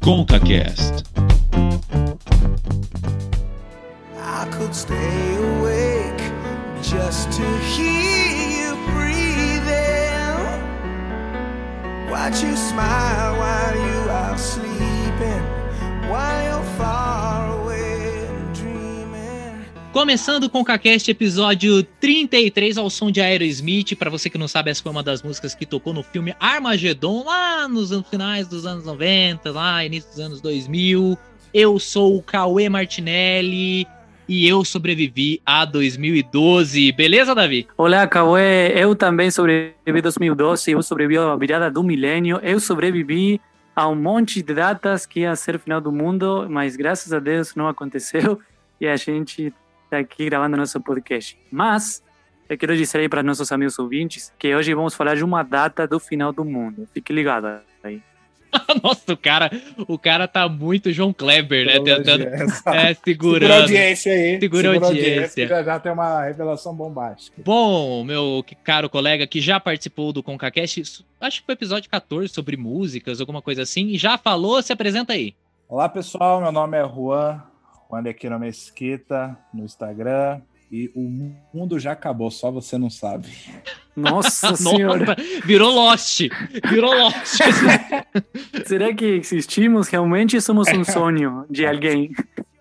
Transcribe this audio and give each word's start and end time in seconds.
ConcaCast. 0.00 1.04
I 4.16 4.48
could 4.50 4.74
stay 4.74 5.36
awake 5.36 6.22
just 6.82 7.30
to 7.32 7.58
hear 7.58 8.26
you 8.56 8.74
breathing. 8.92 10.38
Watch 12.10 12.42
you 12.42 12.56
smile 12.56 13.36
while 13.38 13.76
you 13.76 14.10
are 14.10 14.38
sleeping, 14.38 14.89
Começando 19.92 20.48
com 20.48 20.60
o 20.60 20.64
CaCast 20.64 21.10
episódio 21.10 21.82
33 21.82 22.78
ao 22.78 22.88
som 22.88 23.10
de 23.10 23.20
Aerosmith. 23.20 23.96
Pra 23.96 24.08
você 24.08 24.30
que 24.30 24.38
não 24.38 24.46
sabe, 24.46 24.70
essa 24.70 24.80
foi 24.80 24.92
uma 24.92 25.02
das 25.02 25.20
músicas 25.20 25.52
que 25.52 25.66
tocou 25.66 25.92
no 25.92 26.04
filme 26.04 26.32
Armageddon 26.38 27.24
lá 27.24 27.66
nos 27.66 27.90
finais 28.08 28.46
dos 28.46 28.64
anos 28.64 28.84
90, 28.84 29.50
lá 29.50 29.84
início 29.84 30.08
dos 30.08 30.20
anos 30.20 30.40
2000. 30.40 31.18
Eu 31.52 31.76
sou 31.80 32.16
o 32.16 32.22
Cauê 32.22 32.68
Martinelli 32.68 33.84
e 34.28 34.46
eu 34.46 34.64
sobrevivi 34.64 35.42
a 35.44 35.64
2012. 35.64 36.92
Beleza, 36.92 37.34
Davi? 37.34 37.66
Olá, 37.76 38.06
Cauê. 38.06 38.68
Eu 38.68 38.94
também 38.94 39.28
sobrevivi 39.28 40.00
2012. 40.00 40.70
Eu 40.70 40.84
sobrevivi 40.84 41.18
à 41.18 41.34
virada 41.34 41.68
do 41.68 41.82
milênio. 41.82 42.38
Eu 42.44 42.60
sobrevivi 42.60 43.40
a 43.74 43.88
um 43.88 43.96
monte 43.96 44.40
de 44.40 44.54
datas 44.54 45.04
que 45.04 45.20
ia 45.20 45.34
ser 45.34 45.56
o 45.56 45.58
final 45.58 45.80
do 45.80 45.90
mundo, 45.90 46.46
mas 46.48 46.76
graças 46.76 47.12
a 47.12 47.18
Deus 47.18 47.56
não 47.56 47.66
aconteceu 47.66 48.38
e 48.80 48.86
a 48.86 48.96
gente 48.96 49.52
está 49.90 49.98
aqui 49.98 50.26
gravando 50.26 50.56
nosso 50.56 50.80
podcast. 50.80 51.36
Mas 51.50 52.02
eu 52.48 52.56
quero 52.56 52.76
dizer 52.76 52.98
aí 52.98 53.08
para 53.08 53.22
nossos 53.22 53.50
amigos 53.50 53.76
ouvintes 53.78 54.32
que 54.38 54.54
hoje 54.54 54.72
vamos 54.72 54.94
falar 54.94 55.16
de 55.16 55.24
uma 55.24 55.42
data 55.42 55.86
do 55.86 55.98
final 55.98 56.32
do 56.32 56.44
mundo. 56.44 56.88
Fique 56.94 57.12
ligado 57.12 57.60
aí. 57.82 58.00
Nossa, 58.82 59.12
o 59.12 59.16
cara, 59.16 59.50
o 59.86 59.98
cara 59.98 60.26
tá 60.26 60.48
muito 60.48 60.92
João 60.92 61.12
Kleber, 61.12 61.66
né? 61.66 61.80
Tentando, 61.80 62.24
é, 62.26 62.46
Segura 62.46 62.86
a 62.86 62.94
segurando. 62.94 63.52
audiência 63.52 64.12
aí. 64.12 64.40
Segura 64.40 64.70
a 64.70 64.84
audiência. 64.86 65.48
Já 65.48 65.62
já 65.62 65.80
tem 65.80 65.92
uma 65.92 66.24
revelação 66.24 66.74
bombástica. 66.74 67.40
Bom, 67.44 68.04
meu 68.04 68.44
caro 68.64 68.88
colega 68.88 69.26
que 69.26 69.40
já 69.40 69.60
participou 69.60 70.12
do 70.12 70.22
ConcaCast, 70.22 71.04
acho 71.20 71.40
que 71.40 71.46
foi 71.46 71.54
o 71.54 71.58
episódio 71.58 71.90
14 71.90 72.32
sobre 72.32 72.56
músicas, 72.56 73.20
alguma 73.20 73.42
coisa 73.42 73.62
assim, 73.62 73.88
e 73.88 73.98
já 73.98 74.18
falou, 74.18 74.60
se 74.62 74.72
apresenta 74.72 75.12
aí. 75.12 75.34
Olá, 75.68 75.88
pessoal. 75.88 76.40
Meu 76.40 76.50
nome 76.50 76.76
é 76.76 76.88
Juan. 76.88 77.40
Juan 77.90 78.02
de 78.02 78.10
Aquino 78.10 78.38
Mesquita 78.38 79.36
no 79.52 79.64
Instagram. 79.64 80.40
E 80.72 80.88
o 80.94 81.00
mundo 81.52 81.80
já 81.80 81.90
acabou, 81.92 82.30
só 82.30 82.48
você 82.48 82.78
não 82.78 82.88
sabe. 82.88 83.26
Nossa 83.96 84.54
senhora. 84.54 85.04
Nossa, 85.04 85.16
virou 85.44 85.72
Lost. 85.74 86.20
Virou 86.70 86.94
Lost. 86.96 87.40
Será 88.66 88.94
que 88.94 89.04
existimos? 89.04 89.88
Realmente 89.88 90.40
somos 90.40 90.68
um 90.68 90.84
sonho 90.84 91.44
de 91.50 91.66
alguém. 91.66 92.10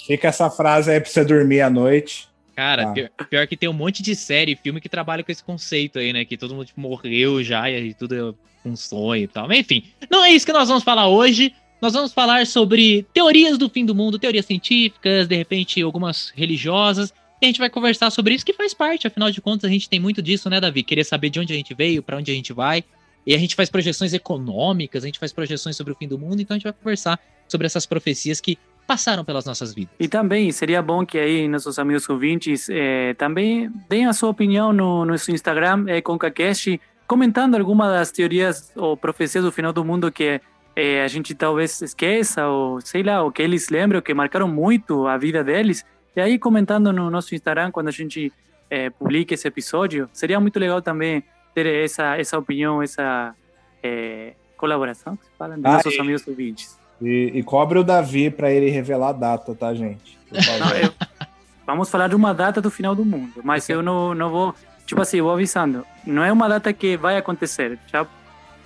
Fica 0.05 0.27
essa 0.29 0.49
frase 0.49 0.91
aí 0.91 0.99
pra 0.99 1.09
você 1.09 1.23
dormir 1.23 1.61
à 1.61 1.69
noite. 1.69 2.27
Cara, 2.55 2.89
Ah. 2.89 2.93
pior, 2.93 3.09
pior 3.29 3.47
que 3.47 3.55
tem 3.55 3.69
um 3.69 3.73
monte 3.73 4.01
de 4.01 4.15
série, 4.15 4.55
filme 4.55 4.81
que 4.81 4.89
trabalha 4.89 5.23
com 5.23 5.31
esse 5.31 5.43
conceito 5.43 5.99
aí, 5.99 6.11
né? 6.11 6.25
Que 6.25 6.35
todo 6.35 6.53
mundo 6.55 6.65
tipo, 6.65 6.81
morreu 6.81 7.43
já 7.43 7.69
e 7.69 7.93
tudo 7.93 8.15
é 8.15 8.67
um 8.67 8.75
sonho 8.75 9.23
e 9.23 9.27
tal. 9.27 9.47
Mas, 9.47 9.59
enfim, 9.59 9.83
não 10.09 10.25
é 10.25 10.31
isso 10.31 10.45
que 10.45 10.51
nós 10.51 10.67
vamos 10.67 10.83
falar 10.83 11.07
hoje. 11.07 11.53
Nós 11.81 11.93
vamos 11.93 12.11
falar 12.11 12.45
sobre 12.45 13.05
teorias 13.13 13.57
do 13.57 13.69
fim 13.69 13.85
do 13.85 13.95
mundo, 13.95 14.19
teorias 14.19 14.45
científicas, 14.45 15.27
de 15.27 15.35
repente 15.35 15.81
algumas 15.81 16.31
religiosas. 16.35 17.13
E 17.41 17.45
a 17.45 17.47
gente 17.47 17.59
vai 17.59 17.69
conversar 17.69 18.09
sobre 18.09 18.33
isso 18.33 18.45
que 18.45 18.51
faz 18.51 18.73
parte, 18.73 19.07
afinal 19.07 19.31
de 19.31 19.39
contas 19.39 19.69
a 19.69 19.71
gente 19.71 19.87
tem 19.87 19.99
muito 19.99 20.21
disso, 20.21 20.49
né, 20.49 20.59
Davi? 20.59 20.83
Querer 20.83 21.05
saber 21.05 21.29
de 21.29 21.39
onde 21.39 21.53
a 21.53 21.55
gente 21.55 21.73
veio, 21.73 22.03
pra 22.03 22.17
onde 22.17 22.31
a 22.31 22.33
gente 22.33 22.51
vai. 22.51 22.83
E 23.25 23.33
a 23.33 23.37
gente 23.37 23.55
faz 23.55 23.69
projeções 23.69 24.13
econômicas, 24.13 25.03
a 25.03 25.07
gente 25.07 25.19
faz 25.19 25.31
projeções 25.31 25.77
sobre 25.77 25.93
o 25.93 25.95
fim 25.95 26.07
do 26.07 26.19
mundo, 26.19 26.41
então 26.41 26.55
a 26.55 26.57
gente 26.57 26.65
vai 26.65 26.73
conversar 26.73 27.17
sobre 27.47 27.65
essas 27.65 27.85
profecias 27.85 28.41
que 28.41 28.57
passaram 28.85 29.23
pelas 29.23 29.45
nossas 29.45 29.73
vidas. 29.73 29.93
E 29.99 30.07
também 30.07 30.51
seria 30.51 30.81
bom 30.81 31.05
que 31.05 31.17
aí 31.17 31.47
nossos 31.47 31.79
amigos 31.79 32.09
ouvintes 32.09 32.67
eh, 32.69 33.13
também 33.13 33.71
deem 33.87 34.05
a 34.05 34.13
sua 34.13 34.29
opinião 34.29 34.73
no 34.73 35.05
nosso 35.05 35.31
Instagram, 35.31 35.85
eh, 35.87 36.01
ConcaCast, 36.01 36.81
comentando 37.07 37.55
alguma 37.55 37.87
das 37.87 38.11
teorias 38.11 38.71
ou 38.75 38.97
profecias 38.97 39.43
do 39.43 39.51
final 39.51 39.71
do 39.71 39.85
mundo 39.85 40.11
que 40.11 40.41
eh, 40.79 41.03
a 41.03 41.07
gente 41.07 41.35
talvez 41.35 41.81
esqueça, 41.81 42.47
ou 42.47 42.79
sei 42.81 43.03
lá, 43.03 43.23
o 43.23 43.31
que 43.31 43.41
eles 43.41 43.69
lembram, 43.69 44.01
que 44.01 44.13
marcaram 44.13 44.47
muito 44.47 45.07
a 45.07 45.17
vida 45.17 45.43
deles. 45.43 45.85
E 46.15 46.21
aí 46.21 46.39
comentando 46.39 46.91
no 46.93 47.09
nosso 47.09 47.35
Instagram, 47.35 47.71
quando 47.71 47.87
a 47.89 47.91
gente 47.91 48.31
eh, 48.69 48.89
publique 48.89 49.33
esse 49.33 49.47
episódio, 49.47 50.09
seria 50.13 50.39
muito 50.39 50.59
legal 50.59 50.81
também 50.81 51.23
ter 51.53 51.65
essa, 51.65 52.17
essa 52.17 52.37
opinião, 52.37 52.81
essa 52.81 53.33
eh, 53.83 54.33
colaboração, 54.57 55.15
que 55.15 55.25
se 55.25 55.31
fala, 55.37 55.55
dos 55.55 55.65
Ah, 55.65 55.73
nossos 55.73 55.93
e- 55.95 55.99
amigos 55.99 56.27
ouvintes. 56.27 56.77
E, 57.01 57.31
e 57.35 57.43
cobre 57.43 57.79
o 57.79 57.83
Davi 57.83 58.29
pra 58.29 58.51
ele 58.51 58.69
revelar 58.69 59.09
a 59.09 59.13
data, 59.13 59.55
tá, 59.55 59.73
gente? 59.73 60.17
Não, 60.31 60.69
eu- 60.77 60.93
vamos 61.65 61.89
falar 61.89 62.07
de 62.09 62.15
uma 62.15 62.33
data 62.33 62.59
do 62.61 62.69
final 62.69 62.93
do 62.93 63.05
mundo, 63.05 63.41
mas 63.43 63.69
eu 63.69 63.81
não, 63.81 64.13
não 64.13 64.29
vou. 64.29 64.55
Tipo 64.85 65.01
assim, 65.01 65.21
vou 65.21 65.31
avisando. 65.31 65.85
Não 66.05 66.23
é 66.23 66.31
uma 66.31 66.49
data 66.49 66.73
que 66.73 66.97
vai 66.97 67.15
acontecer. 67.15 67.77
Já 67.87 68.05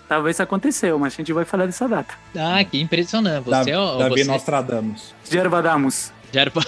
talvez 0.07 0.39
aconteceu, 0.39 0.97
mas 0.99 1.13
a 1.13 1.17
gente 1.17 1.33
vai 1.33 1.45
falar 1.45 1.65
dessa 1.65 1.87
data. 1.87 2.13
Ah, 2.35 2.63
que 2.63 2.79
impressionante. 2.79 3.49
Da- 3.49 3.63
Você 3.63 3.71
é 3.71 3.79
o. 3.79 3.97
Davi 3.97 4.23
você... 4.23 4.23
Nostradamus. 4.31 5.13
Gervadamos. 5.29 6.11
Já 6.31 6.41
era 6.41 6.51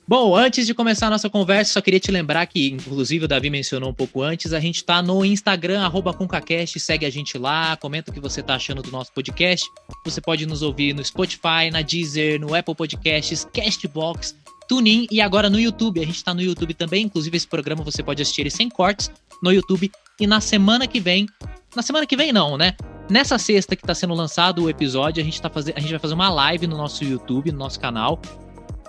Bom, 0.10 0.36
antes 0.36 0.66
de 0.66 0.74
começar 0.74 1.06
a 1.06 1.12
nossa 1.12 1.30
conversa, 1.30 1.74
só 1.74 1.82
queria 1.82 2.00
te 2.00 2.10
lembrar 2.10 2.44
que, 2.48 2.68
inclusive, 2.68 3.26
o 3.26 3.28
Davi 3.28 3.48
mencionou 3.52 3.92
um 3.92 3.94
pouco 3.94 4.24
antes, 4.24 4.54
a 4.54 4.60
gente 4.60 4.84
tá 4.84 5.04
no 5.04 5.24
Instagram, 5.24 5.82
arroba 5.84 6.12
ConcaCast, 6.12 6.80
segue 6.80 7.06
a 7.06 7.12
gente 7.12 7.38
lá, 7.38 7.78
comenta 7.78 8.10
o 8.10 8.14
que 8.16 8.20
você 8.20 8.42
tá 8.42 8.56
achando 8.56 8.82
do 8.82 8.90
nosso 8.90 9.14
podcast. 9.14 9.70
Você 10.04 10.20
pode 10.20 10.48
nos 10.48 10.64
ouvir 10.64 10.96
no 10.96 11.06
Spotify, 11.06 11.70
na 11.72 11.84
Deezer, 11.84 12.42
no 12.42 12.56
Apple 12.56 12.74
Podcasts, 12.74 13.48
Castbox, 13.54 14.36
TuneIn 14.68 15.06
e 15.12 15.22
agora 15.22 15.48
no 15.48 15.60
YouTube. 15.60 16.02
A 16.02 16.06
gente 16.08 16.24
tá 16.24 16.34
no 16.34 16.42
YouTube 16.42 16.74
também, 16.74 17.06
inclusive 17.06 17.38
esse 17.38 17.48
programa 17.48 17.84
você 17.84 18.02
pode 18.02 18.20
assistir 18.20 18.42
ele 18.42 18.50
sem 18.50 18.68
cortes 18.68 19.12
no 19.44 19.52
YouTube. 19.52 19.92
E 20.20 20.26
na 20.26 20.42
semana 20.42 20.88
que 20.88 21.00
vem, 21.00 21.28
na 21.76 21.84
semana 21.84 22.08
que 22.08 22.18
vem 22.18 22.34
não, 22.34 22.58
né? 22.58 22.76
Nessa 23.12 23.38
sexta 23.38 23.76
que 23.76 23.84
tá 23.84 23.94
sendo 23.94 24.16
lançado 24.16 24.64
o 24.64 24.70
episódio, 24.72 25.22
a 25.22 25.24
gente, 25.24 25.40
tá 25.40 25.52
faze... 25.52 25.72
a 25.76 25.80
gente 25.80 25.92
vai 25.92 26.00
fazer 26.00 26.16
uma 26.16 26.30
live 26.30 26.66
no 26.66 26.78
nosso 26.78 27.04
YouTube, 27.04 27.52
no 27.52 27.60
nosso 27.60 27.80
canal, 27.80 28.20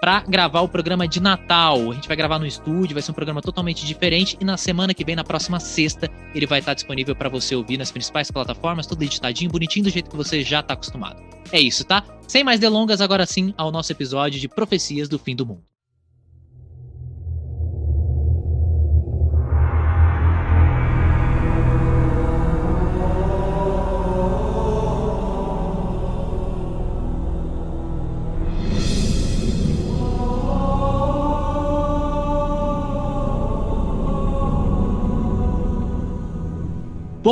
para 0.00 0.20
gravar 0.20 0.62
o 0.62 0.68
programa 0.68 1.06
de 1.06 1.20
Natal. 1.20 1.90
A 1.90 1.94
gente 1.94 2.08
vai 2.08 2.16
gravar 2.16 2.38
no 2.38 2.46
estúdio, 2.46 2.94
vai 2.94 3.02
ser 3.02 3.10
um 3.10 3.14
programa 3.14 3.42
totalmente 3.42 3.84
diferente 3.84 4.36
e 4.40 4.44
na 4.44 4.56
semana 4.56 4.94
que 4.94 5.04
vem, 5.04 5.14
na 5.14 5.24
próxima 5.24 5.60
sexta, 5.60 6.10
ele 6.34 6.46
vai 6.46 6.60
estar 6.60 6.74
disponível 6.74 7.14
para 7.14 7.28
você 7.28 7.54
ouvir 7.54 7.76
nas 7.76 7.90
principais 7.90 8.30
plataformas, 8.30 8.86
tudo 8.86 9.02
editadinho, 9.02 9.50
bonitinho 9.50 9.84
do 9.84 9.90
jeito 9.90 10.10
que 10.10 10.16
você 10.16 10.42
já 10.42 10.62
tá 10.62 10.74
acostumado. 10.74 11.22
É 11.52 11.60
isso, 11.60 11.84
tá? 11.84 12.04
Sem 12.26 12.42
mais 12.42 12.60
delongas, 12.60 13.00
agora 13.00 13.26
sim 13.26 13.52
ao 13.56 13.70
nosso 13.70 13.92
episódio 13.92 14.40
de 14.40 14.48
profecias 14.48 15.08
do 15.08 15.18
fim 15.18 15.36
do 15.36 15.44
mundo. 15.44 15.62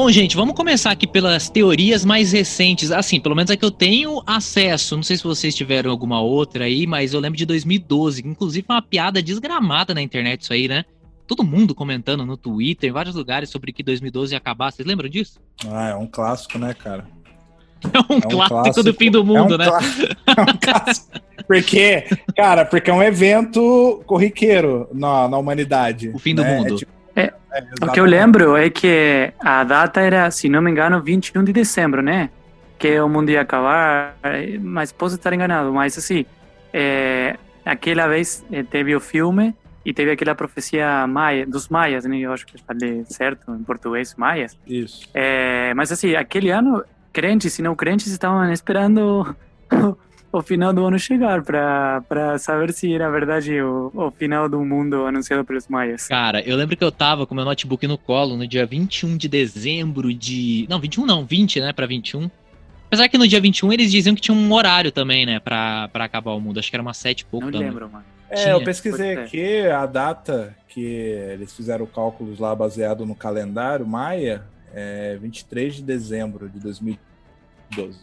Bom, 0.00 0.08
gente, 0.12 0.36
vamos 0.36 0.54
começar 0.54 0.92
aqui 0.92 1.08
pelas 1.08 1.50
teorias 1.50 2.04
mais 2.04 2.30
recentes. 2.30 2.92
Assim, 2.92 3.18
pelo 3.18 3.34
menos 3.34 3.50
é 3.50 3.56
que 3.56 3.64
eu 3.64 3.70
tenho 3.70 4.22
acesso. 4.24 4.94
Não 4.94 5.02
sei 5.02 5.16
se 5.16 5.24
vocês 5.24 5.56
tiveram 5.56 5.90
alguma 5.90 6.20
outra 6.20 6.66
aí, 6.66 6.86
mas 6.86 7.14
eu 7.14 7.18
lembro 7.18 7.36
de 7.36 7.44
2012. 7.44 8.22
que 8.22 8.28
Inclusive, 8.28 8.64
foi 8.64 8.76
uma 8.76 8.80
piada 8.80 9.20
desgramada 9.20 9.92
na 9.92 10.00
internet 10.00 10.42
isso 10.42 10.52
aí, 10.52 10.68
né? 10.68 10.84
Todo 11.26 11.42
mundo 11.42 11.74
comentando 11.74 12.24
no 12.24 12.36
Twitter, 12.36 12.88
em 12.88 12.92
vários 12.92 13.16
lugares, 13.16 13.50
sobre 13.50 13.72
que 13.72 13.82
2012 13.82 14.34
ia 14.34 14.38
acabar. 14.38 14.70
Vocês 14.70 14.86
lembram 14.86 15.08
disso? 15.08 15.40
Ah, 15.68 15.88
é 15.88 15.94
um 15.96 16.06
clássico, 16.06 16.60
né, 16.60 16.72
cara? 16.74 17.04
É 17.92 18.12
um, 18.12 18.20
clássico, 18.20 18.82
do 18.84 18.94
fim 18.94 19.10
do 19.10 19.24
mundo, 19.24 19.54
é 19.54 19.56
um 19.56 19.58
né? 19.58 19.66
É 20.26 20.40
um 20.40 20.56
clássico. 20.58 21.08
Porque, 21.44 22.04
cara, 22.36 22.64
porque 22.64 22.88
é 22.88 22.94
um 22.94 23.02
evento 23.02 24.00
corriqueiro 24.06 24.88
na, 24.92 25.28
na 25.28 25.38
humanidade. 25.38 26.10
O 26.10 26.20
fim 26.20 26.36
do 26.36 26.42
né? 26.42 26.56
mundo. 26.56 26.74
É 26.74 26.76
tipo- 26.76 26.97
É, 27.18 27.32
é, 27.52 27.64
O 27.82 27.90
que 27.90 27.98
eu 27.98 28.04
lembro 28.04 28.56
é 28.56 28.70
que 28.70 29.32
a 29.40 29.64
data 29.64 30.00
era, 30.00 30.30
se 30.30 30.48
não 30.48 30.62
me 30.62 30.70
engano, 30.70 31.02
21 31.02 31.42
de 31.42 31.52
dezembro, 31.52 32.00
né? 32.00 32.30
Que 32.78 33.00
o 33.00 33.08
mundo 33.08 33.30
ia 33.30 33.40
acabar, 33.40 34.16
mas 34.60 34.92
posso 34.92 35.16
estar 35.16 35.32
enganado. 35.32 35.72
Mas 35.72 35.98
assim, 35.98 36.24
é, 36.72 37.36
aquela 37.64 38.06
vez 38.06 38.44
eh, 38.52 38.62
teve 38.62 38.94
o 38.94 39.00
filme 39.00 39.54
e 39.84 39.92
teve 39.92 40.12
aquela 40.12 40.34
profecia 40.34 41.06
maia, 41.06 41.44
dos 41.44 41.68
maias, 41.68 42.04
né? 42.04 42.18
Eu 42.18 42.32
acho 42.32 42.46
que 42.46 42.56
falei 42.62 43.04
certo 43.06 43.52
em 43.52 43.64
português, 43.64 44.14
maias. 44.16 44.56
Isso. 44.66 45.08
É, 45.12 45.74
mas 45.74 45.90
assim, 45.90 46.14
aquele 46.14 46.50
ano, 46.50 46.84
crentes 47.12 47.58
e 47.58 47.62
não 47.62 47.74
crentes 47.74 48.06
estavam 48.06 48.52
esperando 48.52 49.34
o 50.30 50.42
final 50.42 50.72
do 50.72 50.84
ano 50.84 50.98
chegar 50.98 51.42
para 51.42 52.02
para 52.08 52.38
saber 52.38 52.72
se 52.72 52.92
era 52.92 53.10
verdade 53.10 53.60
o, 53.60 53.90
o 53.94 54.10
final 54.10 54.48
do 54.48 54.62
mundo 54.64 55.06
anunciado 55.06 55.44
pelos 55.44 55.68
maias. 55.68 56.06
Cara, 56.08 56.40
eu 56.42 56.56
lembro 56.56 56.76
que 56.76 56.84
eu 56.84 56.92
tava 56.92 57.26
com 57.26 57.34
meu 57.34 57.44
notebook 57.44 57.86
no 57.86 57.96
colo 57.96 58.36
no 58.36 58.46
dia 58.46 58.66
21 58.66 59.16
de 59.16 59.28
dezembro 59.28 60.12
de. 60.12 60.66
Não, 60.68 60.78
21 60.78 61.06
não, 61.06 61.24
20, 61.24 61.60
né? 61.60 61.72
Pra 61.72 61.86
21. 61.86 62.30
Apesar 62.86 63.08
que 63.08 63.18
no 63.18 63.28
dia 63.28 63.40
21 63.40 63.72
eles 63.72 63.90
diziam 63.90 64.14
que 64.14 64.20
tinha 64.20 64.34
um 64.36 64.52
horário 64.52 64.90
também, 64.90 65.26
né? 65.26 65.38
Pra, 65.40 65.88
pra 65.88 66.04
acabar 66.04 66.32
o 66.32 66.40
mundo. 66.40 66.58
Acho 66.58 66.70
que 66.70 66.76
era 66.76 66.82
umas 66.82 66.96
7 66.96 67.20
e 67.20 67.24
pouco 67.26 67.46
Não 67.46 67.52
noite. 67.52 67.64
lembro, 67.64 67.88
mano. 67.90 68.04
É, 68.30 68.34
Tinha, 68.36 68.52
eu 68.52 68.62
pesquisei 68.62 69.14
aqui 69.16 69.66
a 69.66 69.86
data 69.86 70.54
que 70.68 70.84
eles 70.84 71.54
fizeram 71.54 71.86
cálculos 71.86 72.38
lá 72.38 72.54
baseado 72.54 73.06
no 73.06 73.14
calendário 73.14 73.86
maia, 73.86 74.42
é 74.74 75.16
23 75.20 75.76
de 75.76 75.82
dezembro 75.82 76.48
de 76.48 76.60
2012. 76.60 77.98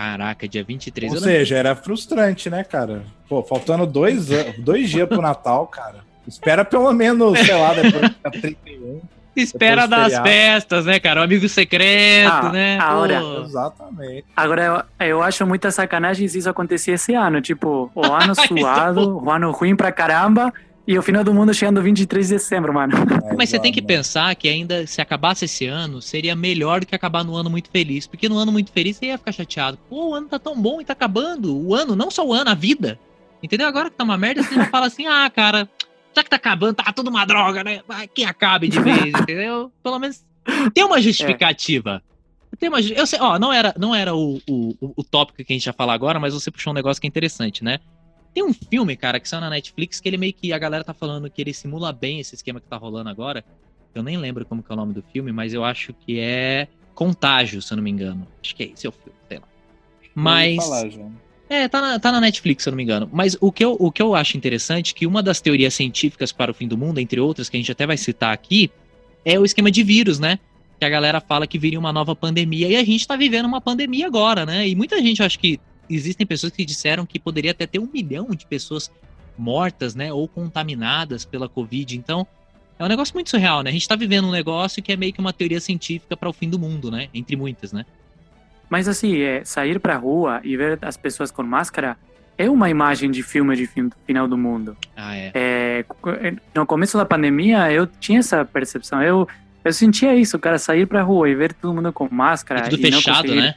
Caraca, 0.00 0.46
dia 0.46 0.62
23. 0.62 1.10
Ou 1.10 1.16
eu 1.16 1.20
não- 1.22 1.26
seja, 1.26 1.56
era 1.56 1.74
frustrante, 1.74 2.50
né, 2.50 2.62
cara? 2.62 3.02
Pô, 3.26 3.42
faltando 3.42 3.86
dois, 3.86 4.26
dois 4.58 4.90
dias 4.90 5.08
pro 5.08 5.22
Natal, 5.22 5.66
cara. 5.68 6.04
Espera 6.28 6.66
pelo 6.66 6.92
menos, 6.92 7.38
sei 7.38 7.54
lá, 7.54 7.72
depois 7.72 7.92
dia 8.10 8.30
31. 8.42 9.00
Espera 9.34 9.86
das 9.86 10.04
feriado. 10.04 10.28
festas, 10.28 10.84
né, 10.86 10.98
cara? 11.00 11.20
O 11.20 11.24
amigo 11.24 11.48
secreto, 11.48 12.30
Ah, 12.30 12.50
né? 12.52 12.78
a 12.78 12.96
hora. 12.96 13.20
Pô. 13.20 13.40
Exatamente. 13.42 14.24
Agora, 14.36 14.86
eu, 15.00 15.06
eu 15.06 15.22
acho 15.22 15.46
muita 15.46 15.70
sacanagem 15.70 16.26
se 16.28 16.38
isso 16.38 16.48
acontecer 16.50 16.92
esse 16.92 17.14
ano. 17.14 17.40
Tipo, 17.40 17.90
o 17.94 18.04
ano 18.04 18.34
suado, 18.36 19.18
o 19.22 19.30
ano 19.30 19.50
ruim 19.50 19.76
pra 19.76 19.92
caramba, 19.92 20.52
e 20.86 20.96
o 20.98 21.02
final 21.02 21.24
do 21.24 21.34
mundo 21.34 21.52
chegando 21.52 21.82
23 21.82 22.28
de 22.28 22.34
dezembro, 22.34 22.72
mano. 22.72 22.92
Mas 23.36 23.48
você 23.50 23.58
tem 23.58 23.72
que 23.72 23.80
Exato. 23.80 23.86
pensar 23.88 24.34
que 24.36 24.48
ainda 24.48 24.86
se 24.86 25.00
acabasse 25.00 25.44
esse 25.44 25.66
ano, 25.66 26.00
seria 26.00 26.36
melhor 26.36 26.80
do 26.80 26.86
que 26.86 26.94
acabar 26.94 27.24
no 27.24 27.34
ano 27.34 27.50
muito 27.50 27.68
feliz. 27.70 28.06
Porque 28.06 28.28
no 28.28 28.38
ano 28.38 28.52
muito 28.52 28.70
feliz 28.72 28.96
você 28.96 29.06
ia 29.06 29.18
ficar 29.18 29.32
chateado. 29.32 29.78
Pô, 29.88 30.10
o 30.10 30.14
ano 30.14 30.28
tá 30.28 30.38
tão 30.38 30.60
bom 30.60 30.80
e 30.80 30.84
tá 30.84 30.92
acabando. 30.92 31.56
O 31.56 31.74
ano, 31.74 31.96
não 31.96 32.10
só 32.10 32.24
o 32.26 32.32
ano, 32.32 32.50
a 32.50 32.54
vida. 32.54 32.98
Entendeu? 33.42 33.66
Agora 33.66 33.90
que 33.90 33.96
tá 33.96 34.04
uma 34.04 34.16
merda, 34.16 34.42
você 34.42 34.54
já 34.54 34.66
fala 34.66 34.86
assim, 34.86 35.06
ah, 35.06 35.28
cara, 35.28 35.68
já 36.14 36.22
que 36.22 36.30
tá 36.30 36.36
acabando, 36.36 36.74
tá 36.74 36.92
tudo 36.92 37.08
uma 37.10 37.24
droga, 37.24 37.62
né? 37.64 37.80
Vai 37.86 38.06
que 38.08 38.24
acabe 38.24 38.68
de 38.68 38.80
vez, 38.80 39.12
entendeu? 39.20 39.70
Pelo 39.82 39.98
menos 39.98 40.24
tem 40.72 40.84
uma 40.84 41.00
justificativa. 41.00 42.02
Tem 42.58 42.68
uma, 42.70 42.80
eu 42.80 43.06
sei, 43.06 43.18
ó, 43.20 43.38
não 43.38 43.52
era, 43.52 43.74
não 43.78 43.94
era 43.94 44.14
o, 44.14 44.40
o, 44.48 44.74
o- 44.80 44.92
o 44.96 45.04
tópico 45.04 45.44
que 45.44 45.52
a 45.52 45.56
gente 45.56 45.66
ia 45.66 45.72
falar 45.74 45.92
agora, 45.92 46.18
mas 46.18 46.32
você 46.32 46.50
puxou 46.50 46.70
um 46.72 46.74
negócio 46.74 47.00
que 47.00 47.06
é 47.06 47.08
interessante, 47.08 47.62
né? 47.62 47.80
Tem 48.36 48.44
um 48.44 48.52
filme, 48.52 48.94
cara, 48.98 49.18
que 49.18 49.26
saiu 49.26 49.40
na 49.40 49.48
Netflix 49.48 49.98
que 49.98 50.06
ele 50.06 50.18
meio 50.18 50.34
que 50.34 50.52
a 50.52 50.58
galera 50.58 50.84
tá 50.84 50.92
falando 50.92 51.30
que 51.30 51.40
ele 51.40 51.54
simula 51.54 51.90
bem 51.90 52.20
esse 52.20 52.34
esquema 52.34 52.60
que 52.60 52.66
tá 52.66 52.76
rolando 52.76 53.08
agora. 53.08 53.42
Eu 53.94 54.02
nem 54.02 54.18
lembro 54.18 54.44
como 54.44 54.62
que 54.62 54.70
é 54.70 54.74
o 54.74 54.76
nome 54.76 54.92
do 54.92 55.02
filme, 55.10 55.32
mas 55.32 55.54
eu 55.54 55.64
acho 55.64 55.94
que 55.94 56.20
é 56.20 56.68
Contágio, 56.94 57.62
se 57.62 57.72
eu 57.72 57.76
não 57.76 57.82
me 57.82 57.90
engano. 57.90 58.28
Acho 58.44 58.54
que 58.54 58.64
é 58.64 58.66
esse 58.66 58.86
é 58.86 58.90
o 58.90 58.92
filme, 58.92 59.18
sei 59.26 59.38
lá. 59.38 59.44
Mas. 60.14 60.56
Falar, 60.56 60.90
já. 60.90 61.08
É, 61.48 61.66
tá 61.66 61.80
na, 61.80 61.98
tá 61.98 62.12
na 62.12 62.20
Netflix, 62.20 62.62
se 62.62 62.68
eu 62.68 62.72
não 62.72 62.76
me 62.76 62.82
engano. 62.82 63.08
Mas 63.10 63.38
o 63.40 63.50
que, 63.50 63.64
eu, 63.64 63.74
o 63.80 63.90
que 63.90 64.02
eu 64.02 64.14
acho 64.14 64.36
interessante 64.36 64.92
é 64.92 64.98
que 64.98 65.06
uma 65.06 65.22
das 65.22 65.40
teorias 65.40 65.72
científicas 65.72 66.30
para 66.30 66.50
o 66.50 66.54
fim 66.54 66.68
do 66.68 66.76
mundo, 66.76 66.98
entre 66.98 67.18
outras, 67.18 67.48
que 67.48 67.56
a 67.56 67.60
gente 67.60 67.72
até 67.72 67.86
vai 67.86 67.96
citar 67.96 68.34
aqui, 68.34 68.70
é 69.24 69.40
o 69.40 69.46
esquema 69.46 69.70
de 69.70 69.82
vírus, 69.82 70.18
né? 70.18 70.38
Que 70.78 70.84
a 70.84 70.90
galera 70.90 71.22
fala 71.22 71.46
que 71.46 71.58
viria 71.58 71.78
uma 71.78 71.90
nova 71.90 72.14
pandemia. 72.14 72.68
E 72.68 72.76
a 72.76 72.84
gente 72.84 73.08
tá 73.08 73.16
vivendo 73.16 73.46
uma 73.46 73.62
pandemia 73.62 74.06
agora, 74.06 74.44
né? 74.44 74.68
E 74.68 74.74
muita 74.74 75.00
gente, 75.00 75.22
acho 75.22 75.38
que 75.38 75.58
existem 75.88 76.26
pessoas 76.26 76.52
que 76.52 76.64
disseram 76.64 77.04
que 77.06 77.18
poderia 77.18 77.50
até 77.52 77.66
ter 77.66 77.78
um 77.78 77.88
milhão 77.92 78.28
de 78.30 78.46
pessoas 78.46 78.90
mortas, 79.38 79.94
né? 79.94 80.12
Ou 80.12 80.26
contaminadas 80.28 81.24
pela 81.24 81.48
Covid. 81.48 81.96
Então, 81.96 82.26
é 82.78 82.84
um 82.84 82.88
negócio 82.88 83.14
muito 83.14 83.30
surreal, 83.30 83.62
né? 83.62 83.70
A 83.70 83.72
gente 83.72 83.86
tá 83.88 83.96
vivendo 83.96 84.26
um 84.28 84.30
negócio 84.32 84.82
que 84.82 84.92
é 84.92 84.96
meio 84.96 85.12
que 85.12 85.20
uma 85.20 85.32
teoria 85.32 85.60
científica 85.60 86.16
para 86.16 86.28
o 86.28 86.32
fim 86.32 86.48
do 86.48 86.58
mundo, 86.58 86.90
né? 86.90 87.08
Entre 87.14 87.36
muitas, 87.36 87.72
né? 87.72 87.84
Mas 88.68 88.88
assim, 88.88 89.18
é, 89.20 89.44
sair 89.44 89.78
pra 89.78 89.96
rua 89.96 90.40
e 90.42 90.56
ver 90.56 90.78
as 90.82 90.96
pessoas 90.96 91.30
com 91.30 91.42
máscara 91.42 91.96
é 92.36 92.50
uma 92.50 92.68
imagem 92.68 93.10
de 93.10 93.22
filme 93.22 93.54
de 93.56 93.66
fim- 93.66 93.90
final 94.06 94.26
do 94.26 94.36
mundo. 94.36 94.76
Ah, 94.96 95.16
é. 95.16 95.30
É, 95.34 95.84
no 96.54 96.66
começo 96.66 96.98
da 96.98 97.04
pandemia, 97.06 97.70
eu 97.72 97.86
tinha 97.86 98.18
essa 98.18 98.44
percepção. 98.44 99.02
Eu, 99.02 99.26
eu 99.64 99.72
sentia 99.72 100.14
isso, 100.14 100.38
cara, 100.38 100.58
sair 100.58 100.86
pra 100.86 101.02
rua 101.02 101.28
e 101.30 101.34
ver 101.34 101.52
todo 101.54 101.72
mundo 101.74 101.92
com 101.92 102.08
máscara. 102.10 102.66
E 102.66 102.70
tudo 102.70 102.86
e 102.86 102.90
não 102.90 102.98
fechado, 102.98 103.34
né? 103.34 103.54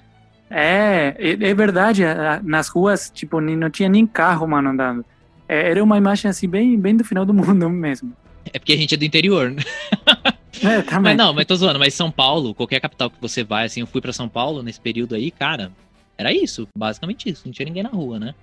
É, 0.50 1.16
é, 1.18 1.32
é 1.32 1.54
verdade. 1.54 2.04
Nas 2.44 2.68
ruas, 2.68 3.12
tipo, 3.14 3.40
não 3.40 3.70
tinha 3.70 3.90
nem 3.90 4.06
carro, 4.08 4.48
mano, 4.48 4.70
andando. 4.70 5.06
É, 5.48 5.72
era 5.72 5.84
uma 5.84 5.98
imagem, 5.98 6.30
assim, 6.30 6.48
bem, 6.48 6.80
bem 6.80 6.96
do 6.96 7.04
final 7.04 7.26
do 7.26 7.34
mundo 7.36 7.70
mesmo. 7.70 8.14
É 8.54 8.60
porque 8.60 8.74
a 8.74 8.78
gente 8.78 8.94
é 8.94 8.98
do 8.98 9.06
interior, 9.06 9.52
né? 9.52 9.64
É, 10.62 10.82
também. 10.82 11.16
Mas 11.16 11.18
não, 11.18 11.34
mas 11.34 11.46
tô 11.46 11.56
zoando, 11.56 11.80
mas 11.80 11.94
São 11.94 12.12
Paulo, 12.12 12.54
qualquer 12.54 12.82
capital 12.82 13.10
que 13.10 13.22
você 13.22 13.46
vai, 13.46 13.66
assim, 13.66 13.80
eu 13.80 13.88
fui 13.88 14.02
pra 14.02 14.12
São 14.12 14.28
Paulo 14.28 14.62
nesse 14.62 14.82
período 14.82 15.16
aí, 15.16 15.32
cara, 15.32 15.72
era 16.18 16.34
isso, 16.34 16.68
basicamente 16.78 17.30
isso, 17.30 17.44
não 17.46 17.54
tinha 17.54 17.66
ninguém 17.66 17.84
na 17.84 17.88
rua, 17.88 18.20
né? 18.20 18.36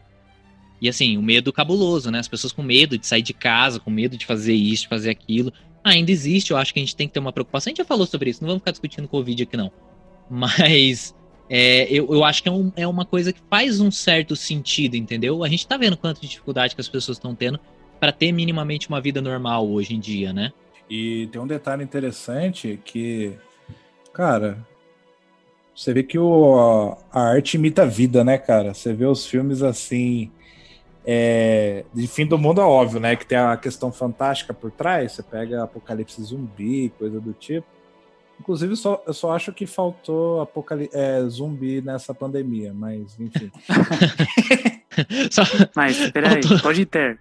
E 0.81 0.89
assim, 0.89 1.19
o 1.19 1.23
medo 1.23 1.53
cabuloso, 1.53 2.11
né? 2.11 2.19
As 2.19 2.29
pessoas 2.29 2.53
com 2.53 2.63
medo 2.63 2.97
de 2.97 3.07
sair 3.07 3.23
de 3.23 3.35
casa, 3.35 3.81
com 3.81 3.91
medo 3.91 4.17
de 4.17 4.25
fazer 4.25 4.55
isso, 4.55 4.83
de 4.83 4.89
fazer 4.89 5.11
aquilo. 5.11 5.53
Ainda 5.85 6.11
existe, 6.11 6.53
eu 6.53 6.57
acho 6.57 6.73
que 6.73 6.81
a 6.81 6.83
gente 6.83 6.97
tem 6.97 7.07
que 7.07 7.15
ter 7.15 7.21
uma 7.21 7.33
preocupação. 7.33 7.71
A 7.71 7.73
gente 7.73 7.79
já 7.79 7.85
falou 7.85 8.07
sobre 8.07 8.31
isso, 8.31 8.43
não 8.43 8.49
vamos 8.49 8.61
ficar 8.61 8.73
discutindo 8.73 9.09
Covid 9.09 9.43
aqui, 9.43 9.57
não. 9.57 9.71
Mas 10.31 11.15
é, 11.49 11.85
eu, 11.93 12.13
eu 12.13 12.25
acho 12.25 12.43
que 12.43 12.49
é, 12.49 12.53
um- 12.53 12.73
é 12.77 12.87
uma 12.87 13.05
coisa 13.05 13.33
que 13.33 13.41
faz 13.49 13.81
um 13.81 13.91
certo 13.91 14.35
sentido, 14.35 14.97
entendeu? 14.97 15.45
A 15.45 15.49
gente 15.49 15.67
tá 15.67 15.77
vendo 15.77 15.97
quanto 15.97 16.21
de 16.21 16.29
dificuldade 16.29 16.75
que 16.75 16.81
as 16.81 16.89
pessoas 16.89 17.19
estão 17.19 17.35
tendo 17.35 17.59
pra 18.01 18.13
ter 18.13 18.33
minimamente 18.33 18.89
uma 18.89 19.01
vida 19.01 19.21
normal 19.21 19.69
hoje 19.69 19.95
em 19.95 20.01
dia, 20.01 20.33
né? 20.33 20.53
E 20.89 21.29
tem 21.33 21.41
um 21.41 21.47
detalhe 21.47 21.83
interessante 21.83 22.79
que, 22.85 23.33
cara, 24.13 24.59
você 25.75 25.93
vê 25.93 26.03
que 26.03 26.19
o, 26.19 26.97
a 27.13 27.21
arte 27.21 27.57
imita 27.57 27.83
a 27.83 27.87
vida, 27.87 28.25
né, 28.25 28.39
cara? 28.39 28.73
Você 28.73 28.93
vê 28.93 29.05
os 29.05 29.27
filmes 29.27 29.63
assim. 29.63 30.31
É, 31.09 31.85
de 31.95 32.07
fim 32.09 32.27
do 32.27 32.37
mundo 32.37 32.61
é 32.61 32.65
óbvio, 32.65 32.99
né? 32.99 33.15
Que 33.15 33.25
tem 33.27 33.39
a 33.39 33.57
questão 33.57 33.93
fantástica 33.93 34.53
por 34.53 34.71
trás. 34.73 35.13
Você 35.13 35.23
pega 35.23 35.63
Apocalipse 35.63 36.21
Zumbi, 36.23 36.93
coisa 36.99 37.21
do 37.21 37.33
tipo. 37.33 37.67
Inclusive, 38.41 38.73
eu 38.73 38.77
só, 38.77 39.03
eu 39.07 39.15
só 39.15 39.33
acho 39.33 39.53
que 39.53 39.67
faltou 39.67 40.41
apocali 40.41 40.89
é, 40.93 41.23
zumbi 41.29 41.81
nessa 41.81 42.15
pandemia, 42.15 42.73
mas 42.75 43.19
enfim. 43.19 43.51
Só- 45.31 45.43
Mas, 45.75 46.11
peraí, 46.11 46.43
Faltou- 46.43 46.61
pode 46.61 46.87
ter. 46.87 47.19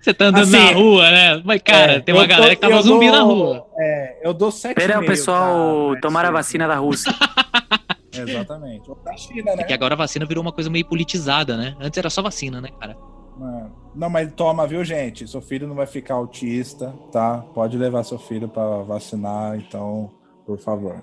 Você 0.00 0.14
tá 0.14 0.26
andando 0.26 0.42
Assim, 0.44 0.52
na 0.52 0.72
rua, 0.72 1.10
né? 1.10 1.42
Mas, 1.44 1.60
cara, 1.62 1.92
É, 1.92 2.00
tem 2.00 2.14
uma 2.14 2.26
galera 2.26 2.54
dou- 2.54 2.56
que 2.56 2.60
tava 2.68 2.82
zumbi 2.82 3.06
dou- 3.08 3.14
na 3.16 3.22
rua. 3.22 3.66
É, 3.78 4.20
eu 4.26 4.32
dou 4.32 4.50
sete 4.50 4.78
Espera 4.78 5.00
o 5.00 5.04
pessoal 5.06 5.90
pra- 5.92 6.00
tomar 6.00 6.24
a 6.24 6.30
vacina 6.30 6.66
da 6.66 6.76
Rússia. 6.76 7.12
Exatamente. 8.12 8.88
Ou 8.88 8.96
da 9.04 9.14
China, 9.16 9.54
né? 9.54 9.62
É 9.62 9.64
que 9.64 9.74
agora 9.74 9.94
a 9.94 9.96
vacina 9.98 10.24
virou 10.24 10.40
uma 10.42 10.52
coisa 10.52 10.70
meio 10.70 10.86
politizada, 10.86 11.56
né? 11.58 11.76
Antes 11.78 11.98
era 11.98 12.08
só 12.08 12.22
vacina, 12.22 12.60
né, 12.60 12.70
cara? 12.80 12.96
Mano, 13.38 13.70
Não, 13.94 14.08
mas 14.08 14.32
toma, 14.32 14.66
viu, 14.66 14.82
gente? 14.82 15.28
Seu 15.28 15.42
filho 15.42 15.68
não 15.68 15.74
vai 15.74 15.86
ficar 15.86 16.14
autista, 16.14 16.94
tá? 17.12 17.44
Pode 17.54 17.76
levar 17.76 18.02
seu 18.04 18.18
filho 18.18 18.48
para 18.48 18.78
vacinar, 18.82 19.56
então, 19.56 20.10
por 20.46 20.58
favor. 20.58 21.02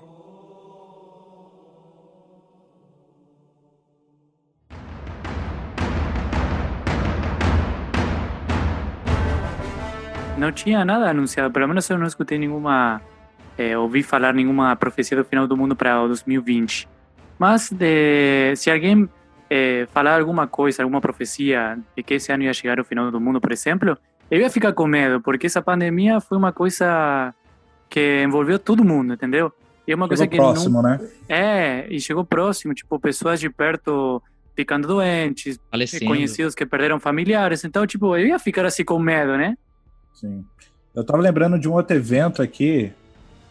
Não 10.36 10.50
tinha 10.50 10.84
nada 10.84 11.08
anunciado, 11.08 11.52
pelo 11.52 11.68
menos 11.68 11.88
eu 11.88 11.96
não 11.96 12.06
escutei 12.06 12.38
nenhuma, 12.38 13.00
é, 13.56 13.78
ouvi 13.78 14.02
falar 14.02 14.34
nenhuma 14.34 14.74
profecia 14.74 15.16
do 15.16 15.24
final 15.24 15.46
do 15.46 15.56
mundo 15.56 15.76
para 15.76 16.02
o 16.02 16.08
2020. 16.08 16.88
Mas 17.38 17.70
de, 17.70 18.54
se 18.56 18.70
alguém 18.70 19.08
é, 19.48 19.86
falar 19.92 20.18
alguma 20.18 20.46
coisa, 20.46 20.82
alguma 20.82 21.00
profecia 21.00 21.78
de 21.96 22.02
que 22.02 22.14
esse 22.14 22.32
ano 22.32 22.42
ia 22.42 22.52
chegar 22.52 22.80
o 22.80 22.84
final 22.84 23.10
do 23.10 23.20
mundo, 23.20 23.40
por 23.40 23.52
exemplo, 23.52 23.96
eu 24.30 24.40
ia 24.40 24.50
ficar 24.50 24.72
com 24.72 24.86
medo, 24.86 25.20
porque 25.20 25.46
essa 25.46 25.62
pandemia 25.62 26.20
foi 26.20 26.36
uma 26.36 26.52
coisa 26.52 27.32
que 27.94 28.24
envolveu 28.24 28.58
todo 28.58 28.84
mundo, 28.84 29.14
entendeu? 29.14 29.52
E 29.86 29.92
é 29.92 29.94
uma 29.94 30.08
coisa 30.08 30.24
Chegou 30.24 30.32
que 30.32 30.44
não, 30.44 30.52
próximo, 30.52 30.82
né? 30.82 31.00
é, 31.28 31.86
e 31.88 32.00
chegou 32.00 32.24
próximo, 32.24 32.74
tipo, 32.74 32.98
pessoas 32.98 33.38
de 33.38 33.48
perto 33.48 34.20
ficando 34.56 34.88
doentes, 34.88 35.60
Falecendo. 35.70 36.06
conhecidos 36.06 36.56
que 36.56 36.66
perderam 36.66 36.98
familiares, 36.98 37.62
então, 37.64 37.86
tipo, 37.86 38.16
eu 38.16 38.26
ia 38.26 38.38
ficar 38.40 38.66
assim 38.66 38.84
com 38.84 38.98
medo, 38.98 39.36
né? 39.36 39.56
Sim. 40.12 40.44
Eu 40.92 41.04
tava 41.04 41.22
lembrando 41.22 41.56
de 41.56 41.68
um 41.68 41.74
outro 41.74 41.96
evento 41.96 42.42
aqui, 42.42 42.92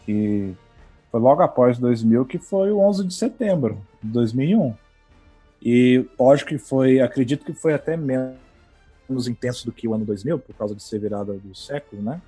que 0.04 0.52
foi 1.10 1.20
logo 1.20 1.40
após 1.40 1.78
2000, 1.78 2.26
que 2.26 2.38
foi 2.38 2.70
o 2.70 2.80
11 2.80 3.06
de 3.06 3.14
setembro 3.14 3.80
de 4.02 4.10
2001. 4.10 4.74
E 5.62 6.04
lógico 6.20 6.50
que 6.50 6.58
foi, 6.58 7.00
acredito 7.00 7.46
que 7.46 7.54
foi 7.54 7.72
até 7.72 7.96
menos 7.96 8.36
intenso 9.26 9.64
do 9.64 9.72
que 9.72 9.88
o 9.88 9.94
ano 9.94 10.04
2000, 10.04 10.38
por 10.38 10.54
causa 10.54 10.74
de 10.74 10.82
ser 10.82 10.98
virada 10.98 11.32
do 11.32 11.54
século, 11.54 12.02
né? 12.02 12.20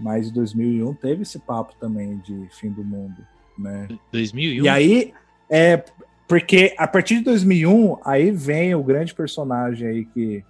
Mas 0.00 0.28
em 0.28 0.32
2001 0.32 0.94
teve 0.94 1.22
esse 1.22 1.38
papo 1.38 1.74
também 1.78 2.18
de 2.18 2.48
fim 2.58 2.70
do 2.70 2.82
mundo, 2.82 3.24
né? 3.58 3.86
2001. 4.10 4.64
E 4.64 4.68
aí, 4.68 5.14
é 5.48 5.84
porque 6.26 6.74
a 6.78 6.86
partir 6.86 7.16
de 7.16 7.24
2001, 7.24 7.98
aí 8.04 8.30
vem 8.30 8.74
o 8.74 8.82
grande 8.84 9.12
personagem 9.12 9.88
aí 9.88 10.04
que 10.04 10.44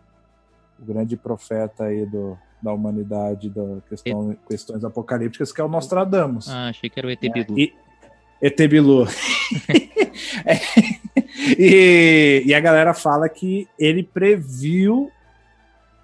o 0.78 0.84
grande 0.84 1.16
profeta 1.16 1.84
aí 1.84 2.04
do, 2.04 2.38
da 2.62 2.72
humanidade, 2.72 3.48
da 3.48 3.80
questão, 3.88 4.36
questões 4.46 4.84
apocalípticas, 4.84 5.52
que 5.52 5.60
é 5.60 5.64
o 5.64 5.68
Nostradamus. 5.68 6.48
Ah, 6.48 6.68
achei 6.68 6.90
que 6.90 6.98
era 6.98 7.08
o 7.08 7.10
ET 7.10 7.20
Bilu. 7.20 7.58
E, 7.58 7.74
ET 8.42 8.56
Bilu. 8.68 9.06
É, 10.44 10.60
e, 11.58 12.42
e 12.46 12.54
a 12.54 12.60
galera 12.60 12.92
fala 12.92 13.28
que 13.28 13.66
ele 13.78 14.02
previu 14.02 15.10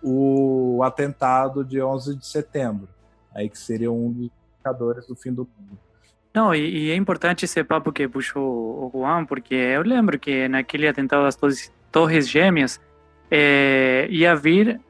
o 0.02 0.82
atentado 0.82 1.64
de 1.64 1.82
11 1.82 2.16
de 2.16 2.26
setembro, 2.26 2.88
aí 3.36 3.48
que 3.48 3.58
seria 3.58 3.92
um 3.92 4.10
dos 4.10 4.30
indicadores 4.54 5.06
do 5.06 5.14
fim 5.14 5.32
do 5.32 5.42
mundo. 5.42 5.78
Não, 6.34 6.54
e, 6.54 6.86
e, 6.86 6.90
é 6.90 6.94
importante 6.96 7.44
esse 7.44 7.62
papo 7.62 7.92
que 7.92 8.08
puxou 8.08 8.42
o 8.44 8.90
Juan, 8.92 9.24
porque 9.24 9.54
eu 9.54 9.82
lembro 9.82 10.18
que 10.18 10.48
naquele 10.48 10.88
atentado 10.88 11.22
das 11.22 11.38
torres, 11.90 12.28
Gêmeas 12.28 12.80
é, 13.30 14.06
ia 14.10 14.34
vir 14.34 14.80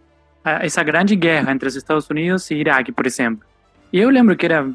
essa 0.45 0.83
grande 0.83 1.15
guerra 1.15 1.53
entre 1.53 1.69
os 1.69 1.77
Estados 1.77 2.09
Unidos 2.09 2.51
e 2.51 2.57
Iraque, 2.57 2.93
por 2.93 3.07
exemplo. 3.07 3.47
E 3.93 3.99
eu 3.99 4.11
lembro 4.11 4.37
que 4.37 4.47
era, 4.47 4.69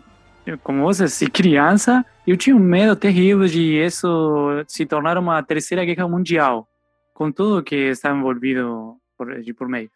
como 0.63 0.84
você, 0.84 1.08
se 1.08 1.28
criança, 1.28 2.06
eu 2.25 2.38
tinha 2.38 2.56
um 2.56 2.60
medo 2.60 2.96
terrível 2.96 3.48
de 3.48 3.78
isso 3.78 4.63
se 4.68 4.86
tornar 4.86 5.18
uma 5.18 5.42
terceira 5.44 5.84
guerra 5.84 6.08
mundial, 6.08 6.68
com 7.13 7.32
tudo 7.32 7.63
que 7.63 7.75
está 7.75 8.12
envolvido 8.12 8.96
por, 9.18 9.28
por 9.58 9.68
meio. 9.68 9.90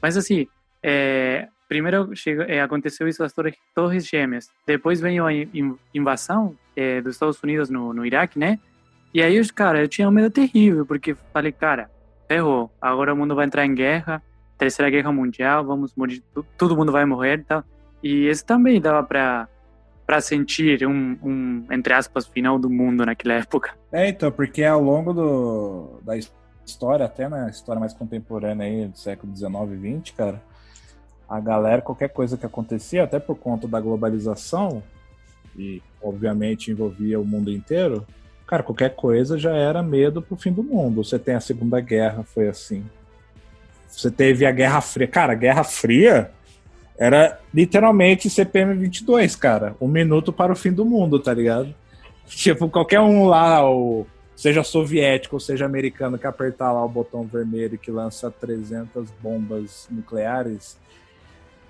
Mas 0.00 0.16
assim, 0.16 0.46
é, 0.82 1.48
primeiro 1.72 2.14
chegou, 2.14 2.44
é, 2.44 2.60
aconteceu 2.60 3.08
isso 3.08 3.20
das 3.20 3.32
torres, 3.32 3.54
torres 3.74 4.06
Gêmeas, 4.06 4.50
depois 4.66 5.00
veio 5.00 5.26
a 5.26 5.30
invasão 5.94 6.54
é, 6.76 7.00
dos 7.00 7.14
Estados 7.14 7.42
Unidos 7.42 7.70
no, 7.70 7.94
no 7.94 8.04
Iraque, 8.04 8.38
né? 8.38 8.58
E 9.14 9.22
aí, 9.22 9.42
cara, 9.48 9.80
eu 9.80 9.88
tinha 9.88 10.06
um 10.06 10.12
medo 10.12 10.30
terrível, 10.30 10.84
porque 10.84 11.14
falei, 11.32 11.50
cara, 11.50 11.90
ferrou, 12.28 12.70
agora 12.78 13.14
o 13.14 13.16
mundo 13.16 13.34
vai 13.34 13.46
entrar 13.46 13.64
em 13.64 13.74
guerra, 13.74 14.22
terceira 14.58 14.90
guerra 14.90 15.10
mundial, 15.10 15.64
vamos 15.64 15.94
morrer, 15.96 16.22
todo 16.58 16.76
mundo 16.76 16.92
vai 16.92 17.06
morrer 17.06 17.38
e 17.38 17.44
tal. 17.44 17.64
E 18.02 18.28
isso 18.28 18.44
também 18.44 18.78
dava 18.78 19.02
para 19.02 19.48
para 20.04 20.20
sentir 20.20 20.84
um, 20.86 21.16
um, 21.22 21.64
entre 21.70 21.94
aspas, 21.94 22.26
final 22.26 22.58
do 22.58 22.68
mundo 22.68 23.06
naquela 23.06 23.34
época. 23.34 23.70
É, 23.90 24.08
então, 24.08 24.30
porque 24.30 24.62
ao 24.62 24.82
longo 24.82 25.14
do, 25.14 26.00
da 26.02 26.14
história, 26.66 27.06
até 27.06 27.28
na 27.28 27.48
história 27.48 27.80
mais 27.80 27.94
contemporânea 27.94 28.66
aí, 28.66 28.88
do 28.88 28.98
século 28.98 29.34
XIX 29.34 29.52
e 29.72 30.00
XX, 30.00 30.14
cara, 30.14 30.42
a 31.32 31.40
galera, 31.40 31.80
qualquer 31.80 32.10
coisa 32.10 32.36
que 32.36 32.44
acontecia, 32.44 33.04
até 33.04 33.18
por 33.18 33.36
conta 33.36 33.66
da 33.66 33.80
globalização, 33.80 34.82
e 35.56 35.82
obviamente 36.02 36.70
envolvia 36.70 37.18
o 37.18 37.24
mundo 37.24 37.50
inteiro, 37.50 38.06
cara, 38.46 38.62
qualquer 38.62 38.94
coisa 38.94 39.38
já 39.38 39.56
era 39.56 39.82
medo 39.82 40.20
pro 40.20 40.36
fim 40.36 40.52
do 40.52 40.62
mundo. 40.62 41.02
Você 41.02 41.18
tem 41.18 41.34
a 41.34 41.40
Segunda 41.40 41.80
Guerra, 41.80 42.22
foi 42.22 42.48
assim. 42.48 42.84
Você 43.88 44.10
teve 44.10 44.44
a 44.44 44.52
Guerra 44.52 44.82
Fria. 44.82 45.08
Cara, 45.08 45.32
a 45.32 45.36
Guerra 45.36 45.64
Fria 45.64 46.30
era 46.98 47.40
literalmente 47.52 48.28
CPM 48.28 48.74
22, 48.74 49.34
cara. 49.34 49.74
Um 49.80 49.88
minuto 49.88 50.34
para 50.34 50.52
o 50.52 50.56
fim 50.56 50.70
do 50.70 50.84
mundo, 50.84 51.18
tá 51.18 51.32
ligado? 51.32 51.74
Tipo, 52.28 52.68
qualquer 52.68 53.00
um 53.00 53.26
lá, 53.26 53.64
ou 53.64 54.06
seja 54.36 54.62
soviético 54.62 55.36
ou 55.36 55.40
seja 55.40 55.64
americano, 55.64 56.18
que 56.18 56.26
apertar 56.26 56.72
lá 56.72 56.84
o 56.84 56.88
botão 56.88 57.22
vermelho 57.22 57.78
que 57.78 57.90
lança 57.90 58.30
300 58.30 59.10
bombas 59.22 59.88
nucleares 59.90 60.76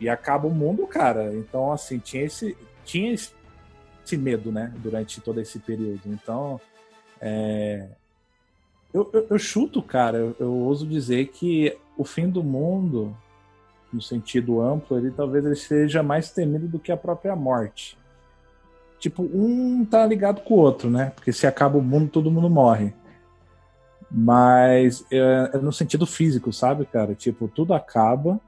e 0.03 0.09
acaba 0.09 0.49
o 0.49 0.55
mundo, 0.55 0.87
cara. 0.87 1.33
Então, 1.35 1.73
assim, 1.73 1.99
tinha 1.99 2.25
esse, 2.25 2.57
tinha 2.85 3.13
esse 3.13 4.17
medo, 4.17 4.51
né, 4.51 4.73
durante 4.79 5.21
todo 5.21 5.41
esse 5.41 5.61
período. 5.61 6.01
Então, 6.07 6.61
é... 7.21 7.87
eu, 8.93 9.09
eu, 9.13 9.27
eu, 9.31 9.39
chuto, 9.39 9.81
cara, 9.81 10.19
eu, 10.19 10.37
eu 10.41 10.53
ouso 10.53 10.85
dizer 10.87 11.29
que 11.29 11.79
o 11.97 12.05
fim 12.05 12.29
do 12.29 12.43
mundo 12.43 13.17
no 13.93 14.03
sentido 14.03 14.61
amplo, 14.61 14.97
ele 14.97 15.11
talvez 15.11 15.45
ele 15.45 15.55
seja 15.55 16.03
mais 16.03 16.33
temido 16.33 16.67
do 16.67 16.79
que 16.79 16.91
a 16.91 16.97
própria 16.97 17.37
morte. 17.37 17.97
Tipo, 18.99 19.23
um 19.23 19.85
tá 19.85 20.07
ligado 20.07 20.41
com 20.41 20.55
o 20.55 20.59
outro, 20.59 20.89
né? 20.89 21.13
Porque 21.15 21.33
se 21.33 21.47
acaba 21.47 21.77
o 21.77 21.83
mundo, 21.83 22.09
todo 22.09 22.31
mundo 22.31 22.49
morre. 22.49 22.95
Mas 24.11 25.05
é, 25.13 25.51
é 25.55 25.59
no 25.59 25.73
sentido 25.73 26.07
físico, 26.07 26.53
sabe, 26.53 26.87
cara? 26.87 27.15
Tipo, 27.15 27.49
tudo 27.49 27.75
acaba 27.75 28.41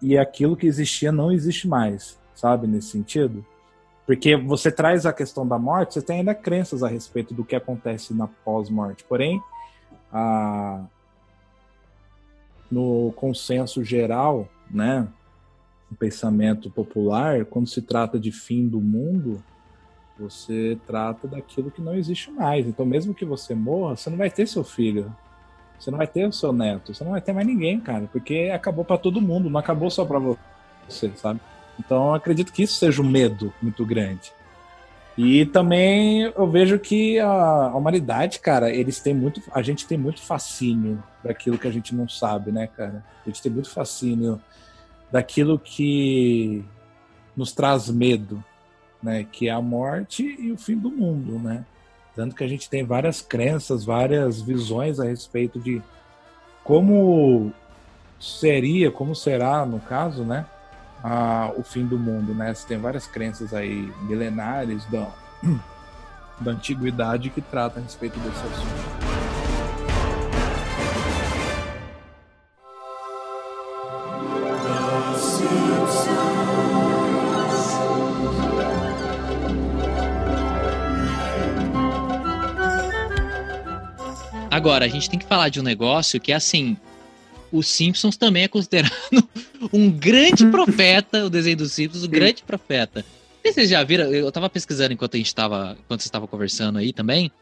e 0.00 0.18
aquilo 0.18 0.56
que 0.56 0.66
existia 0.66 1.10
não 1.10 1.32
existe 1.32 1.66
mais, 1.66 2.18
sabe? 2.34 2.66
Nesse 2.66 2.88
sentido. 2.88 3.44
Porque 4.06 4.36
você 4.36 4.70
traz 4.70 5.06
a 5.06 5.12
questão 5.12 5.46
da 5.46 5.58
morte, 5.58 5.94
você 5.94 6.02
tem 6.02 6.18
ainda 6.18 6.34
crenças 6.34 6.82
a 6.82 6.88
respeito 6.88 7.32
do 7.32 7.44
que 7.44 7.56
acontece 7.56 8.12
na 8.12 8.26
pós-morte. 8.26 9.02
Porém, 9.04 9.42
a, 10.12 10.84
no 12.70 13.12
consenso 13.16 13.82
geral, 13.82 14.48
né, 14.70 15.08
no 15.90 15.96
pensamento 15.96 16.70
popular, 16.70 17.44
quando 17.46 17.68
se 17.68 17.80
trata 17.80 18.18
de 18.18 18.30
fim 18.30 18.68
do 18.68 18.80
mundo, 18.80 19.42
você 20.18 20.78
trata 20.86 21.26
daquilo 21.26 21.70
que 21.70 21.80
não 21.80 21.94
existe 21.94 22.30
mais. 22.30 22.66
Então, 22.66 22.84
mesmo 22.84 23.14
que 23.14 23.24
você 23.24 23.54
morra, 23.54 23.96
você 23.96 24.10
não 24.10 24.18
vai 24.18 24.30
ter 24.30 24.46
seu 24.46 24.62
filho, 24.62 25.14
você 25.78 25.90
não 25.90 25.98
vai 25.98 26.06
ter 26.06 26.26
o 26.26 26.32
seu 26.32 26.52
neto, 26.52 26.94
você 26.94 27.04
não 27.04 27.12
vai 27.12 27.20
ter 27.20 27.32
mais 27.32 27.46
ninguém, 27.46 27.78
cara, 27.80 28.08
porque 28.10 28.50
acabou 28.54 28.84
para 28.84 28.98
todo 28.98 29.20
mundo, 29.20 29.50
não 29.50 29.60
acabou 29.60 29.90
só 29.90 30.04
para 30.04 30.18
você, 30.18 31.10
sabe? 31.16 31.40
Então, 31.78 32.14
acredito 32.14 32.52
que 32.52 32.62
isso 32.62 32.76
seja 32.76 33.02
um 33.02 33.08
medo 33.08 33.52
muito 33.60 33.84
grande. 33.84 34.32
E 35.16 35.46
também 35.46 36.22
eu 36.22 36.50
vejo 36.50 36.78
que 36.78 37.18
a, 37.20 37.68
humanidade, 37.74 38.40
cara, 38.40 38.72
eles 38.72 38.98
têm 38.98 39.14
muito. 39.14 39.40
A 39.52 39.62
gente 39.62 39.86
tem 39.86 39.96
muito 39.96 40.20
fascínio 40.20 41.02
daquilo 41.22 41.58
que 41.58 41.68
a 41.68 41.70
gente 41.70 41.94
não 41.94 42.08
sabe, 42.08 42.50
né, 42.50 42.66
cara? 42.66 43.04
A 43.24 43.28
gente 43.28 43.40
tem 43.40 43.52
muito 43.52 43.70
fascínio 43.70 44.40
daquilo 45.12 45.56
que 45.56 46.64
nos 47.36 47.52
traz 47.52 47.88
medo, 47.88 48.42
né? 49.00 49.24
Que 49.30 49.48
é 49.48 49.52
a 49.52 49.62
morte 49.62 50.24
e 50.24 50.50
o 50.50 50.58
fim 50.58 50.76
do 50.76 50.90
mundo, 50.90 51.38
né? 51.38 51.64
Tanto 52.14 52.34
que 52.34 52.44
a 52.44 52.48
gente 52.48 52.70
tem 52.70 52.84
várias 52.84 53.20
crenças, 53.20 53.84
várias 53.84 54.40
visões 54.40 55.00
a 55.00 55.04
respeito 55.04 55.58
de 55.58 55.82
como 56.62 57.52
seria, 58.20 58.90
como 58.90 59.14
será, 59.14 59.66
no 59.66 59.80
caso, 59.80 60.24
né? 60.24 60.46
o 61.56 61.62
fim 61.62 61.84
do 61.84 61.98
mundo, 61.98 62.34
né? 62.34 62.54
Você 62.54 62.66
tem 62.66 62.78
várias 62.78 63.06
crenças 63.06 63.52
aí 63.52 63.92
milenares 64.02 64.84
da, 64.86 65.08
da 66.40 66.52
antiguidade 66.52 67.30
que 67.30 67.42
tratam 67.42 67.82
a 67.82 67.84
respeito 67.84 68.18
desse 68.20 68.40
assunto. 68.40 69.13
Agora, 84.54 84.84
a 84.84 84.88
gente 84.88 85.10
tem 85.10 85.18
que 85.18 85.26
falar 85.26 85.48
de 85.48 85.58
um 85.58 85.64
negócio 85.64 86.20
que 86.20 86.30
é 86.30 86.36
assim, 86.36 86.76
os 87.50 87.66
Simpsons 87.66 88.16
também 88.16 88.44
é 88.44 88.48
considerado 88.48 88.94
um 89.72 89.90
grande 89.90 90.46
profeta, 90.46 91.24
o 91.24 91.28
desenho 91.28 91.56
dos 91.56 91.72
Simpsons, 91.72 92.02
um 92.02 92.06
Sim. 92.06 92.12
grande 92.12 92.44
profeta. 92.44 93.04
Vocês 93.44 93.68
já 93.68 93.82
viram? 93.82 94.14
Eu 94.14 94.30
tava 94.30 94.48
pesquisando 94.48 94.92
enquanto 94.92 95.16
a 95.16 95.18
gente 95.18 95.34
tava, 95.34 95.72
enquanto 95.72 95.98
vocês 95.98 96.04
estavam 96.04 96.28
conversando 96.28 96.78
aí 96.78 96.92
também. 96.92 97.32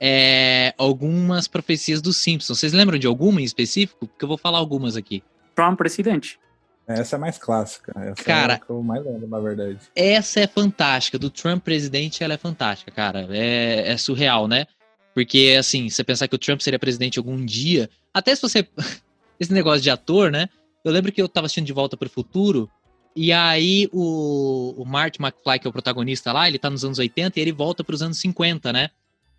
É, 0.00 0.72
algumas 0.78 1.46
profecias 1.46 2.00
dos 2.00 2.16
Simpsons. 2.16 2.58
Vocês 2.58 2.72
lembram 2.72 2.98
de 2.98 3.06
alguma 3.06 3.42
em 3.42 3.44
específico? 3.44 4.06
Porque 4.06 4.24
eu 4.24 4.28
vou 4.28 4.38
falar 4.38 4.56
algumas 4.56 4.96
aqui. 4.96 5.22
Trump 5.54 5.76
presidente. 5.76 6.38
Essa 6.86 7.16
é 7.16 7.18
mais 7.18 7.36
clássica. 7.36 7.92
Essa 7.94 8.24
cara, 8.24 8.52
é 8.54 8.56
a 8.56 8.58
que 8.58 8.70
eu 8.70 8.82
mais 8.82 9.04
lembro, 9.04 9.28
na 9.28 9.38
verdade. 9.38 9.78
Essa 9.94 10.40
é 10.40 10.46
fantástica. 10.46 11.18
Do 11.18 11.28
Trump 11.28 11.62
presidente, 11.62 12.24
ela 12.24 12.32
é 12.32 12.38
fantástica, 12.38 12.90
cara. 12.90 13.28
É, 13.30 13.92
é 13.92 13.96
surreal, 13.98 14.48
né? 14.48 14.66
Porque, 15.14 15.56
assim, 15.58 15.88
você 15.88 16.02
pensar 16.02 16.26
que 16.26 16.34
o 16.34 16.38
Trump 16.38 16.60
seria 16.60 16.78
presidente 16.78 17.18
algum 17.18 17.44
dia. 17.44 17.88
Até 18.12 18.34
se 18.34 18.42
você 18.42 18.66
esse 19.38 19.52
negócio 19.52 19.80
de 19.80 19.90
ator, 19.90 20.30
né? 20.30 20.48
Eu 20.84 20.92
lembro 20.92 21.12
que 21.12 21.22
eu 21.22 21.28
tava 21.28 21.46
assistindo 21.46 21.66
De 21.66 21.72
Volta 21.72 21.96
para 21.96 22.06
o 22.06 22.10
Futuro, 22.10 22.68
e 23.16 23.32
aí 23.32 23.88
o, 23.92 24.74
o 24.76 24.84
Marty 24.84 25.22
McFly, 25.22 25.58
que 25.60 25.66
é 25.66 25.70
o 25.70 25.72
protagonista 25.72 26.32
lá, 26.32 26.48
ele 26.48 26.58
tá 26.58 26.68
nos 26.68 26.84
anos 26.84 26.98
80 26.98 27.38
e 27.38 27.42
ele 27.42 27.52
volta 27.52 27.84
para 27.84 27.94
os 27.94 28.02
anos 28.02 28.18
50, 28.18 28.72
né? 28.72 28.90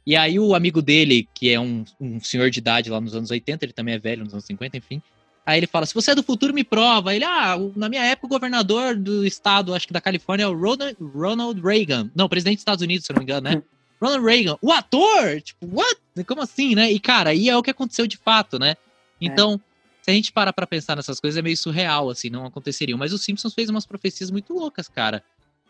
E 0.06 0.16
aí 0.16 0.40
o 0.40 0.56
amigo 0.56 0.82
dele, 0.82 1.28
que 1.34 1.52
é 1.52 1.60
um, 1.60 1.84
um 2.00 2.20
senhor 2.20 2.50
de 2.50 2.60
idade 2.60 2.90
lá 2.90 3.02
nos 3.02 3.16
anos 3.16 3.32
80, 3.32 3.66
ele 3.66 3.74
também 3.74 3.96
é 3.96 4.00
velho 4.00 4.24
nos 4.24 4.34
anos 4.34 4.46
50, 4.46 4.78
enfim. 4.78 5.02
Aí 5.46 5.60
ele 5.60 5.68
fala: 5.68 5.86
se 5.86 5.94
você 5.94 6.12
é 6.12 6.16
do 6.16 6.24
futuro, 6.24 6.54
me 6.54 6.64
prova. 6.64 7.14
Ele, 7.14 7.26
ah, 7.26 7.56
na 7.76 7.90
minha 7.90 8.04
época, 8.04 8.28
o 8.28 8.30
governador 8.30 8.96
do 8.96 9.26
estado, 9.26 9.74
acho 9.76 9.88
que 9.88 9.94
da 9.94 10.02
Califórnia, 10.02 10.46
é 10.46 10.48
o 10.48 10.58
Ronald, 10.58 10.96
Ronald 11.00 11.62
Reagan. 11.62 12.10
Não, 12.16 12.30
presidente 12.30 12.58
dos 12.58 12.62
Estados 12.62 12.84
Unidos, 12.84 13.06
se 13.06 13.14
não 13.14 13.20
me 13.20 13.24
engano, 13.24 13.50
né? 13.50 13.62
Ronald 14.02 14.26
Reagan, 14.26 14.58
o 14.62 14.72
ator! 14.72 15.42
Tipo, 15.42 15.68
what? 15.68 16.00
Como 16.26 16.42
assim, 16.42 16.76
né? 16.76 16.92
E, 16.92 17.00
cara, 17.00 17.32
aí 17.32 17.50
é 17.50 17.58
o 17.58 17.64
que 17.64 17.72
aconteceu 17.72 18.08
de 18.08 18.18
fato, 18.18 18.60
né? 18.60 18.76
Então, 19.20 19.56
é 19.56 19.76
se 20.06 20.12
a 20.12 20.14
gente 20.14 20.32
parar 20.32 20.54
pra 20.54 20.68
pensar 20.68 20.96
nessas 20.96 21.20
coisas, 21.20 21.36
é 21.36 21.42
meio 21.42 21.58
surreal, 21.58 22.12
assim, 22.12 22.30
não 22.30 22.46
aconteceriam. 22.46 22.96
Mas 22.96 23.12
o 23.12 23.18
Simpsons 23.18 23.56
fez 23.56 23.72
umas 23.72 23.88
profecias 23.88 24.30
muito 24.30 24.54
loucas, 24.54 24.88
cara. 24.88 25.24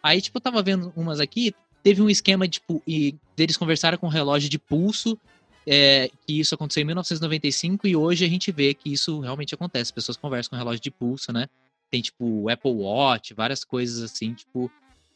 Aí, 0.04 0.22
tipo, 0.22 0.38
eu 0.38 0.42
tava 0.42 0.62
vendo 0.62 0.92
umas 0.94 1.22
aqui, 1.22 1.56
teve 1.82 2.02
um 2.02 2.10
esquema, 2.10 2.46
tipo, 2.46 2.84
e 2.86 3.16
eles 3.38 3.56
conversaram 3.56 3.98
com 3.98 4.08
um 4.08 4.10
relógio 4.10 4.50
de 4.50 4.60
pulso, 4.60 5.18
é, 5.66 6.12
que 6.28 6.38
isso 6.38 6.54
aconteceu 6.54 6.82
em 6.82 6.86
1995, 6.86 7.88
e 7.88 7.96
hoje 7.96 8.26
a 8.26 8.28
gente 8.28 8.52
vê 8.52 8.74
que 8.74 8.92
isso 8.92 9.22
realmente 9.22 9.56
acontece. 9.56 9.84
As 9.84 9.92
pessoas 9.92 10.18
conversam 10.18 10.50
com 10.50 10.58
relógio 10.58 10.82
de 10.82 10.92
pulso, 10.92 11.32
né? 11.32 11.48
Tem, 11.90 12.02
tipo, 12.02 12.26
o 12.26 12.50
Apple 12.50 12.74
Watch, 12.74 13.34
várias 13.34 13.64
coisas 13.64 14.04
assim, 14.04 14.34
tipo, 14.34 14.70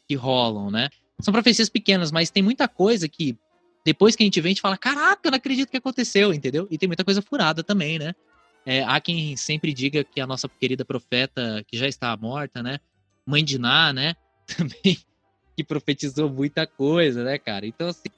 que 0.08 0.14
rolam, 0.14 0.70
né? 0.70 0.88
São 1.20 1.32
profecias 1.32 1.68
pequenas, 1.68 2.10
mas 2.10 2.30
tem 2.30 2.42
muita 2.42 2.68
coisa 2.68 3.08
que 3.08 3.36
depois 3.84 4.14
que 4.14 4.22
a 4.22 4.26
gente 4.26 4.40
vê, 4.40 4.48
a 4.48 4.50
gente 4.50 4.60
fala, 4.60 4.76
caraca, 4.76 5.20
eu 5.24 5.30
não 5.30 5.36
acredito 5.36 5.70
que 5.70 5.76
aconteceu, 5.76 6.34
entendeu? 6.34 6.66
E 6.70 6.76
tem 6.76 6.86
muita 6.86 7.04
coisa 7.04 7.22
furada 7.22 7.62
também, 7.62 7.98
né? 7.98 8.14
É, 8.66 8.82
há 8.82 9.00
quem 9.00 9.36
sempre 9.36 9.72
diga 9.72 10.04
que 10.04 10.20
a 10.20 10.26
nossa 10.26 10.48
querida 10.48 10.84
profeta, 10.84 11.64
que 11.66 11.78
já 11.78 11.88
está 11.88 12.14
morta, 12.16 12.62
né? 12.62 12.78
Mãe 13.24 13.42
de 13.42 13.58
Ná, 13.58 13.92
né? 13.92 14.14
Também 14.46 14.98
que 15.56 15.64
profetizou 15.64 16.28
muita 16.28 16.66
coisa, 16.66 17.24
né, 17.24 17.38
cara? 17.38 17.66
Então, 17.66 17.88
assim, 17.88 18.08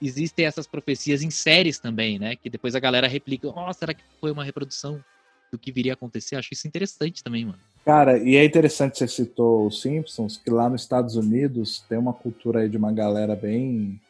existem 0.00 0.44
essas 0.44 0.66
profecias 0.66 1.22
em 1.22 1.30
séries 1.30 1.78
também, 1.78 2.18
né? 2.18 2.36
Que 2.36 2.50
depois 2.50 2.74
a 2.74 2.80
galera 2.80 3.06
replica, 3.06 3.48
oh, 3.48 3.72
será 3.72 3.94
que 3.94 4.02
foi 4.20 4.30
uma 4.30 4.44
reprodução 4.44 5.02
do 5.50 5.58
que 5.58 5.72
viria 5.72 5.92
a 5.92 5.94
acontecer? 5.94 6.36
Acho 6.36 6.52
isso 6.52 6.66
interessante 6.66 7.22
também, 7.22 7.44
mano. 7.44 7.60
Cara, 7.86 8.18
e 8.18 8.34
é 8.34 8.44
interessante 8.44 8.98
você 8.98 9.06
citou 9.06 9.68
os 9.68 9.80
Simpsons, 9.80 10.36
que 10.36 10.50
lá 10.50 10.68
nos 10.68 10.82
Estados 10.82 11.14
Unidos 11.14 11.84
tem 11.88 11.96
uma 11.96 12.12
cultura 12.12 12.58
aí 12.60 12.68
de 12.68 12.76
uma 12.76 12.92
galera 12.92 13.36
bem. 13.36 14.00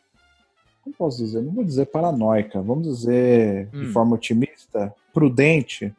Como 0.82 0.96
posso 0.96 1.18
dizer? 1.18 1.42
Não 1.42 1.52
vou 1.52 1.62
dizer 1.62 1.84
paranoica, 1.86 2.62
vamos 2.62 2.88
dizer 2.88 3.68
Hum. 3.74 3.80
de 3.82 3.86
forma 3.92 4.14
otimista, 4.16 4.92
prudente. 5.12 5.92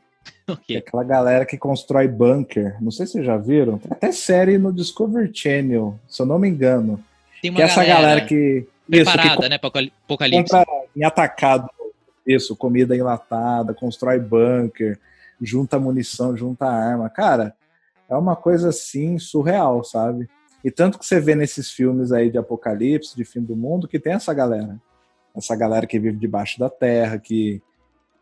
Que 0.65 0.75
é 0.75 0.79
aquela 0.79 1.03
galera 1.03 1.45
que 1.45 1.57
constrói 1.57 2.07
bunker. 2.07 2.77
Não 2.81 2.89
sei 2.89 3.05
se 3.05 3.13
vocês 3.13 3.25
já 3.25 3.37
viram. 3.37 3.77
Tem 3.77 3.91
até 3.91 4.11
série 4.13 4.57
no 4.57 4.71
Discovery 4.73 5.29
Channel, 5.33 5.99
se 6.07 6.21
eu 6.21 6.25
não 6.25 6.39
me 6.39 6.47
engano. 6.47 7.03
Tem 7.41 7.51
uma 7.51 7.57
Que 7.57 7.61
é 7.61 7.65
essa 7.65 7.83
galera, 7.83 8.25
que. 8.25 8.65
Isso, 8.89 9.11
que 9.11 9.17
preparada, 9.17 9.49
né, 9.49 9.55
apocalipse. 9.55 10.51
compra 10.53 10.65
em 10.95 11.03
atacado 11.03 11.69
isso, 12.25 12.55
comida 12.55 12.95
enlatada, 12.95 13.73
constrói 13.73 14.19
bunker, 14.19 14.99
junta 15.41 15.79
munição, 15.79 16.35
junta 16.35 16.65
arma. 16.65 17.09
Cara, 17.09 17.53
é 18.09 18.15
uma 18.15 18.35
coisa 18.35 18.69
assim 18.69 19.17
surreal, 19.17 19.83
sabe? 19.83 20.29
E 20.63 20.71
tanto 20.71 20.97
que 20.99 21.05
você 21.05 21.19
vê 21.19 21.35
nesses 21.35 21.71
filmes 21.71 22.11
aí 22.11 22.29
de 22.31 22.37
apocalipse, 22.37 23.15
de 23.15 23.23
fim 23.23 23.41
do 23.41 23.55
mundo, 23.55 23.87
que 23.87 23.99
tem 23.99 24.13
essa 24.13 24.33
galera. 24.33 24.79
Essa 25.35 25.55
galera 25.55 25.85
que 25.85 25.99
vive 25.99 26.17
debaixo 26.17 26.59
da 26.59 26.69
terra, 26.69 27.19
que 27.19 27.61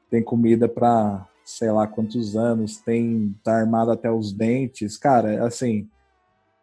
tem 0.09 0.21
comida 0.23 0.67
pra 0.67 1.27
sei 1.45 1.71
lá 1.71 1.85
quantos 1.87 2.35
anos, 2.35 2.77
tem 2.77 3.35
tá 3.43 3.55
armado 3.55 3.91
até 3.91 4.11
os 4.11 4.33
dentes. 4.33 4.97
Cara, 4.97 5.45
assim, 5.45 5.87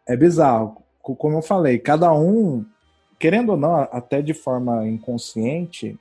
é 0.07 0.15
bizarro. 0.15 0.83
Co- 1.01 1.15
Como 1.15 1.37
eu 1.37 1.41
falei, 1.41 1.79
cada 1.79 2.13
um 2.13 2.65
querendo 3.17 3.51
ou 3.51 3.57
não, 3.57 3.75
até 3.75 4.21
de 4.21 4.33
forma 4.33 4.85
inconsciente, 4.85 5.97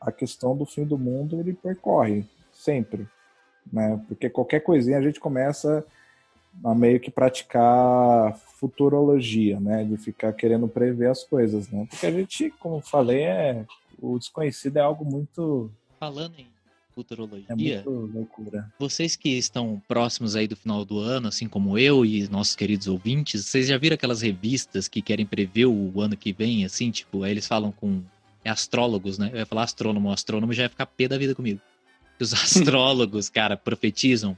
a 0.00 0.12
questão 0.12 0.56
do 0.56 0.64
fim 0.64 0.84
do 0.84 0.96
mundo 0.96 1.40
ele 1.40 1.52
percorre 1.52 2.24
sempre, 2.52 3.08
né? 3.72 4.00
Porque 4.06 4.30
qualquer 4.30 4.60
coisinha 4.60 4.98
a 4.98 5.02
gente 5.02 5.18
começa 5.18 5.84
a 6.64 6.74
meio 6.74 7.00
que 7.00 7.10
praticar 7.10 8.36
futurologia, 8.58 9.58
né? 9.58 9.84
De 9.84 9.96
ficar 9.96 10.32
querendo 10.32 10.68
prever 10.68 11.10
as 11.10 11.24
coisas, 11.24 11.68
né? 11.70 11.86
Porque 11.88 12.06
a 12.06 12.10
gente, 12.10 12.50
como 12.58 12.80
falei, 12.80 13.22
é 13.22 13.64
o 14.00 14.18
desconhecido 14.18 14.78
é 14.78 14.80
algo 14.80 15.04
muito 15.04 15.70
Falando 15.98 16.34
em 16.38 16.48
futurologia, 16.94 17.46
é 17.48 17.54
muito 17.54 17.90
loucura. 17.90 18.72
vocês 18.78 19.16
que 19.16 19.28
estão 19.30 19.80
próximos 19.86 20.34
aí 20.34 20.48
do 20.48 20.56
final 20.56 20.84
do 20.84 20.98
ano, 20.98 21.28
assim 21.28 21.46
como 21.46 21.78
eu 21.78 22.04
e 22.04 22.26
nossos 22.28 22.56
queridos 22.56 22.86
ouvintes, 22.88 23.46
vocês 23.46 23.68
já 23.68 23.76
viram 23.76 23.94
aquelas 23.94 24.22
revistas 24.22 24.88
que 24.88 25.02
querem 25.02 25.26
prever 25.26 25.66
o 25.66 26.00
ano 26.00 26.16
que 26.16 26.32
vem, 26.32 26.64
assim, 26.64 26.90
tipo, 26.90 27.22
aí 27.22 27.32
eles 27.32 27.46
falam 27.46 27.70
com 27.70 28.02
é 28.44 28.50
astrólogos, 28.50 29.18
né? 29.18 29.30
Eu 29.32 29.38
ia 29.38 29.46
falar 29.46 29.64
astrônomo, 29.64 30.08
o 30.08 30.12
astrônomo 30.12 30.52
já 30.52 30.62
ia 30.64 30.68
ficar 30.68 30.86
pé 30.86 31.06
da 31.06 31.18
vida 31.18 31.34
comigo. 31.34 31.60
Os 32.18 32.32
astrólogos, 32.34 33.28
cara, 33.28 33.56
profetizam. 33.56 34.36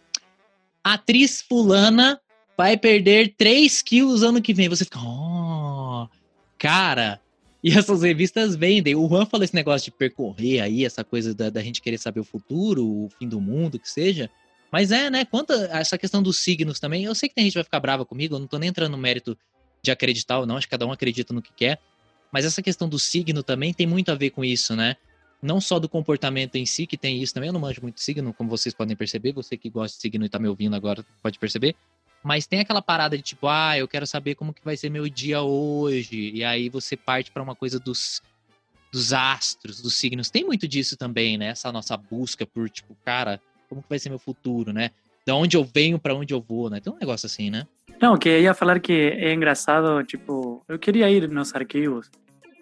Atriz 0.82 1.42
fulana 1.42 2.20
vai 2.56 2.76
perder 2.76 3.34
3 3.36 3.82
quilos 3.82 4.22
ano 4.22 4.42
que 4.42 4.54
vem. 4.54 4.68
Você 4.68 4.84
fica, 4.84 4.98
oh, 5.00 6.08
cara. 6.58 7.20
E 7.62 7.70
essas 7.70 8.02
revistas 8.02 8.56
vendem. 8.56 8.96
O 8.96 9.08
Juan 9.08 9.24
falou 9.24 9.44
esse 9.44 9.54
negócio 9.54 9.90
de 9.90 9.96
percorrer 9.96 10.60
aí, 10.60 10.84
essa 10.84 11.04
coisa 11.04 11.32
da, 11.32 11.48
da 11.48 11.62
gente 11.62 11.80
querer 11.80 11.98
saber 11.98 12.20
o 12.20 12.24
futuro, 12.24 12.84
o 12.84 13.08
fim 13.18 13.28
do 13.28 13.40
mundo, 13.40 13.78
que 13.78 13.88
seja. 13.88 14.28
Mas 14.70 14.90
é, 14.90 15.08
né? 15.10 15.24
Quanto 15.24 15.52
a 15.52 15.78
essa 15.78 15.96
questão 15.96 16.22
dos 16.22 16.38
signos 16.38 16.80
também, 16.80 17.04
eu 17.04 17.14
sei 17.14 17.28
que 17.28 17.34
tem 17.34 17.44
gente 17.44 17.52
que 17.52 17.58
vai 17.58 17.64
ficar 17.64 17.78
brava 17.78 18.04
comigo, 18.04 18.34
eu 18.34 18.38
não 18.40 18.46
tô 18.46 18.58
nem 18.58 18.70
entrando 18.70 18.92
no 18.92 18.98
mérito 18.98 19.38
de 19.82 19.90
acreditar 19.90 20.38
ou 20.38 20.46
não, 20.46 20.56
acho 20.56 20.66
que 20.66 20.70
cada 20.70 20.86
um 20.86 20.92
acredita 20.92 21.34
no 21.34 21.42
que 21.42 21.52
quer. 21.52 21.78
Mas 22.32 22.44
essa 22.44 22.62
questão 22.62 22.88
do 22.88 22.98
signo 22.98 23.42
também 23.42 23.74
tem 23.74 23.86
muito 23.86 24.10
a 24.10 24.14
ver 24.14 24.30
com 24.30 24.42
isso, 24.42 24.74
né? 24.74 24.96
Não 25.42 25.60
só 25.60 25.80
do 25.80 25.88
comportamento 25.88 26.54
em 26.54 26.64
si, 26.64 26.86
que 26.86 26.96
tem 26.96 27.20
isso 27.20 27.34
também. 27.34 27.48
Eu 27.48 27.52
não 27.52 27.60
manjo 27.60 27.82
muito 27.82 28.00
signo, 28.00 28.32
como 28.32 28.48
vocês 28.48 28.72
podem 28.72 28.96
perceber. 28.96 29.32
Você 29.32 29.56
que 29.56 29.68
gosta 29.68 29.96
de 29.96 30.00
signo 30.00 30.24
e 30.24 30.28
tá 30.28 30.38
me 30.38 30.46
ouvindo 30.46 30.76
agora 30.76 31.04
pode 31.20 31.38
perceber. 31.38 31.74
Mas 32.22 32.46
tem 32.46 32.60
aquela 32.60 32.80
parada 32.80 33.16
de 33.16 33.22
tipo, 33.22 33.48
ah, 33.48 33.76
eu 33.76 33.88
quero 33.88 34.06
saber 34.06 34.36
como 34.36 34.54
que 34.54 34.64
vai 34.64 34.76
ser 34.76 34.88
meu 34.88 35.08
dia 35.08 35.42
hoje. 35.42 36.30
E 36.32 36.44
aí 36.44 36.68
você 36.68 36.96
parte 36.96 37.32
para 37.32 37.42
uma 37.42 37.56
coisa 37.56 37.80
dos, 37.80 38.22
dos 38.92 39.12
astros, 39.12 39.82
dos 39.82 39.96
signos. 39.96 40.30
Tem 40.30 40.44
muito 40.44 40.68
disso 40.68 40.96
também, 40.96 41.36
né? 41.36 41.46
Essa 41.46 41.72
nossa 41.72 41.96
busca 41.96 42.46
por, 42.46 42.70
tipo, 42.70 42.96
cara, 43.04 43.40
como 43.68 43.82
que 43.82 43.88
vai 43.88 43.98
ser 43.98 44.10
meu 44.10 44.20
futuro, 44.20 44.72
né? 44.72 44.90
Da 45.26 45.34
onde 45.34 45.56
eu 45.56 45.64
venho 45.64 45.98
para 45.98 46.14
onde 46.14 46.32
eu 46.32 46.40
vou, 46.40 46.70
né? 46.70 46.78
Tem 46.78 46.92
um 46.92 46.98
negócio 46.98 47.26
assim, 47.26 47.50
né? 47.50 47.66
Não, 48.00 48.16
que 48.16 48.40
ia 48.40 48.54
falar 48.54 48.78
que 48.78 48.92
é 48.92 49.32
engraçado, 49.32 50.04
tipo, 50.04 50.64
eu 50.68 50.78
queria 50.78 51.10
ir 51.10 51.28
nos 51.28 51.52
arquivos 51.54 52.08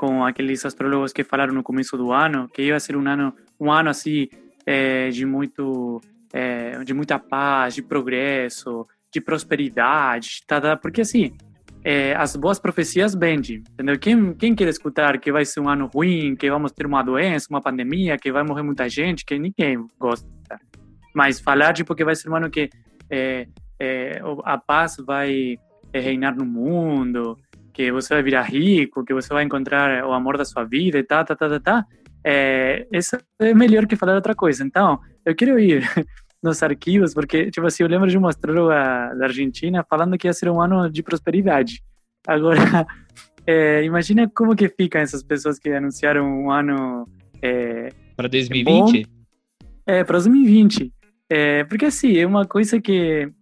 com 0.00 0.24
aqueles 0.24 0.64
astrólogos 0.64 1.12
que 1.12 1.22
falaram 1.22 1.52
no 1.52 1.62
começo 1.62 1.94
do 1.94 2.10
ano, 2.10 2.48
que 2.48 2.62
ia 2.62 2.80
ser 2.80 2.96
um 2.96 3.06
ano, 3.06 3.34
um 3.60 3.70
ano 3.70 3.90
assim, 3.90 4.28
eh, 4.64 5.10
de 5.10 5.26
muito, 5.26 6.00
eh, 6.32 6.82
de 6.82 6.94
muita 6.94 7.18
paz, 7.18 7.74
de 7.74 7.82
progresso, 7.82 8.86
de 9.12 9.20
prosperidade, 9.20 10.40
tá, 10.46 10.74
porque 10.74 11.02
assim, 11.02 11.36
eh, 11.84 12.14
as 12.16 12.34
boas 12.34 12.58
profecias 12.58 13.14
vendem, 13.14 13.62
entendeu? 13.72 13.98
Quem, 13.98 14.32
quem 14.32 14.54
quer 14.54 14.68
escutar 14.68 15.20
que 15.20 15.30
vai 15.30 15.44
ser 15.44 15.60
um 15.60 15.68
ano 15.68 15.86
ruim, 15.94 16.34
que 16.34 16.50
vamos 16.50 16.72
ter 16.72 16.86
uma 16.86 17.02
doença, 17.02 17.48
uma 17.50 17.60
pandemia, 17.60 18.16
que 18.16 18.32
vai 18.32 18.42
morrer 18.42 18.62
muita 18.62 18.88
gente, 18.88 19.22
que 19.22 19.38
ninguém 19.38 19.86
gosta. 19.98 20.26
Mas 21.14 21.38
falar, 21.40 21.74
tipo, 21.74 21.94
que 21.94 22.06
vai 22.06 22.16
ser 22.16 22.30
um 22.30 22.36
ano 22.36 22.48
que 22.48 22.70
eh, 23.10 23.46
eh, 23.78 24.18
a 24.44 24.56
paz 24.56 24.96
vai 25.06 25.58
reinar 25.92 26.34
no 26.34 26.46
mundo, 26.46 27.36
que 27.80 27.90
você 27.90 28.12
vai 28.12 28.22
virar 28.22 28.42
rico, 28.42 29.04
que 29.04 29.14
você 29.14 29.32
vai 29.32 29.42
encontrar 29.42 30.04
o 30.04 30.12
amor 30.12 30.36
da 30.36 30.44
sua 30.44 30.64
vida 30.64 30.98
e 30.98 31.02
tá, 31.02 31.24
tá, 31.24 31.34
tá, 31.34 31.48
tá, 31.48 31.60
tá. 31.60 31.86
É, 32.22 32.86
isso 32.92 33.16
é 33.38 33.54
melhor 33.54 33.86
que 33.86 33.96
falar 33.96 34.14
outra 34.14 34.34
coisa. 34.34 34.62
Então, 34.62 35.00
eu 35.24 35.34
quero 35.34 35.58
ir 35.58 35.82
nos 36.42 36.62
arquivos, 36.62 37.14
porque, 37.14 37.50
tipo 37.50 37.66
assim, 37.66 37.82
eu 37.82 37.88
lembro 37.88 38.08
de 38.08 38.18
uma 38.18 38.28
astróloga 38.28 39.14
da 39.16 39.24
Argentina 39.24 39.82
falando 39.88 40.18
que 40.18 40.28
ia 40.28 40.32
ser 40.34 40.50
um 40.50 40.60
ano 40.60 40.90
de 40.90 41.02
prosperidade. 41.02 41.82
Agora, 42.26 42.86
é, 43.46 43.82
imagina 43.84 44.28
como 44.28 44.54
que 44.54 44.68
ficam 44.68 45.00
essas 45.00 45.22
pessoas 45.22 45.58
que 45.58 45.70
anunciaram 45.70 46.26
um 46.26 46.50
ano 46.50 47.08
é, 47.40 47.88
Para 48.14 48.28
2020? 48.28 49.08
é, 49.86 50.04
para 50.04 50.18
2020. 50.18 50.92
É, 51.30 51.64
porque 51.64 51.86
assim, 51.86 52.18
é 52.18 52.26
uma 52.26 52.44
coisa 52.44 52.78
que 52.78 53.32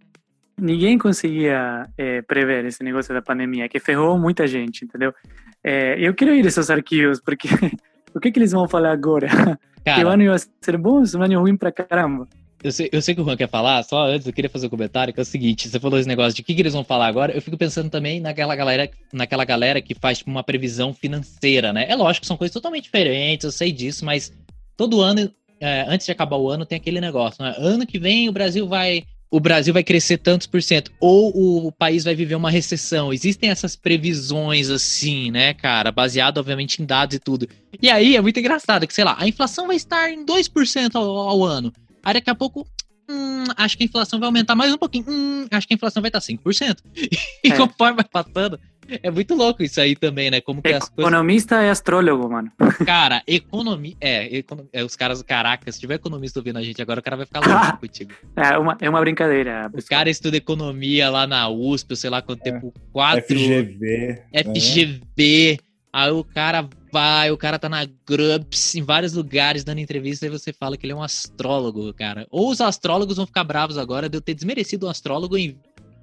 ninguém 0.58 0.98
conseguia 0.98 1.88
é, 1.96 2.22
prever 2.22 2.64
esse 2.64 2.82
negócio 2.82 3.14
da 3.14 3.22
pandemia, 3.22 3.68
que 3.68 3.78
ferrou 3.78 4.18
muita 4.18 4.46
gente, 4.46 4.84
entendeu? 4.84 5.14
É, 5.62 5.96
eu 5.98 6.14
quero 6.14 6.34
ir 6.34 6.44
esses 6.44 6.70
arquivos, 6.70 7.20
porque 7.20 7.48
o 8.14 8.20
que, 8.20 8.30
que 8.30 8.38
eles 8.38 8.52
vão 8.52 8.68
falar 8.68 8.92
agora? 8.92 9.28
que 9.28 9.90
o 9.90 10.04
Cara, 10.04 10.08
ano 10.10 10.22
ia 10.22 10.36
ser 10.60 10.76
bom, 10.76 11.02
o 11.02 11.22
ano 11.22 11.40
ruim 11.40 11.56
pra 11.56 11.72
caramba. 11.72 12.28
eu 12.62 12.72
sei, 12.72 12.88
eu 12.92 13.00
sei 13.00 13.14
que 13.14 13.20
o 13.20 13.24
Juan 13.24 13.36
quer 13.36 13.48
falar, 13.48 13.82
só 13.82 14.06
antes 14.06 14.26
eu 14.26 14.32
queria 14.32 14.50
fazer 14.50 14.66
um 14.66 14.70
comentário, 14.70 15.14
que 15.14 15.20
é 15.20 15.22
o 15.22 15.26
seguinte, 15.26 15.68
você 15.68 15.80
falou 15.80 15.98
esse 15.98 16.08
negócio 16.08 16.34
de 16.34 16.42
o 16.42 16.44
que, 16.44 16.54
que 16.54 16.60
eles 16.60 16.74
vão 16.74 16.84
falar 16.84 17.06
agora, 17.06 17.32
eu 17.32 17.40
fico 17.40 17.56
pensando 17.56 17.88
também 17.88 18.20
naquela 18.20 18.54
galera, 18.54 18.90
naquela 19.12 19.44
galera 19.44 19.80
que 19.80 19.94
faz 19.94 20.18
tipo, 20.18 20.30
uma 20.30 20.42
previsão 20.42 20.92
financeira, 20.92 21.72
né? 21.72 21.86
É 21.88 21.94
lógico 21.94 22.22
que 22.22 22.26
são 22.26 22.36
coisas 22.36 22.52
totalmente 22.52 22.84
diferentes, 22.84 23.44
eu 23.44 23.52
sei 23.52 23.72
disso, 23.72 24.04
mas 24.04 24.32
todo 24.76 25.00
ano, 25.00 25.30
é, 25.60 25.84
antes 25.88 26.06
de 26.06 26.12
acabar 26.12 26.36
o 26.36 26.48
ano, 26.48 26.64
tem 26.64 26.76
aquele 26.76 27.00
negócio, 27.00 27.42
né? 27.42 27.54
Ano 27.58 27.86
que 27.86 27.98
vem 27.98 28.28
o 28.28 28.32
Brasil 28.32 28.66
vai. 28.66 29.04
O 29.30 29.38
Brasil 29.40 29.74
vai 29.74 29.84
crescer 29.84 30.16
tantos 30.18 30.46
por 30.46 30.62
cento, 30.62 30.90
ou 30.98 31.66
o 31.66 31.70
país 31.72 32.02
vai 32.04 32.14
viver 32.14 32.34
uma 32.34 32.50
recessão. 32.50 33.12
Existem 33.12 33.50
essas 33.50 33.76
previsões 33.76 34.70
assim, 34.70 35.30
né, 35.30 35.52
cara? 35.52 35.92
Baseado, 35.92 36.38
obviamente, 36.38 36.80
em 36.82 36.86
dados 36.86 37.16
e 37.16 37.18
tudo. 37.18 37.46
E 37.82 37.90
aí 37.90 38.16
é 38.16 38.20
muito 38.22 38.40
engraçado 38.40 38.86
que, 38.86 38.94
sei 38.94 39.04
lá, 39.04 39.16
a 39.18 39.28
inflação 39.28 39.66
vai 39.66 39.76
estar 39.76 40.10
em 40.10 40.24
2% 40.24 40.94
ao, 40.94 41.04
ao 41.04 41.44
ano. 41.44 41.70
Aí 42.02 42.14
daqui 42.14 42.30
a 42.30 42.34
pouco, 42.34 42.66
hum, 43.10 43.44
acho 43.54 43.76
que 43.76 43.82
a 43.82 43.86
inflação 43.86 44.18
vai 44.18 44.28
aumentar 44.28 44.54
mais 44.54 44.72
um 44.72 44.78
pouquinho. 44.78 45.04
Hum, 45.06 45.46
acho 45.50 45.66
que 45.68 45.74
a 45.74 45.76
inflação 45.76 46.00
vai 46.00 46.08
estar 46.08 46.20
5%. 46.20 46.78
E 47.44 47.52
É. 47.52 47.56
conforme 47.56 47.96
vai 48.02 48.04
passando, 48.24 48.58
é 49.02 49.10
muito 49.10 49.34
louco 49.34 49.62
isso 49.62 49.80
aí 49.80 49.94
também, 49.94 50.30
né? 50.30 50.40
Como 50.40 50.62
que 50.62 50.72
as 50.72 50.88
coisas. 50.88 50.98
Economista 50.98 51.62
é 51.62 51.70
astrólogo, 51.70 52.28
mano. 52.28 52.50
Cara, 52.84 53.22
economia. 53.26 53.94
É, 54.00 54.42
é, 54.72 54.84
os 54.84 54.96
caras, 54.96 55.22
caraca, 55.22 55.70
se 55.70 55.78
tiver 55.78 55.94
economista 55.94 56.38
ouvindo 56.38 56.58
a 56.58 56.62
gente 56.62 56.80
agora, 56.80 57.00
o 57.00 57.02
cara 57.02 57.16
vai 57.16 57.26
ficar 57.26 57.40
louco 57.40 57.80
contigo. 57.80 58.12
É 58.36 58.58
uma, 58.58 58.76
é 58.80 58.88
uma 58.88 59.00
brincadeira. 59.00 59.66
O 59.68 59.72
pessoal. 59.72 59.98
cara 59.98 60.10
estuda 60.10 60.36
economia 60.36 61.10
lá 61.10 61.26
na 61.26 61.48
USP, 61.48 61.96
sei 61.96 62.10
lá 62.10 62.22
quanto 62.22 62.42
tempo, 62.42 62.72
quatro. 62.92 63.22
FGV. 63.24 64.22
né? 64.32 64.42
FGV. 64.42 65.58
Aí 65.92 66.10
o 66.10 66.22
cara 66.22 66.68
vai, 66.92 67.30
o 67.30 67.36
cara 67.36 67.58
tá 67.58 67.68
na 67.68 67.86
Grubs, 68.06 68.74
em 68.74 68.82
vários 68.82 69.14
lugares 69.14 69.64
dando 69.64 69.78
entrevista, 69.78 70.26
e 70.26 70.30
você 70.30 70.52
fala 70.52 70.76
que 70.76 70.84
ele 70.86 70.92
é 70.92 70.96
um 70.96 71.02
astrólogo, 71.02 71.92
cara. 71.94 72.26
Ou 72.30 72.50
os 72.50 72.60
astrólogos 72.60 73.16
vão 73.16 73.26
ficar 73.26 73.44
bravos 73.44 73.78
agora 73.78 74.08
de 74.08 74.16
eu 74.16 74.20
ter 74.20 74.34
desmerecido 74.34 74.86
um 74.86 74.90
astrólogo 74.90 75.36
em 75.36 75.58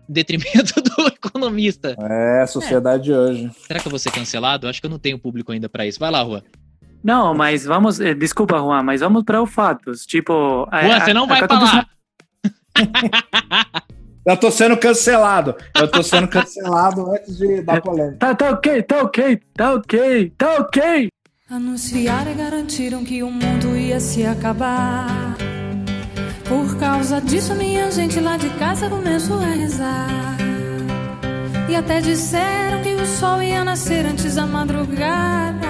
detrimento 0.08 0.74
do 0.82 1.08
economista. 1.08 1.96
É, 2.00 2.41
a 2.41 2.48
sociedade 2.48 3.04
de 3.04 3.13
hoje. 3.13 3.52
Será 3.68 3.80
que 3.80 3.88
eu 3.88 3.89
vou 3.89 4.00
ser 4.00 4.12
cancelado? 4.12 4.68
Acho 4.68 4.80
que 4.82 4.86
eu 4.88 4.91
não 4.91 5.00
tenho 5.00 5.18
público 5.20 5.52
ainda 5.52 5.68
pra 5.70 5.86
isso. 5.86 6.00
Vai 6.00 6.12
lá, 6.12 6.22
Rua. 6.22 6.44
Não, 7.04 7.34
mas 7.36 7.65
vamos. 7.65 8.00
eh, 8.00 8.13
Desculpa, 8.15 8.58
Juan, 8.58 8.82
mas 8.84 9.02
vamos 9.02 9.24
para 9.24 9.41
os 9.41 9.52
fatos. 9.52 10.06
Tipo. 10.06 10.68
a- 10.72 10.82
Juan, 10.84 10.96
a- 10.98 11.02
você 11.06 11.13
não 11.13 11.28
vai 11.28 11.39
acá 11.39 11.48
falar. 11.60 11.88
Eu 14.26 14.36
tô 14.38 14.50
sendo 14.50 14.76
cancelado. 14.76 15.56
Eu 15.80 15.88
tô 15.89 16.02
sendo 16.02 16.28
cancelado 16.28 17.12
antes 17.12 17.38
de 17.38 17.62
dar 17.62 17.80
polêmica. 17.80 18.18
Tá, 18.18 18.34
tá 18.34 18.50
ok, 18.50 18.82
tá 18.82 19.02
ok, 19.04 19.39
tá 19.56 19.74
ok, 19.76 20.34
tá 20.36 20.56
ok. 20.62 21.10
Anunciaram 21.48 22.32
e 22.32 22.34
garantiram 22.34 23.04
que 23.06 23.22
o 23.22 23.30
mundo 23.30 23.78
ia 23.78 24.00
se 24.00 24.26
acabar. 24.26 25.38
Por 26.47 26.77
causa 26.77 27.19
disso, 27.19 27.55
minha 27.55 27.89
gente 27.89 28.19
lá 28.19 28.38
de 28.38 28.49
casa 28.51 28.88
começou 28.88 29.38
a 29.38 29.45
rezar. 29.45 30.38
E 31.67 31.75
até 31.75 31.99
disseram 31.99 32.84
que 32.84 32.93
o 32.93 33.05
sol 33.05 33.41
ia 33.41 33.63
nascer 33.63 34.05
antes 34.05 34.36
da 34.36 34.45
madrugada. 34.45 35.67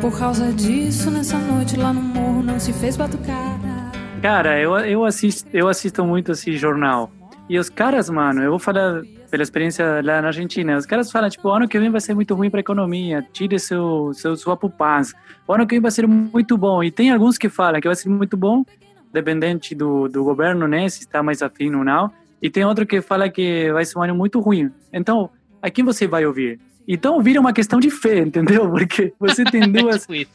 Por 0.00 0.18
causa 0.18 0.50
disso, 0.52 1.10
nessa 1.10 1.36
noite 1.36 1.76
lá 1.76 1.92
no 1.92 2.00
morro 2.00 2.42
não 2.42 2.58
se 2.58 2.72
fez 2.72 2.96
batucada. 2.96 3.92
Cara, 4.22 4.58
eu, 4.58 4.74
eu, 4.78 5.04
assisto, 5.04 5.48
eu 5.52 5.68
assisto 5.68 6.02
muito 6.02 6.32
esse 6.32 6.56
jornal. 6.56 7.10
E 7.48 7.58
os 7.58 7.68
caras, 7.68 8.08
mano, 8.08 8.42
eu 8.42 8.50
vou 8.50 8.58
falar 8.58 9.02
pela 9.30 9.42
experiência 9.42 10.00
lá 10.02 10.22
na 10.22 10.28
Argentina. 10.28 10.76
Os 10.76 10.86
caras 10.86 11.10
falam, 11.10 11.28
tipo, 11.28 11.48
ano 11.50 11.68
que 11.68 11.78
vem 11.78 11.90
vai 11.90 12.00
ser 12.00 12.14
muito 12.14 12.34
ruim 12.34 12.48
para 12.48 12.60
a 12.60 12.62
economia, 12.62 13.26
tire 13.32 13.58
seu, 13.58 14.12
seu, 14.14 14.34
sua 14.36 14.56
poupança. 14.56 15.14
O 15.46 15.52
ano 15.52 15.66
que 15.66 15.74
vem 15.74 15.80
vai 15.82 15.90
ser 15.90 16.06
muito 16.06 16.56
bom. 16.56 16.82
E 16.82 16.90
tem 16.90 17.10
alguns 17.10 17.36
que 17.36 17.48
falam 17.48 17.80
que 17.80 17.88
vai 17.88 17.94
ser 17.94 18.08
muito 18.08 18.36
bom, 18.36 18.64
dependente 19.12 19.74
do, 19.74 20.08
do 20.08 20.24
governo, 20.24 20.66
né? 20.66 20.88
Se 20.88 21.00
está 21.00 21.22
mais 21.22 21.42
afim 21.42 21.74
ou 21.74 21.84
não. 21.84 22.10
E 22.40 22.50
tem 22.50 22.64
outro 22.64 22.86
que 22.86 23.00
fala 23.00 23.28
que 23.30 23.72
vai 23.72 23.84
ser 23.84 23.98
um 23.98 24.02
ano 24.02 24.14
muito 24.14 24.40
ruim. 24.40 24.70
Então, 24.92 25.30
a 25.60 25.70
quem 25.70 25.84
você 25.84 26.06
vai 26.06 26.26
ouvir? 26.26 26.58
Então, 26.88 27.22
vira 27.22 27.40
uma 27.40 27.52
questão 27.52 27.78
de 27.78 27.90
fé, 27.90 28.18
entendeu? 28.18 28.68
Porque 28.72 29.12
você 29.18 29.44
tem 29.44 29.62
duas. 29.70 30.06
Tipo. 30.06 30.30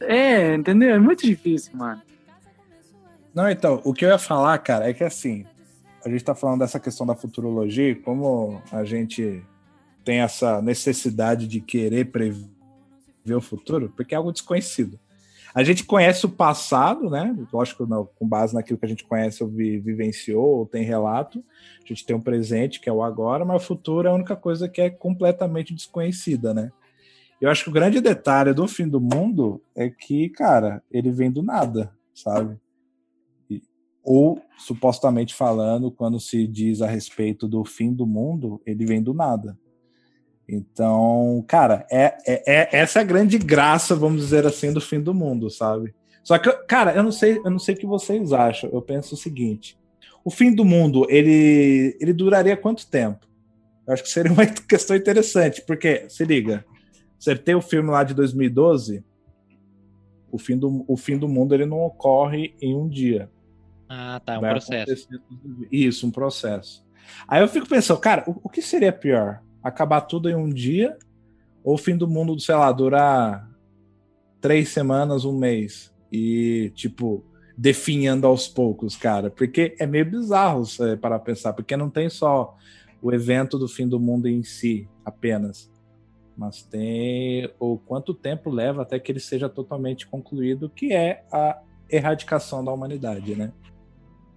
É, 0.00 0.54
entendeu? 0.54 0.90
É 0.90 0.98
muito 0.98 1.24
difícil, 1.24 1.76
mano. 1.76 2.02
Não, 3.32 3.48
então, 3.48 3.80
o 3.84 3.94
que 3.94 4.04
eu 4.04 4.08
ia 4.08 4.18
falar, 4.18 4.58
cara, 4.58 4.88
é 4.88 4.92
que 4.92 5.04
assim, 5.04 5.46
a 6.04 6.08
gente 6.08 6.24
tá 6.24 6.34
falando 6.34 6.60
dessa 6.60 6.80
questão 6.80 7.06
da 7.06 7.14
futurologia, 7.14 7.94
como 7.94 8.60
a 8.72 8.84
gente 8.84 9.42
tem 10.04 10.20
essa 10.20 10.60
necessidade 10.60 11.46
de 11.46 11.60
querer 11.60 12.06
prever 12.06 12.48
o 13.36 13.40
futuro, 13.40 13.92
porque 13.94 14.14
é 14.14 14.16
algo 14.16 14.32
desconhecido. 14.32 14.98
A 15.54 15.64
gente 15.64 15.84
conhece 15.84 16.24
o 16.26 16.30
passado, 16.30 17.10
né? 17.10 17.36
Lógico, 17.52 17.86
não, 17.86 18.08
com 18.16 18.26
base 18.26 18.54
naquilo 18.54 18.78
que 18.78 18.86
a 18.86 18.88
gente 18.88 19.04
conhece 19.04 19.42
ou 19.42 19.48
vi- 19.48 19.78
vivenciou, 19.78 20.58
ou 20.58 20.66
tem 20.66 20.84
relato. 20.84 21.44
A 21.82 21.88
gente 21.88 22.06
tem 22.06 22.14
um 22.14 22.20
presente, 22.20 22.80
que 22.80 22.88
é 22.88 22.92
o 22.92 23.02
agora, 23.02 23.44
mas 23.44 23.62
o 23.62 23.66
futuro 23.66 24.06
é 24.06 24.10
a 24.10 24.14
única 24.14 24.36
coisa 24.36 24.68
que 24.68 24.80
é 24.80 24.90
completamente 24.90 25.74
desconhecida, 25.74 26.54
né? 26.54 26.70
Eu 27.40 27.50
acho 27.50 27.64
que 27.64 27.70
o 27.70 27.72
grande 27.72 28.00
detalhe 28.00 28.52
do 28.52 28.68
fim 28.68 28.86
do 28.86 29.00
mundo 29.00 29.62
é 29.74 29.88
que, 29.88 30.28
cara, 30.28 30.82
ele 30.90 31.10
vem 31.10 31.30
do 31.30 31.42
nada, 31.42 31.90
sabe? 32.14 32.58
Ou, 34.02 34.40
supostamente 34.58 35.34
falando, 35.34 35.90
quando 35.90 36.20
se 36.20 36.46
diz 36.46 36.80
a 36.82 36.86
respeito 36.86 37.48
do 37.48 37.64
fim 37.64 37.92
do 37.92 38.06
mundo, 38.06 38.60
ele 38.64 38.84
vem 38.84 39.02
do 39.02 39.14
nada. 39.14 39.58
Então, 40.50 41.44
cara, 41.46 41.86
é, 41.90 42.16
é, 42.26 42.42
é- 42.46 42.68
essa 42.72 42.98
é 42.98 43.02
a 43.02 43.04
grande 43.04 43.38
graça, 43.38 43.94
vamos 43.94 44.20
dizer 44.20 44.44
assim, 44.44 44.72
do 44.72 44.80
fim 44.80 45.00
do 45.00 45.14
mundo, 45.14 45.48
sabe? 45.48 45.94
Só 46.24 46.36
que, 46.38 46.50
cara, 46.66 46.94
eu 46.94 47.02
não 47.02 47.12
sei, 47.12 47.38
eu 47.38 47.50
não 47.50 47.58
sei 47.58 47.74
o 47.74 47.78
que 47.78 47.86
vocês 47.86 48.32
acham. 48.32 48.68
Eu 48.72 48.82
penso 48.82 49.14
o 49.14 49.18
seguinte: 49.18 49.78
o 50.24 50.30
fim 50.30 50.52
do 50.54 50.64
mundo, 50.64 51.06
ele, 51.08 51.96
ele 52.00 52.12
duraria 52.12 52.56
quanto 52.56 52.88
tempo? 52.88 53.26
Eu 53.86 53.94
acho 53.94 54.02
que 54.02 54.08
seria 54.08 54.32
uma 54.32 54.44
questão 54.68 54.96
interessante, 54.96 55.62
porque, 55.66 56.08
se 56.08 56.24
liga, 56.24 56.64
você 57.18 57.36
tem 57.36 57.54
o 57.54 57.62
filme 57.62 57.90
lá 57.90 58.02
de 58.02 58.14
2012, 58.14 59.04
o 60.32 60.38
fim 60.38 60.56
do, 60.56 60.84
o 60.86 60.96
fim 60.96 61.16
do 61.16 61.28
mundo 61.28 61.54
ele 61.54 61.66
não 61.66 61.80
ocorre 61.80 62.54
em 62.60 62.74
um 62.74 62.88
dia. 62.88 63.30
Ah, 63.88 64.20
tá, 64.24 64.34
é 64.34 64.38
um 64.38 64.40
Vai 64.40 64.50
processo. 64.50 65.08
Isso, 65.70 66.06
um 66.06 66.10
processo. 66.10 66.84
Aí 67.26 67.40
eu 67.42 67.48
fico 67.48 67.68
pensando, 67.68 67.98
cara, 67.98 68.24
o, 68.26 68.40
o 68.44 68.48
que 68.48 68.62
seria 68.62 68.92
pior? 68.92 69.42
Acabar 69.62 70.02
tudo 70.02 70.28
em 70.28 70.34
um 70.34 70.48
dia? 70.48 70.96
Ou 71.62 71.74
o 71.74 71.78
fim 71.78 71.96
do 71.96 72.08
mundo, 72.08 72.38
sei 72.40 72.54
lá, 72.54 72.72
durar 72.72 73.50
três 74.40 74.70
semanas, 74.70 75.24
um 75.24 75.36
mês? 75.36 75.94
E, 76.10 76.72
tipo, 76.74 77.24
definhando 77.56 78.26
aos 78.26 78.48
poucos, 78.48 78.96
cara? 78.96 79.30
Porque 79.30 79.76
é 79.78 79.86
meio 79.86 80.10
bizarro 80.10 80.64
pra 81.00 81.18
pensar, 81.18 81.52
porque 81.52 81.76
não 81.76 81.90
tem 81.90 82.08
só 82.08 82.56
o 83.02 83.12
evento 83.12 83.58
do 83.58 83.68
fim 83.68 83.86
do 83.86 84.00
mundo 84.00 84.26
em 84.26 84.42
si, 84.42 84.88
apenas. 85.04 85.70
Mas 86.36 86.62
tem 86.62 87.50
o 87.58 87.76
quanto 87.76 88.14
tempo 88.14 88.50
leva 88.50 88.82
até 88.82 88.98
que 88.98 89.12
ele 89.12 89.20
seja 89.20 89.48
totalmente 89.48 90.06
concluído, 90.06 90.70
que 90.70 90.92
é 90.92 91.22
a 91.30 91.60
erradicação 91.88 92.64
da 92.64 92.72
humanidade, 92.72 93.34
né? 93.34 93.52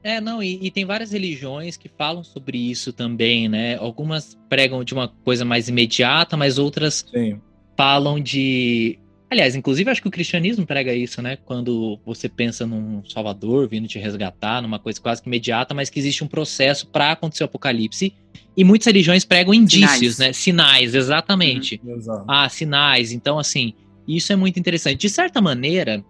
É, 0.03 0.19
não, 0.19 0.43
e, 0.43 0.59
e 0.61 0.69
tem 0.69 0.83
várias 0.83 1.13
religiões 1.13 1.77
que 1.77 1.87
falam 1.87 2.23
sobre 2.23 2.57
isso 2.57 2.91
também, 2.91 3.47
né? 3.47 3.77
Algumas 3.77 4.37
pregam 4.49 4.83
de 4.83 4.93
uma 4.93 5.07
coisa 5.07 5.45
mais 5.45 5.69
imediata, 5.69 6.35
mas 6.35 6.57
outras 6.57 7.05
Sim. 7.09 7.39
falam 7.77 8.19
de. 8.19 8.99
Aliás, 9.31 9.55
inclusive 9.55 9.89
acho 9.89 10.01
que 10.01 10.07
o 10.07 10.11
cristianismo 10.11 10.65
prega 10.65 10.93
isso, 10.93 11.21
né? 11.21 11.37
Quando 11.37 11.99
você 12.05 12.27
pensa 12.27 12.67
num 12.67 13.03
Salvador 13.05 13.67
vindo 13.67 13.87
te 13.87 13.97
resgatar, 13.97 14.61
numa 14.61 14.77
coisa 14.77 15.01
quase 15.01 15.21
que 15.21 15.29
imediata, 15.29 15.73
mas 15.73 15.89
que 15.89 15.97
existe 15.97 16.23
um 16.23 16.27
processo 16.27 16.85
para 16.87 17.13
acontecer 17.13 17.43
o 17.43 17.45
apocalipse. 17.45 18.13
E 18.55 18.63
muitas 18.63 18.85
religiões 18.85 19.25
pregam 19.25 19.53
indícios, 19.53 20.15
Sinais. 20.15 20.19
né? 20.19 20.33
Sinais, 20.33 20.93
exatamente. 20.93 21.81
Exato. 21.83 22.25
Ah, 22.27 22.47
sinais. 22.49 23.11
Então, 23.11 23.39
assim, 23.39 23.73
isso 24.07 24.31
é 24.31 24.35
muito 24.35 24.59
interessante. 24.59 24.99
De 24.99 25.09
certa 25.09 25.41
maneira, 25.41 26.03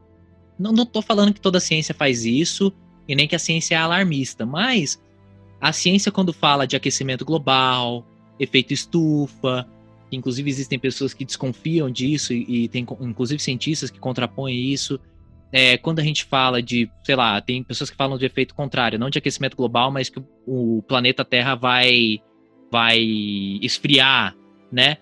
não, 0.59 0.73
não 0.73 0.85
tô 0.85 1.01
falando 1.01 1.33
que 1.33 1.39
toda 1.39 1.59
ciência 1.61 1.95
faz 1.95 2.25
isso 2.25 2.73
e 3.07 3.15
nem 3.15 3.27
que 3.27 3.35
a 3.35 3.39
ciência 3.39 3.75
é 3.75 3.77
alarmista, 3.77 4.45
mas 4.45 5.01
a 5.59 5.71
ciência, 5.71 6.11
quando 6.11 6.33
fala 6.33 6.67
de 6.67 6.75
aquecimento 6.75 7.23
global, 7.23 8.05
efeito 8.39 8.73
estufa, 8.73 9.67
inclusive 10.11 10.49
existem 10.49 10.77
pessoas 10.77 11.13
que 11.13 11.25
desconfiam 11.25 11.89
disso 11.89 12.33
e, 12.33 12.67
tem 12.67 12.85
inclusive 13.01 13.41
cientistas 13.41 13.89
que 13.89 13.99
contrapõem 13.99 14.55
isso. 14.55 14.99
É, 15.51 15.77
quando 15.77 15.99
a 15.99 16.03
gente 16.03 16.25
fala 16.25 16.61
de, 16.61 16.89
sei 17.03 17.15
lá, 17.15 17.39
tem 17.39 17.63
pessoas 17.63 17.89
que 17.89 17.95
falam 17.95 18.17
de 18.17 18.25
efeito 18.25 18.55
contrário, 18.55 18.97
não 18.97 19.09
de 19.09 19.19
aquecimento 19.19 19.55
global, 19.55 19.91
mas 19.91 20.09
que 20.09 20.19
o, 20.19 20.79
o 20.79 20.81
planeta 20.81 21.23
Terra 21.23 21.55
vai, 21.55 22.19
vai 22.71 22.99
esfriar, 23.61 24.35
né? 24.71 24.97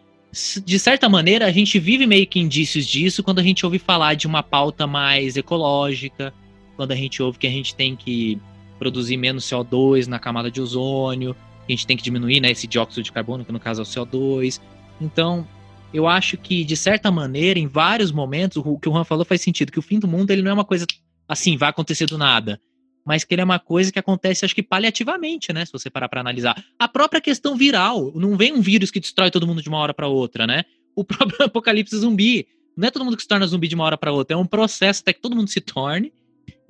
De 0.66 0.78
certa 0.78 1.10
maneira, 1.10 1.46
a 1.46 1.52
gente 1.52 1.80
vive 1.80 2.06
meio 2.06 2.28
que 2.28 2.40
indícios 2.40 2.86
disso 2.86 3.24
quando 3.24 3.40
a 3.40 3.44
gente 3.44 3.66
ouve 3.66 3.80
falar 3.80 4.14
de 4.14 4.28
uma 4.28 4.44
pauta 4.44 4.86
mais 4.86 5.36
ecológica, 5.36 6.34
quando 6.82 6.94
a 6.94 6.96
gente 6.96 7.22
ouve 7.22 7.38
que 7.38 7.46
a 7.46 7.52
gente 7.52 7.76
tem 7.76 7.96
que 7.96 8.42
produzir 8.80 9.16
menos 9.16 9.46
CO2 9.46 10.08
na 10.08 10.18
camada 10.18 10.50
de 10.50 10.60
ozônio, 10.60 11.36
que 11.68 11.72
a 11.72 11.76
gente 11.76 11.86
tem 11.86 11.96
que 11.96 12.02
diminuir 12.02 12.40
né, 12.40 12.50
esse 12.50 12.66
dióxido 12.66 13.04
de 13.04 13.12
carbono, 13.12 13.46
que 13.46 13.52
no 13.52 13.60
caso 13.60 13.82
é 13.82 13.84
o 13.84 13.86
CO2. 13.86 14.60
Então, 15.00 15.48
eu 15.94 16.08
acho 16.08 16.38
que, 16.38 16.64
de 16.64 16.76
certa 16.76 17.12
maneira, 17.12 17.60
em 17.60 17.68
vários 17.68 18.12
momentos, 18.12 18.58
o 18.58 18.80
que 18.80 18.90
o 18.90 18.92
Juan 18.92 19.04
falou 19.04 19.24
faz 19.24 19.42
sentido, 19.42 19.72
que 19.72 19.78
o 19.78 19.82
fim 19.84 20.00
do 20.00 20.08
mundo 20.08 20.32
ele 20.32 20.42
não 20.42 20.50
é 20.50 20.54
uma 20.56 20.66
coisa 20.66 20.88
assim, 21.28 21.56
vai 21.56 21.70
acontecer 21.70 22.08
do 22.08 22.18
nada. 22.18 22.60
Mas 23.06 23.24
que 23.24 23.36
ele 23.36 23.42
é 23.44 23.46
uma 23.46 23.60
coisa 23.60 23.92
que 23.92 24.00
acontece, 24.00 24.44
acho 24.44 24.56
que 24.56 24.64
paliativamente, 24.64 25.54
né? 25.54 25.64
Se 25.64 25.72
você 25.72 25.88
parar 25.88 26.10
para 26.10 26.20
analisar. 26.20 26.60
A 26.80 26.88
própria 26.88 27.22
questão 27.22 27.56
viral. 27.56 28.12
Não 28.16 28.36
vem 28.36 28.54
um 28.54 28.62
vírus 28.62 28.90
que 28.90 29.00
destrói 29.00 29.30
todo 29.30 29.46
mundo 29.46 29.62
de 29.62 29.70
uma 29.70 29.78
hora 29.78 29.94
para 29.94 30.08
outra, 30.08 30.48
né? 30.48 30.64
O 30.96 31.04
próprio 31.06 31.46
apocalipse 31.46 31.96
zumbi. 31.96 32.48
Não 32.76 32.88
é 32.88 32.92
todo 32.92 33.06
mundo 33.06 33.16
que 33.16 33.22
se 33.22 33.28
torna 33.28 33.46
zumbi 33.46 33.68
de 33.68 33.76
uma 33.76 33.84
hora 33.84 33.98
para 33.98 34.12
outra. 34.12 34.36
É 34.36 34.40
um 34.40 34.46
processo 34.48 35.02
até 35.02 35.14
que 35.14 35.22
todo 35.22 35.36
mundo 35.36 35.48
se 35.48 35.62
torne. 35.62 36.12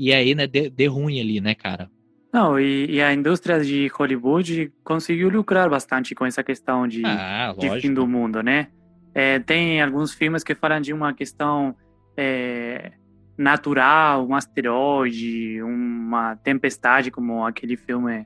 E 0.02 0.12
aí, 0.12 0.34
né, 0.34 0.48
dê 0.48 0.88
ruim 0.88 1.20
ali, 1.22 1.40
né, 1.40 1.54
cara? 1.54 1.88
Não, 2.34 2.60
e, 2.60 2.88
e 2.96 3.00
a 3.04 3.14
indústria 3.14 3.64
de 3.64 3.86
Hollywood 3.90 4.74
conseguiu 4.84 5.30
lucrar 5.30 5.70
bastante 5.70 6.16
com 6.16 6.26
essa 6.26 6.44
questão 6.44 6.88
de, 6.88 7.06
Ah, 7.06 7.54
de 7.56 7.70
fim 7.80 7.94
do 7.94 8.08
mundo, 8.08 8.42
né? 8.42 8.70
É, 9.14 9.38
tem 9.38 9.80
alguns 9.80 10.12
filmes 10.12 10.44
que 10.44 10.56
falam 10.56 10.82
de 10.82 10.92
uma 10.92 11.14
questão 11.14 11.76
é, 12.18 12.94
natural, 13.38 14.28
um 14.28 14.34
asteroide, 14.34 15.62
uma 15.62 16.36
tempestade, 16.38 17.12
como 17.12 17.46
aquele 17.46 17.78
filme 17.78 18.26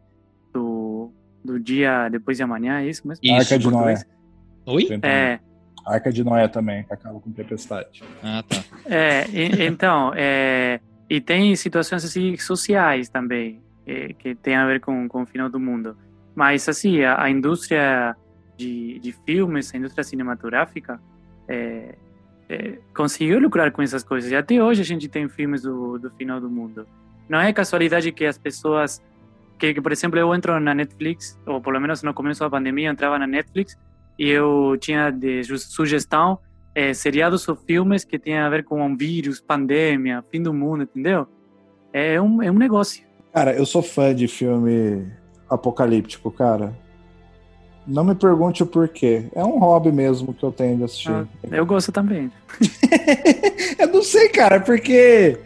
do, 0.53 1.11
do 1.43 1.59
dia 1.59 2.07
depois 2.07 2.37
de 2.37 2.43
amanhã, 2.43 2.79
é 2.79 2.87
isso 2.87 3.05
mesmo? 3.05 3.19
Isso. 3.21 3.35
Arca 3.35 3.59
de 3.59 3.69
Noé. 3.69 4.01
Oi? 4.65 4.87
É, 5.03 5.39
Arca 5.85 6.09
de 6.13 6.23
Noé 6.23 6.47
também, 6.47 6.85
que 6.85 6.93
acaba 6.93 7.19
com 7.19 7.33
tempestade. 7.33 8.01
Ah, 8.23 8.41
tá. 8.47 8.63
É, 8.85 9.25
e- 9.29 9.65
então, 9.67 10.13
é, 10.15 10.79
e 11.09 11.21
tem 11.21 11.55
situações 11.55 12.03
assim 12.03 12.35
sociais 12.37 13.09
também, 13.09 13.61
é, 13.85 14.13
que 14.13 14.35
tem 14.35 14.55
a 14.55 14.65
ver 14.65 14.79
com, 14.79 15.07
com 15.07 15.23
o 15.23 15.25
final 15.25 15.49
do 15.49 15.59
mundo. 15.59 15.97
Mas, 16.33 16.67
assim, 16.67 17.01
a, 17.01 17.21
a 17.21 17.29
indústria 17.29 18.15
de, 18.57 18.99
de 18.99 19.11
filmes, 19.25 19.73
a 19.73 19.77
indústria 19.77 20.03
cinematográfica, 20.03 20.99
é, 21.47 21.95
é, 22.49 22.79
conseguiu 22.95 23.39
lucrar 23.39 23.71
com 23.71 23.81
essas 23.81 24.03
coisas. 24.03 24.31
E 24.31 24.35
até 24.35 24.61
hoje 24.61 24.81
a 24.81 24.85
gente 24.85 25.07
tem 25.07 25.29
filmes 25.29 25.61
do, 25.61 25.97
do 25.97 26.09
final 26.11 26.39
do 26.41 26.49
mundo. 26.49 26.87
Não 27.29 27.39
é 27.39 27.53
casualidade 27.53 28.11
que 28.11 28.25
as 28.25 28.37
pessoas 28.37 29.01
que, 29.57 29.73
que, 29.73 29.81
por 29.81 29.91
exemplo, 29.91 30.19
eu 30.19 30.33
entro 30.35 30.59
na 30.59 30.73
Netflix, 30.73 31.39
ou 31.45 31.61
pelo 31.61 31.79
menos 31.79 32.03
no 32.03 32.13
começo 32.13 32.41
da 32.41 32.49
pandemia, 32.49 32.89
eu 32.89 32.91
entrava 32.91 33.17
na 33.17 33.25
Netflix 33.25 33.77
e 34.17 34.29
eu 34.29 34.77
tinha 34.79 35.11
de 35.11 35.43
sugestão 35.57 36.39
eh, 36.75 36.93
seriados 36.93 37.47
ou 37.47 37.55
filmes 37.55 38.03
que 38.03 38.19
tinham 38.19 38.45
a 38.45 38.49
ver 38.49 38.65
com 38.65 38.85
um 38.85 38.95
vírus, 38.95 39.39
pandemia, 39.39 40.23
fim 40.29 40.43
do 40.43 40.53
mundo, 40.53 40.83
entendeu? 40.83 41.25
É 41.93 42.19
um, 42.21 42.43
é 42.43 42.51
um 42.51 42.57
negócio. 42.57 43.03
Cara, 43.33 43.53
eu 43.53 43.65
sou 43.65 43.81
fã 43.81 44.13
de 44.13 44.27
filme 44.27 45.09
apocalíptico, 45.49 46.29
cara. 46.29 46.75
Não 47.87 48.03
me 48.03 48.15
pergunte 48.15 48.63
o 48.63 48.65
porquê. 48.65 49.27
É 49.33 49.43
um 49.43 49.59
hobby 49.59 49.91
mesmo 49.91 50.33
que 50.33 50.43
eu 50.43 50.51
tenho 50.51 50.77
de 50.77 50.83
assistir. 50.83 51.11
Ah, 51.11 51.25
eu 51.51 51.65
gosto 51.65 51.91
também. 51.91 52.31
eu 53.79 53.87
não 53.87 54.01
sei, 54.01 54.27
cara, 54.29 54.59
porque 54.59 55.37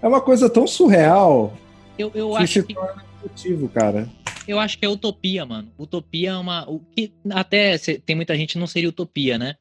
é 0.00 0.08
uma 0.08 0.20
coisa 0.20 0.48
tão 0.48 0.66
surreal 0.66 1.52
Eu, 1.98 2.10
eu 2.14 2.30
que 2.30 2.36
acho 2.36 2.52
se 2.52 2.62
que 2.62 2.74
torna 2.74 3.04
motivo, 3.22 3.68
cara. 3.68 4.08
Eu 4.46 4.58
acho 4.58 4.78
que 4.78 4.86
é 4.86 4.88
utopia, 4.88 5.44
mano. 5.44 5.68
Utopia 5.78 6.30
é 6.30 6.36
uma. 6.36 6.68
O 6.68 6.80
que 6.80 7.12
até 7.30 7.76
tem 7.78 8.16
muita 8.16 8.36
gente 8.36 8.54
que 8.54 8.58
não 8.58 8.66
seria 8.66 8.88
utopia, 8.88 9.36
né? 9.36 9.56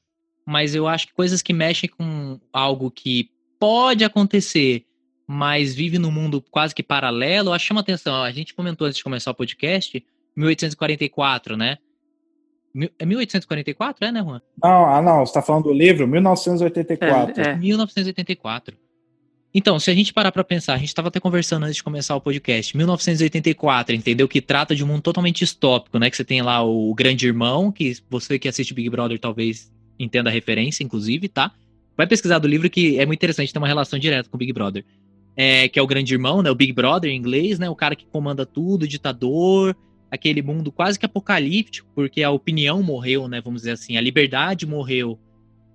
Mas 0.49 0.73
eu 0.73 0.87
acho 0.87 1.05
que 1.05 1.13
coisas 1.13 1.43
que 1.43 1.53
mexem 1.53 1.87
com 1.87 2.39
algo 2.51 2.89
que 2.89 3.29
pode 3.59 4.03
acontecer, 4.03 4.83
mas 5.27 5.75
vive 5.75 5.99
num 5.99 6.09
mundo 6.09 6.43
quase 6.49 6.73
que 6.73 6.81
paralelo, 6.81 7.53
acho 7.53 7.65
que 7.65 7.67
chama 7.67 7.81
atenção. 7.81 8.23
A 8.23 8.31
gente 8.31 8.55
comentou 8.55 8.87
antes 8.87 8.97
de 8.97 9.03
começar 9.03 9.29
o 9.29 9.35
podcast, 9.35 10.03
1844, 10.35 11.55
né? 11.55 11.77
É 12.97 13.05
1844, 13.05 14.05
é, 14.07 14.11
né, 14.11 14.23
Juan? 14.23 14.41
Não, 14.63 14.85
ah, 14.85 14.99
não, 15.03 15.23
você 15.23 15.33
tá 15.33 15.41
falando 15.43 15.65
do 15.65 15.71
livro 15.71 16.07
1984. 16.07 17.41
É, 17.41 17.49
é. 17.51 17.55
1984. 17.55 18.75
Então, 19.53 19.79
se 19.79 19.91
a 19.91 19.93
gente 19.93 20.11
parar 20.11 20.31
pra 20.31 20.43
pensar, 20.43 20.73
a 20.73 20.77
gente 20.77 20.95
tava 20.95 21.09
até 21.09 21.19
conversando 21.19 21.65
antes 21.65 21.75
de 21.75 21.83
começar 21.83 22.15
o 22.15 22.21
podcast, 22.21 22.75
1984, 22.75 23.95
entendeu? 23.95 24.27
Que 24.27 24.41
trata 24.41 24.75
de 24.75 24.83
um 24.83 24.87
mundo 24.87 25.03
totalmente 25.03 25.39
distópico, 25.39 25.99
né? 25.99 26.09
Que 26.09 26.17
você 26.17 26.25
tem 26.25 26.41
lá 26.41 26.63
o 26.63 26.91
Grande 26.95 27.27
Irmão, 27.27 27.71
que 27.71 27.95
você 28.09 28.39
que 28.39 28.47
assiste 28.47 28.73
Big 28.73 28.89
Brother 28.89 29.19
talvez 29.19 29.71
entenda 29.99 30.29
a 30.29 30.33
referência, 30.33 30.83
inclusive, 30.83 31.27
tá? 31.27 31.51
Vai 31.97 32.07
pesquisar 32.07 32.39
do 32.39 32.47
livro 32.47 32.69
que 32.69 32.97
é 32.97 33.05
muito 33.05 33.19
interessante, 33.19 33.51
tem 33.51 33.61
uma 33.61 33.67
relação 33.67 33.99
direta 33.99 34.29
com 34.29 34.37
o 34.37 34.39
Big 34.39 34.53
Brother. 34.53 34.85
É, 35.35 35.67
que 35.69 35.79
é 35.79 35.81
o 35.81 35.87
Grande 35.87 36.13
Irmão, 36.13 36.41
né? 36.41 36.49
O 36.49 36.55
Big 36.55 36.73
Brother 36.73 37.11
em 37.11 37.15
inglês, 37.15 37.59
né? 37.59 37.69
O 37.69 37.75
cara 37.75 37.95
que 37.95 38.05
comanda 38.05 38.45
tudo, 38.45 38.87
ditador, 38.87 39.75
aquele 40.11 40.41
mundo 40.41 40.71
quase 40.71 40.97
que 40.97 41.05
apocalíptico, 41.05 41.89
porque 41.93 42.23
a 42.23 42.31
opinião 42.31 42.81
morreu, 42.81 43.27
né? 43.27 43.41
Vamos 43.41 43.61
dizer 43.61 43.71
assim, 43.71 43.97
a 43.97 44.01
liberdade 44.01 44.65
morreu. 44.65 45.19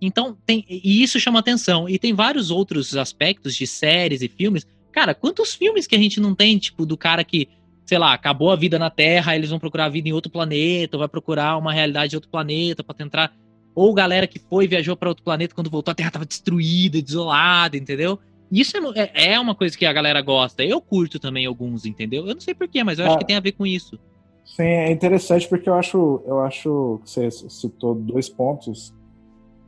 Então, 0.00 0.36
tem, 0.44 0.64
e 0.68 1.02
isso 1.02 1.18
chama 1.18 1.38
atenção. 1.38 1.88
E 1.88 1.98
tem 1.98 2.12
vários 2.12 2.50
outros 2.50 2.96
aspectos 2.96 3.54
de 3.54 3.66
séries 3.66 4.22
e 4.22 4.28
filmes. 4.28 4.66
Cara, 4.92 5.14
quantos 5.14 5.54
filmes 5.54 5.86
que 5.86 5.94
a 5.94 5.98
gente 5.98 6.20
não 6.20 6.34
tem, 6.34 6.58
tipo, 6.58 6.84
do 6.84 6.96
cara 6.96 7.24
que, 7.24 7.48
sei 7.86 7.98
lá, 7.98 8.12
acabou 8.12 8.50
a 8.50 8.56
vida 8.56 8.78
na 8.78 8.90
Terra, 8.90 9.34
eles 9.34 9.50
vão 9.50 9.58
procurar 9.58 9.86
a 9.86 9.88
vida 9.88 10.08
em 10.08 10.12
outro 10.12 10.30
planeta, 10.30 10.98
vai 10.98 11.08
procurar 11.08 11.56
uma 11.56 11.72
realidade 11.72 12.10
de 12.10 12.16
outro 12.16 12.30
planeta 12.30 12.84
pra 12.84 12.94
tentar. 12.94 13.32
Ou 13.74 13.92
galera 13.92 14.26
que 14.26 14.38
foi 14.38 14.64
e 14.64 14.68
viajou 14.68 14.96
pra 14.96 15.08
outro 15.08 15.24
planeta, 15.24 15.54
quando 15.54 15.70
voltou 15.70 15.92
a 15.92 15.94
Terra 15.94 16.10
tava 16.10 16.24
destruída, 16.26 17.00
desolada, 17.02 17.76
entendeu? 17.76 18.18
Isso 18.50 18.76
é 18.76 19.10
é, 19.14 19.32
é 19.32 19.40
uma 19.40 19.54
coisa 19.54 19.76
que 19.76 19.84
a 19.84 19.92
galera 19.92 20.20
gosta. 20.22 20.64
Eu 20.64 20.80
curto 20.80 21.18
também 21.18 21.44
alguns, 21.46 21.84
entendeu? 21.84 22.26
Eu 22.26 22.34
não 22.34 22.40
sei 22.40 22.54
porquê, 22.54 22.84
mas 22.84 22.98
eu 22.98 23.04
acho 23.06 23.16
Ah. 23.16 23.18
que 23.18 23.26
tem 23.26 23.36
a 23.36 23.40
ver 23.40 23.52
com 23.52 23.66
isso. 23.66 23.98
Sim, 24.44 24.62
é 24.62 24.92
interessante 24.92 25.48
porque 25.48 25.68
eu 25.68 25.74
acho, 25.74 26.22
eu 26.26 26.40
acho 26.40 27.00
que 27.02 27.10
você 27.10 27.30
citou 27.30 27.94
dois 27.94 28.28
pontos 28.28 28.94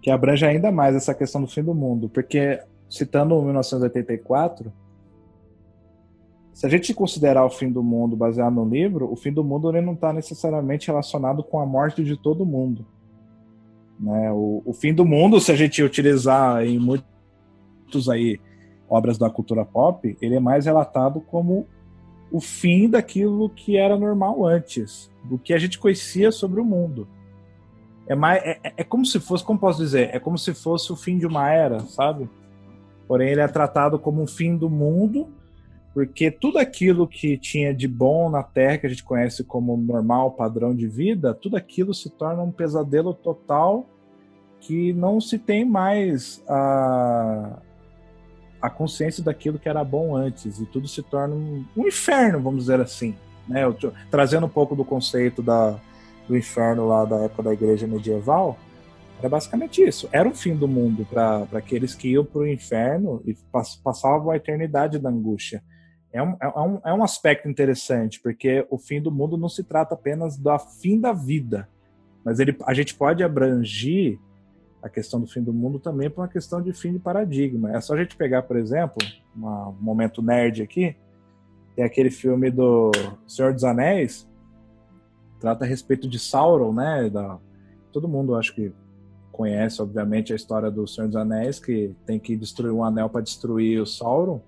que 0.03 0.11
abrange 0.11 0.45
ainda 0.47 0.71
mais 0.71 0.95
essa 0.95 1.14
questão 1.14 1.40
do 1.40 1.49
fim 1.49 1.64
do 1.64 1.75
mundo. 1.75 2.09
Porque, 2.09 2.61
citando 2.88 3.35
o 3.35 3.42
1984, 3.42 4.73
se 6.53 6.64
a 6.64 6.69
gente 6.69 6.95
considerar 6.95 7.45
o 7.45 7.51
fim 7.51 7.71
do 7.73 7.83
mundo 7.83 8.14
baseado 8.14 8.55
no 8.55 8.69
livro, 8.69 9.11
o 9.11 9.16
fim 9.16 9.33
do 9.33 9.42
mundo 9.42 9.69
ele 9.69 9.85
não 9.85 9.95
está 9.95 10.12
necessariamente 10.12 10.87
relacionado 10.87 11.42
com 11.42 11.59
a 11.59 11.66
morte 11.66 12.05
de 12.05 12.16
todo 12.16 12.47
mundo. 12.47 12.87
Né? 13.98 14.30
O, 14.32 14.62
o 14.64 14.72
fim 14.72 14.92
do 14.92 15.04
mundo, 15.04 15.40
se 15.40 15.50
a 15.50 15.56
gente 15.56 15.82
utilizar 15.82 16.64
em 16.64 16.78
muitos 16.78 18.09
aí 18.09 18.38
obras 18.88 19.18
da 19.18 19.28
cultura 19.28 19.64
pop, 19.64 20.16
ele 20.20 20.37
é 20.37 20.40
mais 20.40 20.66
relatado 20.66 21.20
como 21.20 21.66
o 22.30 22.40
fim 22.40 22.88
daquilo 22.88 23.48
que 23.50 23.76
era 23.76 23.96
normal 23.96 24.44
antes, 24.44 25.11
do 25.24 25.38
que 25.38 25.52
a 25.52 25.59
gente 25.59 25.78
conhecia 25.78 26.30
sobre 26.30 26.61
o 26.61 26.64
mundo. 26.64 27.09
É, 28.09 28.14
mais, 28.14 28.42
é, 28.44 28.59
é- 28.62 28.72
é 28.78 28.85
como 28.85 29.04
se 29.04 29.18
fosse, 29.18 29.44
como 29.44 29.59
posso 29.59 29.80
dizer, 29.82 30.14
é 30.14 30.18
como 30.18 30.38
se 30.38 30.54
fosse 30.54 30.92
o 30.92 30.96
fim 30.96 31.18
de 31.18 31.26
uma 31.26 31.50
era, 31.50 31.80
sabe? 31.80 32.28
Porém, 33.09 33.30
ele 33.30 33.40
é 33.40 33.48
tratado 33.48 33.98
como 33.98 34.22
um 34.22 34.26
fim 34.26 34.56
do 34.56 34.68
mundo, 34.68 35.28
porque 35.96 36.30
tudo 36.30 36.59
aquilo 36.59 37.09
que 37.09 37.38
tinha 37.38 37.72
de 37.72 37.88
bom 37.88 38.28
na 38.28 38.42
Terra, 38.42 38.76
que 38.76 38.87
a 38.87 38.90
gente 38.90 39.02
conhece 39.02 39.42
como 39.42 39.74
normal, 39.78 40.32
padrão 40.32 40.76
de 40.76 40.87
vida, 40.87 41.32
tudo 41.32 41.56
aquilo 41.56 41.94
se 41.94 42.11
torna 42.11 42.42
um 42.42 42.52
pesadelo 42.52 43.14
total 43.14 43.87
que 44.61 44.92
não 44.92 45.22
se 45.22 45.38
tem 45.38 45.64
mais 45.64 46.44
a, 46.46 47.62
a 48.61 48.68
consciência 48.68 49.24
daquilo 49.24 49.59
que 49.59 49.70
era 49.70 49.82
bom 49.82 50.14
antes 50.14 50.61
e 50.61 50.66
tudo 50.66 50.87
se 50.87 51.02
torna 51.02 51.35
um, 51.35 51.64
um 51.74 51.87
inferno, 51.88 52.42
vamos 52.42 52.64
dizer 52.64 52.78
assim, 52.78 53.14
né? 53.48 53.64
Eu 53.64 53.74
trazendo 54.11 54.44
um 54.44 54.50
pouco 54.50 54.76
do 54.76 54.85
conceito 54.85 55.42
da, 55.42 55.80
do 56.28 56.37
inferno 56.37 56.87
lá 56.87 57.06
da 57.06 57.20
época 57.20 57.44
da 57.44 57.54
igreja 57.54 57.87
medieval, 57.87 58.59
era 59.18 59.30
basicamente 59.30 59.82
isso. 59.82 60.11
Era 60.12 60.28
o 60.28 60.35
fim 60.35 60.54
do 60.54 60.68
mundo 60.68 61.06
para 61.06 61.48
aqueles 61.54 61.94
que 61.94 62.09
iam 62.09 62.22
para 62.22 62.42
o 62.42 62.46
inferno 62.46 63.22
e 63.24 63.32
pass- 63.50 63.76
passavam 63.76 64.28
a 64.28 64.37
eternidade 64.37 64.98
da 64.98 65.09
angústia. 65.09 65.64
É 66.16 66.22
um, 66.22 66.37
é, 66.40 66.48
um, 66.48 66.81
é 66.87 66.94
um 66.94 67.05
aspecto 67.05 67.48
interessante, 67.48 68.20
porque 68.20 68.66
o 68.70 68.79
fim 68.79 69.02
do 69.02 69.11
mundo 69.11 69.37
não 69.37 69.48
se 69.48 69.62
trata 69.62 69.94
apenas 69.94 70.38
do 70.38 70.59
fim 70.59 70.98
da 70.98 71.12
vida, 71.12 71.68
mas 72.24 72.40
ele, 72.40 72.57
a 72.64 72.72
gente 72.72 72.94
pode 72.94 73.22
abranger 73.22 74.18
a 74.83 74.88
questão 74.88 75.20
do 75.20 75.26
fim 75.26 75.42
do 75.42 75.52
mundo 75.52 75.79
também 75.79 76.09
para 76.09 76.22
uma 76.22 76.29
questão 76.29 76.62
de 76.62 76.72
fim 76.72 76.92
de 76.92 76.98
paradigma. 76.98 77.70
É 77.76 77.81
só 77.81 77.92
a 77.92 77.98
gente 77.98 78.16
pegar, 78.16 78.42
por 78.42 78.57
exemplo, 78.57 78.96
uma- 79.35 79.68
um 79.68 79.76
momento 79.79 80.22
nerd 80.22 80.62
aqui, 80.62 80.96
tem 81.74 81.85
aquele 81.85 82.11
filme 82.11 82.50
do 82.50 82.90
Senhor 83.26 83.52
dos 83.52 83.64
Anéis, 83.64 84.26
trata 85.38 85.66
a 85.66 85.68
respeito 85.68 86.09
de 86.09 86.18
Sauron, 86.18 86.72
né? 86.72 87.11
Da, 87.11 87.38
todo 87.92 88.09
mundo 88.09 88.35
acho 88.35 88.55
que 88.55 88.72
conhece, 89.31 89.83
obviamente, 89.83 90.33
a 90.33 90.37
história 90.37 90.70
do 90.70 90.87
Senhor 90.87 91.09
dos 91.09 91.16
Anéis, 91.16 91.61
que 91.61 91.94
tem 92.07 92.18
que 92.18 92.35
destruir 92.37 92.72
um 92.72 92.83
anel 92.83 93.11
para 93.11 93.20
destruir 93.20 93.83
o 93.83 93.87
Sauron. 93.87 94.40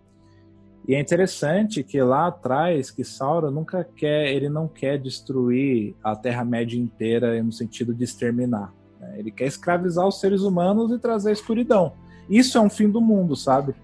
E 0.88 0.94
é 0.94 1.00
interessante 1.00 1.84
que 1.84 2.00
lá 2.00 2.28
atrás, 2.28 2.90
que 2.90 3.04
Sauron 3.04 3.50
nunca 3.50 3.84
quer, 3.84 4.32
ele 4.32 4.48
não 4.48 4.66
quer 4.66 4.98
destruir 4.98 5.94
a 6.02 6.16
Terra-média 6.16 6.80
inteira 6.80 7.42
no 7.42 7.52
sentido 7.52 7.94
de 7.94 8.04
exterminar. 8.04 8.72
né? 8.98 9.16
Ele 9.18 9.30
quer 9.30 9.44
escravizar 9.44 10.08
os 10.08 10.18
seres 10.18 10.40
humanos 10.40 10.90
e 10.90 10.98
trazer 10.98 11.28
a 11.28 11.32
escuridão. 11.32 11.92
Isso 12.26 12.56
é 12.56 12.60
um 12.62 12.70
fim 12.70 12.88
do 12.88 13.02
mundo, 13.02 13.36
sabe? 13.36 13.74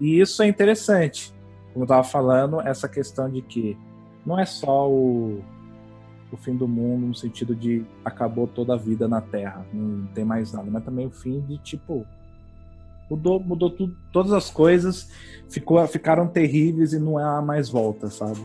E 0.00 0.20
isso 0.20 0.42
é 0.42 0.48
interessante. 0.48 1.32
Como 1.72 1.84
eu 1.84 1.84
estava 1.84 2.02
falando, 2.02 2.60
essa 2.60 2.88
questão 2.88 3.30
de 3.30 3.40
que 3.40 3.78
não 4.26 4.36
é 4.36 4.44
só 4.44 4.90
o, 4.90 5.40
o 6.32 6.36
fim 6.36 6.56
do 6.56 6.66
mundo 6.66 7.06
no 7.06 7.14
sentido 7.14 7.54
de 7.54 7.86
acabou 8.04 8.48
toda 8.48 8.74
a 8.74 8.76
vida 8.76 9.06
na 9.06 9.20
Terra, 9.20 9.64
não 9.72 10.08
tem 10.08 10.24
mais 10.24 10.52
nada, 10.52 10.68
mas 10.68 10.84
também 10.84 11.06
o 11.06 11.10
fim 11.10 11.40
de 11.40 11.56
tipo 11.58 12.04
mudou, 13.10 13.40
mudou 13.40 13.70
tudo, 13.70 13.96
todas 14.12 14.32
as 14.32 14.50
coisas, 14.50 15.08
ficou, 15.48 15.84
ficaram 15.86 16.26
terríveis 16.26 16.92
e 16.92 16.98
não 16.98 17.18
há 17.18 17.40
mais 17.40 17.68
volta, 17.68 18.10
sabe? 18.10 18.40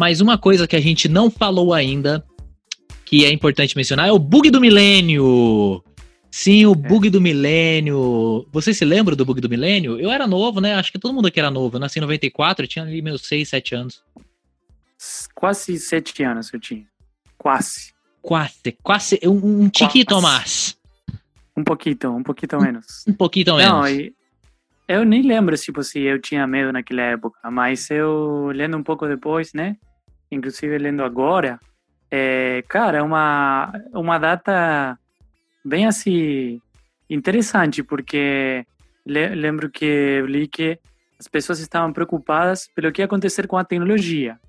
Mas 0.00 0.22
uma 0.22 0.38
coisa 0.38 0.66
que 0.66 0.74
a 0.74 0.80
gente 0.80 1.10
não 1.10 1.30
falou 1.30 1.74
ainda, 1.74 2.24
que 3.04 3.26
é 3.26 3.30
importante 3.30 3.76
mencionar, 3.76 4.08
é 4.08 4.12
o 4.12 4.18
bug 4.18 4.50
do 4.50 4.58
milênio. 4.58 5.84
Sim, 6.30 6.64
o 6.64 6.74
bug 6.74 7.10
do 7.10 7.20
milênio. 7.20 8.48
Você 8.50 8.72
se 8.72 8.82
lembra 8.82 9.14
do 9.14 9.26
bug 9.26 9.42
do 9.42 9.48
milênio? 9.50 10.00
Eu 10.00 10.10
era 10.10 10.26
novo, 10.26 10.58
né? 10.58 10.74
Acho 10.76 10.90
que 10.90 10.98
todo 10.98 11.12
mundo 11.12 11.28
aqui 11.28 11.38
era 11.38 11.50
novo. 11.50 11.76
Eu 11.76 11.80
nasci 11.80 11.98
em 11.98 12.00
94, 12.00 12.64
eu 12.64 12.68
tinha 12.68 12.82
ali 12.82 13.02
meus 13.02 13.26
6, 13.26 13.46
7 13.46 13.74
anos. 13.74 14.02
Quase 15.34 15.78
sete 15.78 16.22
anos 16.22 16.50
eu 16.50 16.58
tinha. 16.58 16.86
Quase. 17.36 17.92
Quase, 18.22 18.72
quase, 18.82 19.20
um, 19.22 19.64
um 19.64 19.70
Quase. 19.70 20.22
mais. 20.22 20.78
Um 21.54 21.62
pouquinho, 21.62 22.16
um 22.16 22.22
pouquinho 22.22 22.62
menos. 22.62 23.04
Um 23.06 23.12
pouquinho 23.12 23.46
Não, 23.48 23.82
menos. 23.82 23.90
e 23.90 24.14
eu 24.88 25.04
nem 25.04 25.20
lembro 25.20 25.54
tipo, 25.58 25.84
se 25.84 26.00
eu 26.00 26.18
tinha 26.18 26.46
medo 26.46 26.72
naquela 26.72 27.02
época, 27.02 27.50
mas 27.50 27.90
eu 27.90 28.50
lendo 28.54 28.78
um 28.78 28.82
pouco 28.82 29.06
depois, 29.06 29.52
né? 29.52 29.76
Inclusive 30.30 30.76
lendo 30.78 31.02
agora, 31.02 31.58
É, 32.12 32.64
cara, 32.68 32.98
é 32.98 33.02
uma, 33.02 33.72
uma 33.92 34.18
data 34.18 34.98
bem 35.64 35.86
assim 35.86 36.60
interessante, 37.08 37.84
porque 37.84 38.66
le- 39.06 39.34
lembro 39.36 39.70
que 39.70 39.84
eu 39.84 40.26
li 40.26 40.48
que 40.48 40.76
as 41.20 41.28
pessoas 41.28 41.60
estavam 41.60 41.92
preocupadas 41.92 42.68
pelo 42.74 42.90
que 42.90 43.00
ia 43.00 43.04
acontecer 43.04 43.46
com 43.46 43.56
a 43.56 43.62
tecnologia. 43.64 44.40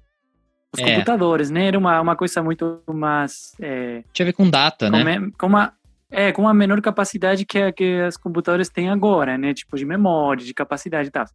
Os 0.74 0.80
É. 0.82 0.86
computadores, 0.96 1.52
né? 1.52 1.68
Era 1.68 1.78
uma, 1.78 2.02
uma 2.02 2.16
coisa 2.16 2.42
muito 2.42 2.82
mais... 2.88 3.54
é, 3.62 4.04
Tinha 4.12 4.26
a 4.26 4.30
ver 4.30 4.34
com 4.34 4.50
data, 4.50 4.90
com, 4.90 4.98
né? 4.98 5.20
me- 5.20 5.32
com 5.34 5.46
uma, 5.46 5.74
é, 6.10 6.32
com 6.32 6.42
uma 6.42 6.54
menor 6.56 6.82
capacidade 6.82 7.46
que, 7.46 7.60
a- 7.62 7.72
que 7.72 8.02
os 8.08 8.18
computadores 8.18 8.70
têm 8.70 8.90
agora, 8.90 9.38
né? 9.38 9.54
Tipo, 9.54 9.78
de 9.78 9.86
memória, 9.86 10.44
de 10.44 10.54
capacidade 10.54 11.10
e 11.10 11.12
tal. 11.12 11.26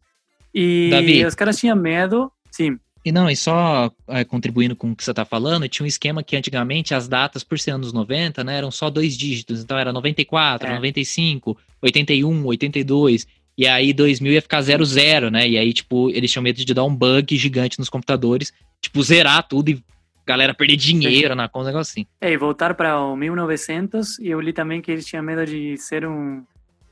E 0.53 0.89
Davi. 0.91 1.25
os 1.25 1.35
caras 1.35 1.57
tinham 1.57 1.77
medo... 1.77 2.29
Sim, 2.51 2.77
E 3.03 3.11
não, 3.11 3.29
e 3.29 3.35
só 3.35 3.91
é, 4.07 4.23
contribuindo 4.23 4.75
com 4.75 4.91
o 4.91 4.95
que 4.95 5.03
você 5.03 5.13
tá 5.13 5.23
falando, 5.23 5.67
tinha 5.67 5.83
um 5.83 5.87
esquema 5.87 6.21
que 6.23 6.35
antigamente 6.35 6.93
as 6.93 7.07
datas, 7.07 7.43
por 7.43 7.57
ser 7.57 7.71
anos 7.71 7.93
90, 7.93 8.43
né, 8.43 8.57
eram 8.57 8.71
só 8.71 8.89
dois 8.89 9.17
dígitos. 9.17 9.63
Então 9.63 9.77
era 9.77 9.93
94, 9.93 10.67
É. 10.67 10.75
95, 10.75 11.57
81, 11.81 12.45
82. 12.45 13.27
E 13.57 13.65
aí 13.65 13.91
2000 13.91 14.33
ia 14.33 14.41
ficar 14.41 14.61
00, 14.61 15.31
né? 15.31 15.47
E 15.47 15.57
aí, 15.57 15.73
tipo, 15.73 16.09
eles 16.11 16.31
tinham 16.31 16.43
medo 16.43 16.63
de 16.63 16.73
dar 16.73 16.83
um 16.83 16.95
bug 16.95 17.35
gigante 17.37 17.79
nos 17.79 17.89
computadores, 17.89 18.53
tipo, 18.79 19.01
zerar 19.01 19.47
tudo 19.47 19.69
e 19.69 19.83
galera 20.27 20.53
perder 20.53 20.75
dinheiro 20.75 21.33
na 21.33 21.47
conta, 21.47 21.63
um 21.63 21.67
negócio 21.67 21.91
assim. 21.91 22.05
É, 22.21 22.31
e 22.31 22.37
voltar 22.37 22.75
para 22.75 22.99
o 22.99 23.15
1900, 23.15 24.19
e 24.19 24.27
eu 24.27 24.39
li 24.41 24.51
também 24.53 24.81
que 24.81 24.91
eles 24.91 25.05
tinham 25.05 25.23
medo 25.23 25.45
de 25.45 25.77
ser 25.77 26.05
um 26.05 26.43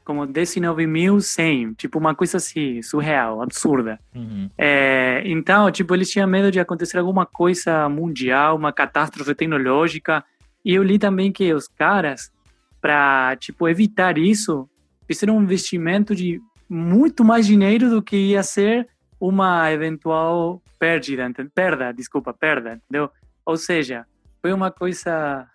como 0.05 0.25
19.100, 0.27 1.75
tipo 1.75 1.97
uma 1.97 2.13
coisa 2.13 2.37
assim, 2.37 2.81
surreal, 2.81 3.41
absurda. 3.41 3.99
Uhum. 4.13 4.49
É, 4.57 5.23
então, 5.25 5.69
tipo, 5.71 5.93
eles 5.95 6.09
tinham 6.09 6.27
medo 6.27 6.51
de 6.51 6.59
acontecer 6.59 6.97
alguma 6.99 7.25
coisa 7.25 7.89
mundial, 7.89 8.55
uma 8.55 8.71
catástrofe 8.71 9.33
tecnológica. 9.33 10.23
E 10.63 10.73
eu 10.73 10.83
li 10.83 10.99
também 10.99 11.31
que 11.31 11.51
os 11.53 11.67
caras, 11.67 12.31
para 12.79 13.35
tipo 13.37 13.67
evitar 13.67 14.17
isso, 14.17 14.69
fizeram 15.07 15.37
um 15.37 15.41
investimento 15.43 16.15
de 16.15 16.39
muito 16.69 17.23
mais 17.25 17.45
dinheiro 17.47 17.89
do 17.89 18.01
que 18.01 18.15
ia 18.15 18.43
ser 18.43 18.87
uma 19.19 19.71
eventual 19.71 20.61
perda, 20.79 21.25
ente- 21.25 21.49
perda, 21.53 21.91
desculpa, 21.91 22.33
perda, 22.33 22.73
entendeu? 22.83 23.09
Ou 23.45 23.57
seja, 23.57 24.05
foi 24.41 24.53
uma 24.53 24.69
coisa 24.71 25.47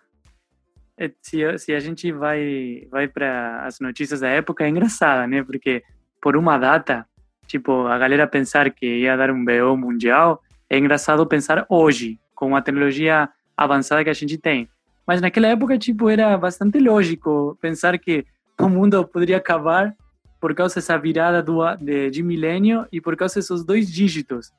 se, 1.21 1.43
a- 1.43 1.57
se 1.57 1.73
a 1.73 1.79
gente 1.79 2.11
vai 2.11 2.87
vai 2.91 3.07
para 3.07 3.63
as 3.65 3.79
notícias 3.79 4.19
da 4.19 4.27
época 4.29 4.63
é 4.63 4.69
engraçada, 4.69 5.25
né? 5.27 5.43
Porque 5.43 5.83
por 6.21 6.35
uma 6.35 6.57
data, 6.57 7.05
tipo, 7.47 7.87
a 7.87 7.97
galera 7.97 8.27
pensar 8.27 8.69
que 8.71 8.85
ia 8.99 9.15
dar 9.17 9.31
um 9.31 9.43
BO 9.43 9.75
mundial, 9.77 10.41
é 10.69 10.77
engraçado 10.77 11.25
pensar 11.25 11.65
hoje, 11.69 12.19
com 12.35 12.55
a 12.55 12.61
tecnologia 12.61 13.29
avançada 13.57 14.03
que 14.03 14.09
a 14.09 14.13
gente 14.13 14.37
tem. 14.37 14.67
Mas 15.05 15.19
naquela 15.21 15.47
época, 15.47 15.77
tipo, 15.77 16.09
era 16.09 16.37
bastante 16.37 16.79
lógico 16.79 17.57
pensar 17.61 17.97
que 17.97 18.25
o 18.59 18.69
mundo 18.69 19.05
poderia 19.07 19.37
acabar 19.37 19.93
por 20.39 20.53
causa 20.55 20.75
dessa 20.75 20.97
virada 20.97 21.41
do, 21.41 21.59
de, 21.75 22.09
de 22.09 22.23
milênio 22.23 22.85
e 22.91 23.01
por 23.01 23.15
causa 23.15 23.35
desses 23.35 23.63
dois 23.63 23.91
dígitos. 23.91 24.51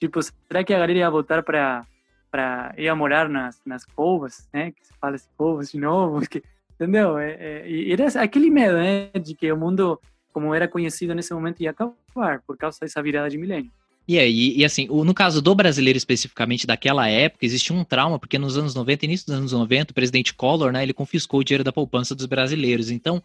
Tipo, 0.00 0.20
será 0.22 0.64
que 0.64 0.74
a 0.74 0.78
galera 0.78 0.98
ia 0.98 1.10
voltar 1.10 1.42
para 1.42 1.84
para 2.32 2.74
ia 2.78 2.96
morar 2.96 3.28
nas 3.28 3.60
nas 3.64 3.84
covas, 3.84 4.48
né? 4.52 4.72
Que 4.72 4.86
se 4.86 4.92
fala 4.98 5.16
assim, 5.16 5.28
covas 5.36 5.70
de 5.70 5.78
novo, 5.78 6.20
que, 6.26 6.42
entendeu? 6.74 7.18
É, 7.18 7.32
é, 7.38 7.90
era 7.92 8.06
aquele 8.20 8.50
medo, 8.50 8.78
né? 8.78 9.10
De 9.20 9.34
que 9.34 9.52
o 9.52 9.56
mundo, 9.56 10.00
como 10.32 10.54
era 10.54 10.66
conhecido 10.66 11.14
nesse 11.14 11.34
momento, 11.34 11.62
ia 11.62 11.70
acabar 11.70 12.40
por 12.46 12.56
causa 12.56 12.78
dessa 12.80 13.02
virada 13.02 13.28
de 13.28 13.36
milênio. 13.36 13.70
E 14.08 14.18
aí, 14.18 14.56
e 14.56 14.64
assim, 14.64 14.88
no 14.88 15.14
caso 15.14 15.40
do 15.40 15.54
brasileiro 15.54 15.96
especificamente 15.96 16.66
daquela 16.66 17.08
época, 17.08 17.46
existia 17.46 17.76
um 17.76 17.84
trauma, 17.84 18.18
porque 18.18 18.36
nos 18.36 18.56
anos 18.56 18.74
90, 18.74 19.04
início 19.04 19.26
dos 19.26 19.36
anos 19.36 19.52
90, 19.52 19.92
o 19.92 19.94
presidente 19.94 20.34
Collor, 20.34 20.72
né, 20.72 20.82
ele 20.82 20.92
confiscou 20.92 21.38
o 21.38 21.44
dinheiro 21.44 21.62
da 21.62 21.72
poupança 21.72 22.12
dos 22.12 22.26
brasileiros. 22.26 22.90
Então, 22.90 23.22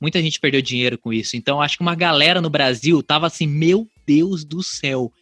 muita 0.00 0.20
gente 0.20 0.40
perdeu 0.40 0.60
dinheiro 0.60 0.98
com 0.98 1.12
isso. 1.12 1.36
Então, 1.36 1.62
acho 1.62 1.76
que 1.76 1.82
uma 1.82 1.94
galera 1.94 2.40
no 2.40 2.50
Brasil 2.50 3.00
tava 3.04 3.28
assim, 3.28 3.46
meu 3.46 3.86
Deus 4.04 4.44
do 4.44 4.64
céu, 4.64 5.12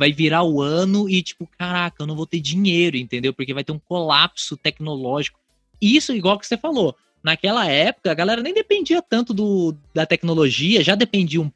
vai 0.00 0.12
virar 0.12 0.44
o 0.44 0.62
ano 0.62 1.10
e 1.10 1.22
tipo, 1.22 1.46
caraca, 1.58 2.02
eu 2.02 2.06
não 2.06 2.16
vou 2.16 2.24
ter 2.24 2.40
dinheiro, 2.40 2.96
entendeu? 2.96 3.34
Porque 3.34 3.52
vai 3.52 3.62
ter 3.62 3.72
um 3.72 3.78
colapso 3.78 4.56
tecnológico. 4.56 5.38
Isso, 5.78 6.14
igual 6.14 6.38
que 6.38 6.46
você 6.46 6.56
falou, 6.56 6.96
naquela 7.22 7.66
época, 7.66 8.10
a 8.10 8.14
galera 8.14 8.40
nem 8.40 8.54
dependia 8.54 9.02
tanto 9.02 9.34
do, 9.34 9.76
da 9.92 10.06
tecnologia, 10.06 10.82
já 10.82 10.94
dependia 10.94 11.42
um 11.42 11.52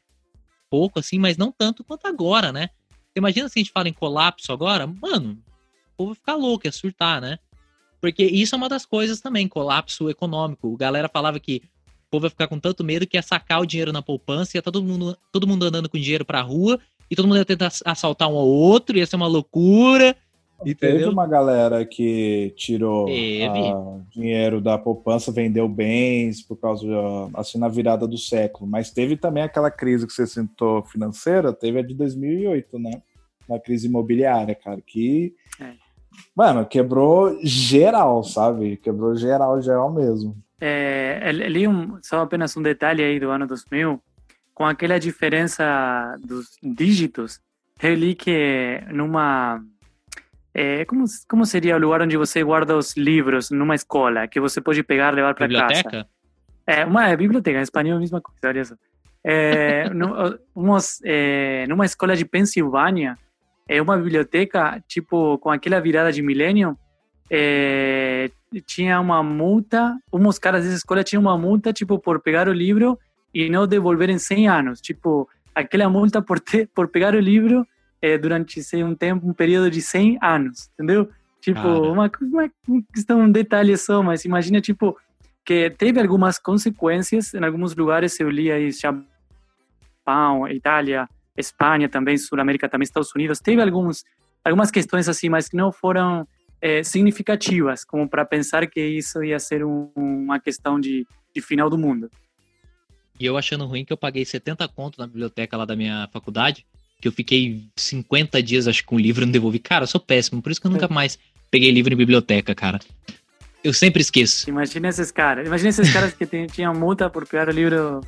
pouco, 0.69 0.99
assim, 0.99 1.17
mas 1.17 1.37
não 1.37 1.51
tanto 1.51 1.83
quanto 1.83 2.05
agora, 2.05 2.51
né? 2.51 2.69
Você 2.91 3.17
imagina 3.17 3.49
se 3.49 3.57
a 3.57 3.61
gente 3.61 3.71
fala 3.71 3.89
em 3.89 3.93
colapso 3.93 4.53
agora? 4.53 4.85
Mano, 4.85 5.39
o 5.93 5.97
povo 5.97 6.09
vai 6.11 6.15
ficar 6.15 6.35
louco, 6.35 6.67
ia 6.67 6.71
surtar, 6.71 7.19
né? 7.19 7.39
Porque 7.99 8.23
isso 8.23 8.53
é 8.53 8.57
uma 8.59 8.69
das 8.69 8.85
coisas 8.85 9.19
também, 9.21 9.47
colapso 9.47 10.07
econômico. 10.07 10.71
A 10.75 10.77
galera 10.77 11.09
falava 11.09 11.39
que 11.39 11.63
o 12.07 12.11
povo 12.11 12.27
ia 12.27 12.29
ficar 12.29 12.47
com 12.47 12.59
tanto 12.59 12.83
medo 12.83 13.07
que 13.07 13.17
ia 13.17 13.23
sacar 13.23 13.59
o 13.59 13.65
dinheiro 13.65 13.91
na 13.91 14.03
poupança, 14.03 14.55
ia 14.55 14.61
todo 14.61 14.83
mundo, 14.83 15.17
todo 15.31 15.47
mundo 15.47 15.65
andando 15.65 15.89
com 15.89 15.97
dinheiro 15.97 16.23
pra 16.23 16.41
rua, 16.41 16.79
e 17.09 17.15
todo 17.15 17.27
mundo 17.27 17.37
ia 17.37 17.45
tentar 17.45 17.71
assaltar 17.85 18.29
um 18.29 18.35
ao 18.37 18.47
outro, 18.47 18.97
ia 18.97 19.05
ser 19.05 19.15
uma 19.15 19.27
loucura. 19.27 20.15
Teve 20.63 20.71
Entendeu? 20.71 21.11
uma 21.11 21.27
galera 21.27 21.85
que 21.85 22.53
tirou 22.55 23.05
Teve. 23.07 23.45
ah, 23.47 23.99
dinheiro 24.09 24.61
da 24.61 24.77
poupança, 24.77 25.31
vendeu 25.31 25.67
bens 25.67 26.41
por 26.41 26.55
causa, 26.55 26.85
de, 26.87 26.93
assim, 27.33 27.59
na 27.59 27.67
virada 27.67 28.07
do 28.07 28.17
século. 28.17 28.65
Mas 28.69 28.89
teve 28.89 29.17
também 29.17 29.43
aquela 29.43 29.69
crise 29.69 30.07
que 30.07 30.13
você 30.13 30.25
citou 30.25 30.81
financeira, 30.83 31.51
teve 31.51 31.79
a 31.79 31.81
de 31.81 31.93
2008, 31.93 32.79
né? 32.79 33.01
Na 33.49 33.59
crise 33.59 33.87
imobiliária, 33.87 34.55
cara, 34.55 34.81
que, 34.81 35.35
É. 35.59 35.73
mano, 36.35 36.65
quebrou 36.65 37.37
geral, 37.43 38.23
sabe? 38.23 38.77
Quebrou 38.77 39.15
geral, 39.15 39.61
geral 39.61 39.91
mesmo. 39.93 40.35
É, 40.59 41.21
eu 41.27 41.31
li 41.49 41.67
um, 41.67 41.99
só 42.01 42.21
apenas 42.21 42.55
um 42.55 42.61
detalhe 42.61 43.03
aí 43.03 43.19
do 43.19 43.29
ano 43.29 43.45
2000, 43.45 44.01
com 44.55 44.65
aquela 44.65 44.97
diferença 44.97 46.15
dos 46.23 46.47
dígitos, 46.63 47.39
eu 47.83 47.93
li 47.93 48.15
que 48.15 48.81
numa... 48.91 49.61
É, 50.53 50.85
como, 50.85 51.03
como 51.29 51.45
seria 51.45 51.75
o 51.75 51.79
lugar 51.79 52.01
onde 52.01 52.15
você 52.15 52.41
guarda 52.41 52.77
os 52.77 52.95
livros 52.95 53.51
numa 53.51 53.75
escola, 53.75 54.25
que 54.25 54.39
você 54.39 54.61
pode 54.61 54.81
pegar 54.81 55.11
e 55.11 55.17
levar 55.17 55.35
para 55.35 55.49
casa? 55.49 55.67
Biblioteca? 55.67 56.07
É, 56.65 56.85
uma 56.85 57.09
é 57.09 57.17
biblioteca, 57.17 57.59
em 57.59 57.61
espanhol 57.61 57.95
é 57.95 57.97
a 57.97 57.99
mesma 57.99 58.21
coisa, 58.21 58.39
olha 58.45 58.63
só. 58.63 58.75
É, 59.21 59.89
no- 59.89 60.39
uns, 60.55 61.01
é, 61.03 61.65
numa 61.67 61.85
escola 61.85 62.15
de 62.15 62.23
Pensilvânia, 62.23 63.17
é 63.67 63.81
uma 63.81 63.97
biblioteca, 63.97 64.81
tipo, 64.87 65.37
com 65.39 65.49
aquela 65.51 65.81
virada 65.81 66.11
de 66.13 66.21
milênio, 66.21 66.77
é, 67.29 68.31
tinha 68.65 69.01
uma 69.01 69.21
multa, 69.21 69.97
uns 70.13 70.39
caras 70.39 70.63
dessa 70.63 70.77
escola 70.77 71.03
tinham 71.03 71.21
uma 71.21 71.37
multa, 71.37 71.73
tipo, 71.73 71.99
por 71.99 72.21
pegar 72.21 72.47
o 72.47 72.53
livro 72.53 72.97
e 73.35 73.49
não 73.49 73.67
devolver 73.67 74.09
em 74.09 74.17
100 74.17 74.47
anos. 74.47 74.79
Tipo, 74.79 75.27
aquela 75.53 75.89
multa 75.89 76.21
por, 76.21 76.39
ter, 76.39 76.69
por 76.73 76.87
pegar 76.87 77.13
o 77.13 77.19
livro 77.19 77.67
é, 78.01 78.17
durante 78.17 78.63
sei, 78.63 78.81
um 78.81 78.95
tempo, 78.95 79.27
um 79.27 79.33
período 79.33 79.69
de 79.69 79.81
100 79.81 80.17
anos, 80.21 80.69
entendeu? 80.73 81.09
Tipo, 81.41 81.59
uma, 81.91 82.09
uma 82.21 82.49
questão, 82.93 83.19
um 83.19 83.29
detalhe 83.31 83.75
só, 83.77 84.01
mas 84.01 84.23
imagina, 84.23 84.61
tipo, 84.61 84.97
que 85.45 85.69
teve 85.69 85.99
algumas 85.99 86.39
consequências 86.39 87.33
em 87.33 87.43
alguns 87.43 87.75
lugares 87.75 88.17
eu 88.19 88.29
li 88.29 88.49
aí 88.49 88.71
Japão, 88.71 90.47
Itália, 90.47 91.07
Espanha 91.37 91.89
também, 91.89 92.17
Sul 92.17 92.39
América 92.39 92.69
também, 92.69 92.85
Estados 92.85 93.13
Unidos, 93.13 93.39
teve 93.39 93.61
alguns 93.61 94.03
algumas 94.43 94.71
questões 94.71 95.09
assim, 95.09 95.27
mas 95.27 95.49
que 95.49 95.57
não 95.57 95.71
foram 95.71 96.27
eh, 96.61 96.83
significativas 96.83 97.83
como 97.83 98.07
para 98.07 98.23
pensar 98.23 98.65
que 98.67 98.79
isso 98.79 99.23
ia 99.23 99.39
ser 99.39 99.65
um- 99.65 99.91
uma 99.95 100.39
questão 100.39 100.79
de, 100.79 101.05
de 101.33 101.41
final 101.41 101.69
do 101.69 101.77
mundo. 101.77 102.09
E 103.19 103.25
eu 103.25 103.37
achando 103.37 103.65
ruim 103.65 103.85
que 103.85 103.93
eu 103.93 103.97
paguei 103.97 104.25
70 104.25 104.67
conto 104.69 104.99
na 104.99 105.07
biblioteca 105.07 105.55
lá 105.55 105.65
da 105.65 105.75
minha 105.75 106.09
faculdade, 106.11 106.65
que 107.01 107.07
eu 107.07 107.11
fiquei 107.11 107.63
50 107.75 108.41
dias, 108.43 108.67
acho 108.67 108.81
que 108.81 108.87
com 108.87 108.95
o 108.95 108.99
livro 108.99 109.23
e 109.23 109.25
não 109.25 109.31
devolvi. 109.31 109.59
Cara, 109.59 109.83
eu 109.83 109.87
sou 109.87 110.01
péssimo, 110.01 110.41
por 110.41 110.51
isso 110.51 110.59
que 110.59 110.67
eu 110.67 110.71
nunca 110.71 110.87
mais 110.87 111.17
peguei 111.49 111.71
livro 111.71 111.93
em 111.93 111.97
biblioteca, 111.97 112.53
cara. 112.53 112.79
Eu 113.63 113.73
sempre 113.73 114.01
esqueço. 114.01 114.49
Imagina 114.49 114.89
esses 114.89 115.11
caras, 115.11 115.47
imagina 115.47 115.69
esses 115.69 115.91
caras 115.91 116.13
que 116.13 116.25
tinham 116.47 116.73
multa 116.73 117.09
por 117.09 117.27
pegar 117.27 117.49
o 117.49 117.51
livro 117.51 118.01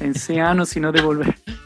em 0.00 0.12
100 0.12 0.40
anos 0.40 0.74
e 0.74 0.80
não 0.80 0.90
devolver. 0.90 1.34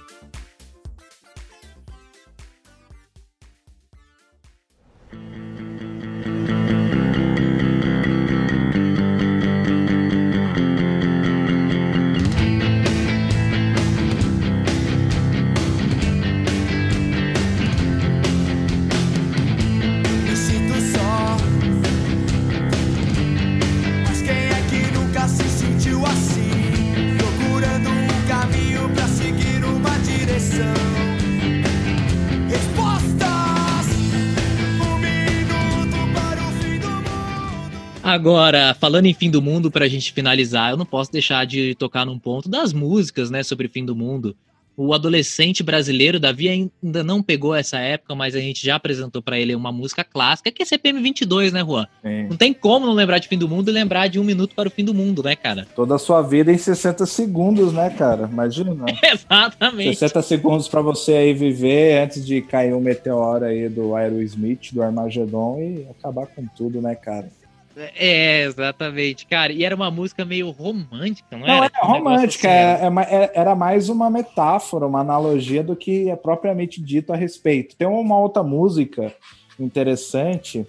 Agora, 38.11 38.75
falando 38.75 39.07
em 39.07 39.15
fim 39.15 39.31
do 39.31 39.41
mundo, 39.41 39.71
pra 39.71 39.87
gente 39.87 40.13
finalizar, 40.13 40.73
eu 40.73 40.77
não 40.77 40.85
posso 40.85 41.13
deixar 41.13 41.47
de 41.47 41.77
tocar 41.77 42.05
num 42.05 42.19
ponto 42.19 42.49
das 42.49 42.73
músicas, 42.73 43.31
né, 43.31 43.45
sobre 43.45 43.69
fim 43.69 43.85
do 43.85 43.95
mundo. 43.95 44.35
O 44.77 44.93
adolescente 44.93 45.63
brasileiro, 45.63 46.19
Davi 46.19 46.49
ainda 46.49 47.05
não 47.05 47.23
pegou 47.23 47.55
essa 47.55 47.79
época, 47.79 48.17
mas 48.17 48.35
a 48.35 48.41
gente 48.41 48.67
já 48.67 48.75
apresentou 48.75 49.23
pra 49.23 49.39
ele 49.39 49.55
uma 49.55 49.71
música 49.71 50.03
clássica, 50.03 50.51
que 50.51 50.61
é 50.61 50.67
CPM 50.67 51.01
22, 51.01 51.53
né, 51.53 51.61
Juan? 51.61 51.87
Sim. 52.03 52.27
Não 52.31 52.37
tem 52.37 52.53
como 52.53 52.85
não 52.85 52.95
lembrar 52.95 53.19
de 53.19 53.29
fim 53.29 53.39
do 53.39 53.49
mundo 53.49 53.69
e 53.69 53.73
lembrar 53.73 54.09
de 54.09 54.19
um 54.19 54.25
minuto 54.25 54.57
para 54.57 54.69
o 54.69 54.73
fim 54.73 54.85
do 54.85 54.93
mundo, 54.93 55.23
né, 55.23 55.37
cara? 55.37 55.69
Toda 55.77 55.95
a 55.95 55.99
sua 55.99 56.21
vida 56.21 56.53
em 56.53 56.59
60 56.59 57.07
segundos, 57.07 57.73
né, 57.73 57.91
cara? 57.91 58.29
Imagina. 58.33 58.87
Exatamente. 59.05 59.97
60 59.97 60.23
segundos 60.23 60.67
pra 60.67 60.81
você 60.81 61.13
aí 61.13 61.33
viver 61.33 62.03
antes 62.03 62.27
de 62.27 62.43
cair 62.43 62.75
um 62.75 62.81
meteoro 62.81 63.45
aí 63.45 63.69
do 63.69 63.95
Aerosmith, 63.95 64.73
do 64.73 64.83
Armagedon 64.83 65.59
e 65.61 65.87
acabar 65.91 66.27
com 66.27 66.45
tudo, 66.57 66.83
né, 66.83 66.97
cara? 66.97 67.29
É, 67.77 68.43
exatamente, 68.45 69.27
cara. 69.27 69.53
E 69.53 69.65
era 69.65 69.75
uma 69.77 69.91
música 69.91 70.25
meio 70.25 70.51
romântica, 70.51 71.37
não, 71.37 71.47
Não, 71.47 71.65
era? 71.65 71.67
é 71.67 71.87
Um 71.87 71.93
negócio 71.93 72.03
romântica, 72.05 72.49
assim, 72.49 72.85
é- 72.85 73.15
é 73.15 73.25
é- 73.25 73.33
era 73.35 73.55
mais 73.55 73.89
uma 73.89 74.11
metáfora, 74.11 74.87
uma 74.87 75.01
analogia 75.01 75.63
do 75.63 75.77
que 75.77 76.11
é 76.11 76.17
propriamente 76.17 76.83
dito 76.83 77.13
a 77.13 77.17
respeito. 77.17 77.77
Tem 77.77 77.87
uma 77.87 78.19
outra 78.19 78.43
música 78.43 79.15
interessante 79.59 80.67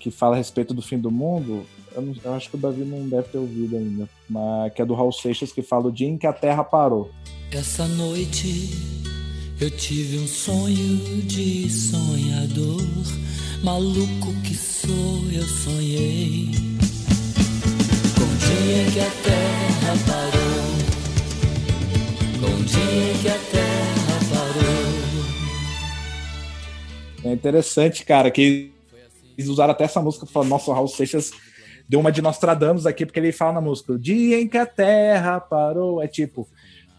que 0.00 0.10
fala 0.10 0.34
a 0.34 0.38
respeito 0.38 0.74
do 0.74 0.82
fim 0.82 0.98
do 0.98 1.10
mundo. 1.10 1.64
Eu, 1.94 2.02
não- 2.02 2.14
eu 2.24 2.34
acho 2.34 2.50
que 2.50 2.56
o 2.56 2.58
Davi 2.58 2.82
não 2.82 3.08
deve 3.08 3.28
ter 3.28 3.38
ouvido 3.38 3.76
ainda, 3.76 4.08
mas 4.28 4.72
que 4.74 4.82
é 4.82 4.84
do 4.84 4.94
Raul 4.94 5.12
Seixas 5.12 5.52
que 5.52 5.62
fala 5.62 5.86
o 5.86 5.92
dia 5.92 6.08
em 6.08 6.18
que 6.18 6.26
a 6.26 6.32
Terra 6.32 6.64
parou. 6.64 7.10
Essa 7.52 7.86
noite 7.86 8.70
eu 9.60 9.70
tive 9.70 10.18
um 10.18 10.26
sonho 10.26 11.22
de 11.22 11.70
sonhador, 11.70 12.82
maluco 13.64 14.30
que 14.42 14.54
sou, 14.54 15.24
eu 15.32 15.42
sonhei. 15.42 16.50
Com 18.14 18.24
o 18.24 18.36
dia 18.36 18.84
que 18.92 19.00
a 19.00 19.10
terra 19.22 19.96
parou, 20.06 20.66
com 22.40 22.60
o 22.60 22.64
dia 22.64 23.14
que 23.22 23.28
a 23.28 23.38
terra 23.50 24.18
parou. 24.30 24.84
É 27.24 27.32
interessante, 27.32 28.04
cara, 28.04 28.30
que 28.30 28.70
eles 29.38 29.48
usaram 29.48 29.70
até 29.72 29.84
essa 29.84 30.02
música, 30.02 30.26
falando, 30.26 30.50
nossa, 30.50 30.70
o 30.70 30.74
Raul 30.74 30.86
Seixas 30.86 31.32
deu 31.88 32.00
uma 32.00 32.12
de 32.12 32.20
Nostradamus 32.20 32.84
aqui, 32.84 33.06
porque 33.06 33.18
ele 33.18 33.32
fala 33.32 33.54
na 33.54 33.62
música, 33.62 33.94
o 33.94 33.98
dia 33.98 34.38
em 34.38 34.46
que 34.46 34.58
a 34.58 34.66
terra 34.66 35.40
parou, 35.40 36.02
é 36.02 36.06
tipo, 36.06 36.46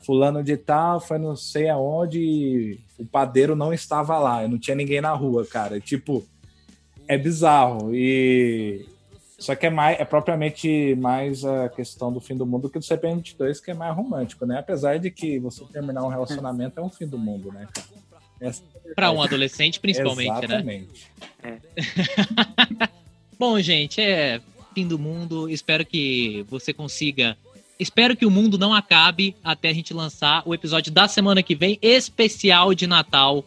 fulano 0.03 0.43
de 0.43 0.57
tal 0.57 0.99
foi 0.99 1.19
não 1.19 1.35
sei 1.35 1.69
aonde, 1.69 2.79
o 2.97 3.05
padeiro 3.05 3.55
não 3.55 3.71
estava 3.71 4.17
lá, 4.17 4.47
não 4.47 4.57
tinha 4.57 4.75
ninguém 4.75 4.99
na 4.99 5.13
rua, 5.13 5.45
cara, 5.45 5.79
tipo, 5.79 6.25
é 7.07 7.17
bizarro, 7.17 7.93
e... 7.93 8.85
Só 9.37 9.53
que 9.53 9.65
é, 9.65 9.69
mais, 9.69 9.99
é 9.99 10.05
propriamente 10.05 10.95
mais 10.95 11.43
a 11.43 11.67
questão 11.67 12.11
do 12.11 12.21
fim 12.21 12.37
do 12.37 12.45
mundo 12.45 12.69
que 12.69 12.79
do 12.79 12.85
CPM 12.85 13.17
22, 13.17 13.59
que 13.59 13.69
é 13.69 13.73
mais 13.73 13.93
romântico, 13.93 14.45
né? 14.45 14.59
Apesar 14.59 14.97
de 14.97 15.11
que 15.11 15.37
você 15.39 15.63
terminar 15.65 16.03
um 16.03 16.07
relacionamento 16.07 16.79
é 16.79 16.83
um 16.83 16.89
fim 16.89 17.05
do 17.05 17.17
mundo, 17.17 17.51
né? 17.51 17.67
Essa 18.39 18.63
Pra 18.95 19.11
um 19.11 19.21
adolescente, 19.21 19.79
principalmente, 19.79 20.29
né? 20.29 20.45
Exatamente. 20.45 21.11
Bom, 23.37 23.59
gente, 23.59 23.99
é 23.99 24.41
fim 24.73 24.87
do 24.87 24.99
mundo. 24.99 25.49
Espero 25.49 25.85
que 25.85 26.45
você 26.49 26.73
consiga. 26.73 27.37
Espero 27.79 28.15
que 28.15 28.25
o 28.25 28.31
mundo 28.31 28.57
não 28.57 28.73
acabe 28.73 29.35
até 29.43 29.69
a 29.69 29.73
gente 29.73 29.93
lançar 29.93 30.43
o 30.45 30.53
episódio 30.53 30.91
da 30.91 31.07
semana 31.07 31.43
que 31.43 31.55
vem, 31.55 31.77
especial 31.81 32.73
de 32.73 32.87
Natal 32.87 33.43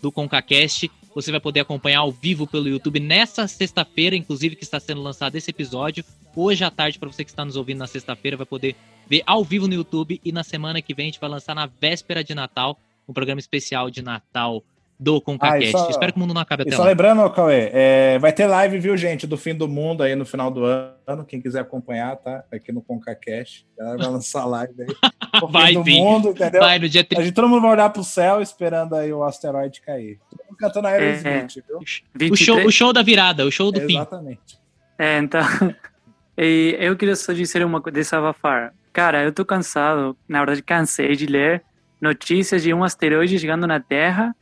do 0.00 0.12
ConcaCast. 0.12 0.90
Você 1.14 1.30
vai 1.30 1.40
poder 1.40 1.60
acompanhar 1.60 2.00
ao 2.00 2.10
vivo 2.10 2.46
pelo 2.46 2.68
YouTube 2.68 2.98
nessa 2.98 3.46
sexta-feira, 3.46 4.16
inclusive 4.16 4.56
que 4.56 4.64
está 4.64 4.80
sendo 4.80 5.02
lançado 5.02 5.36
esse 5.36 5.50
episódio. 5.50 6.04
Hoje 6.34 6.64
à 6.64 6.70
tarde, 6.70 6.98
para 6.98 7.10
você 7.10 7.22
que 7.22 7.30
está 7.30 7.44
nos 7.44 7.56
ouvindo 7.56 7.78
na 7.78 7.86
sexta-feira, 7.86 8.36
vai 8.36 8.46
poder 8.46 8.74
ver 9.06 9.22
ao 9.26 9.44
vivo 9.44 9.68
no 9.68 9.74
YouTube. 9.74 10.20
E 10.24 10.32
na 10.32 10.42
semana 10.42 10.80
que 10.80 10.94
vem 10.94 11.04
a 11.04 11.08
gente 11.08 11.20
vai 11.20 11.28
lançar 11.28 11.54
na 11.54 11.66
véspera 11.66 12.24
de 12.24 12.34
Natal 12.34 12.78
um 13.06 13.12
programa 13.12 13.40
especial 13.40 13.90
de 13.90 14.00
Natal 14.00 14.62
do 15.02 15.20
ConcaCast. 15.20 15.74
Ah, 15.74 15.78
só- 15.78 15.90
Espero 15.90 16.12
que 16.12 16.18
o 16.18 16.20
mundo 16.20 16.32
não 16.32 16.40
acabe 16.40 16.62
até 16.62 16.72
só 16.76 16.82
lá. 16.82 16.88
lembrando, 16.88 17.28
Cauê, 17.30 17.70
é, 17.72 18.18
vai 18.18 18.32
ter 18.32 18.46
live, 18.46 18.78
viu, 18.78 18.96
gente, 18.96 19.26
do 19.26 19.36
fim 19.36 19.54
do 19.54 19.66
mundo 19.66 20.02
aí 20.02 20.14
no 20.14 20.24
final 20.24 20.50
do 20.50 20.64
ano. 20.64 21.24
Quem 21.26 21.40
quiser 21.40 21.60
acompanhar, 21.60 22.16
tá? 22.16 22.44
Aqui 22.52 22.70
no 22.70 22.80
ConcaCast. 22.80 23.66
A 23.78 23.82
galera 23.82 23.98
vai 24.02 24.12
lançar 24.12 24.44
live 24.44 24.74
aí. 24.82 24.86
Vai 25.50 25.72
do 25.72 25.84
mundo, 25.84 26.28
entendeu? 26.28 26.60
Vai 26.60 26.78
no 26.78 26.88
dia 26.88 27.06
A 27.16 27.22
gente, 27.22 27.32
todo 27.32 27.48
mundo 27.48 27.62
vai 27.62 27.70
olhar 27.72 27.88
pro 27.90 28.04
céu 28.04 28.40
esperando 28.42 28.94
aí 28.94 29.10
o 29.12 29.24
asteroide 29.24 29.80
cair. 29.80 30.20
Todo 30.30 30.46
mundo 30.46 30.56
cantando 30.58 30.88
É, 30.88 30.92
Aerosmith, 30.92 31.64
viu? 31.66 31.78
O 31.78 31.84
23 32.14 32.38
show, 32.38 32.66
o 32.66 32.70
show 32.70 32.92
da 32.92 33.02
virada, 33.02 33.44
o 33.46 33.50
show 33.50 33.72
do 33.72 33.80
fim. 33.80 33.96
Exatamente. 33.96 34.58
É, 34.98 35.18
então, 35.18 35.40
e 36.36 36.76
eu 36.78 36.94
queria 36.96 37.16
só 37.16 37.32
dizer 37.32 37.64
uma 37.64 37.80
coisa, 37.80 37.94
desabafar. 37.94 38.72
Cara, 38.92 39.22
eu 39.22 39.32
tô 39.32 39.44
cansado, 39.44 40.16
na 40.28 40.38
verdade 40.40 40.62
cansei 40.62 41.16
de 41.16 41.26
ler 41.26 41.62
notícias 42.00 42.62
de 42.62 42.74
um 42.74 42.84
asteroide 42.84 43.38
chegando 43.38 43.66
na 43.66 43.80
Terra, 43.80 44.36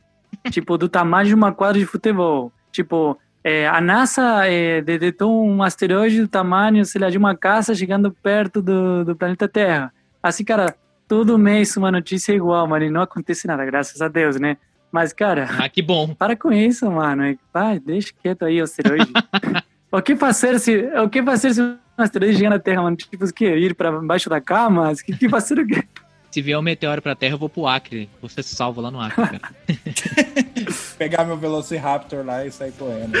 tipo, 0.49 0.77
do 0.77 0.89
tamanho 0.89 1.27
de 1.27 1.35
uma 1.35 1.51
quadra 1.51 1.79
de 1.79 1.85
futebol. 1.85 2.51
Tipo, 2.71 3.17
é, 3.43 3.67
a 3.67 3.81
NASA 3.81 4.45
é, 4.47 4.81
detectou 4.81 5.45
um 5.45 5.63
asteroide 5.63 6.21
do 6.21 6.27
tamanho, 6.27 6.85
sei 6.85 7.01
lá, 7.01 7.09
de 7.09 7.17
uma 7.17 7.35
casa 7.35 7.73
chegando 7.73 8.11
perto 8.11 8.61
do, 8.61 9.03
do 9.03 9.15
planeta 9.15 9.47
Terra. 9.47 9.93
Assim, 10.21 10.43
cara, 10.43 10.75
todo 11.07 11.37
mês 11.37 11.75
uma 11.75 11.91
notícia 11.91 12.33
igual, 12.33 12.67
mano, 12.67 12.85
e 12.85 12.89
não 12.89 13.01
acontece 13.01 13.47
nada, 13.47 13.65
graças 13.65 14.01
a 14.01 14.07
Deus, 14.07 14.39
né? 14.39 14.57
Mas, 14.91 15.13
cara, 15.13 15.47
Ah, 15.57 15.69
que 15.69 15.81
bom. 15.81 16.13
para 16.13 16.35
com 16.35 16.51
isso, 16.51 16.89
mano. 16.91 17.37
Vai, 17.53 17.79
deixa 17.79 18.11
quieto 18.21 18.43
aí 18.45 18.59
o 18.59 18.63
asteroide. 18.63 19.11
o 19.91 20.01
que 20.01 20.15
fazer 20.15 20.59
se 20.59 20.89
o 21.03 21.09
que 21.09 21.23
fazer 21.23 21.53
se 21.53 21.61
um 21.61 21.77
asteroide 21.97 22.37
chegar 22.37 22.49
na 22.49 22.59
Terra, 22.59 22.83
mano? 22.83 22.95
Tipo, 22.97 23.25
o 23.25 23.33
quê? 23.33 23.55
Ir 23.57 23.73
para 23.73 23.91
baixo 24.01 24.29
da 24.29 24.41
cama? 24.41 24.91
O 24.91 24.95
que, 24.95 25.17
que 25.17 25.29
fazer 25.29 25.59
o 25.59 25.65
quê? 25.65 25.83
Se 26.31 26.41
vier 26.41 26.57
um 26.57 26.61
meteoro 26.61 27.01
pra 27.01 27.13
Terra, 27.13 27.33
eu 27.33 27.37
vou 27.37 27.49
pro 27.49 27.67
Acre. 27.67 28.09
Você 28.21 28.41
se 28.41 28.55
lá 28.79 28.89
no 28.89 29.01
Acre, 29.01 29.15
cara. 29.15 29.41
Pegar 30.97 31.25
meu 31.25 31.35
Velociraptor 31.35 32.25
lá 32.25 32.45
e 32.45 32.51
sair 32.51 32.71
correndo. 32.71 33.17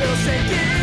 Eu 0.00 0.16
sei 0.24 0.38
que 0.48 0.73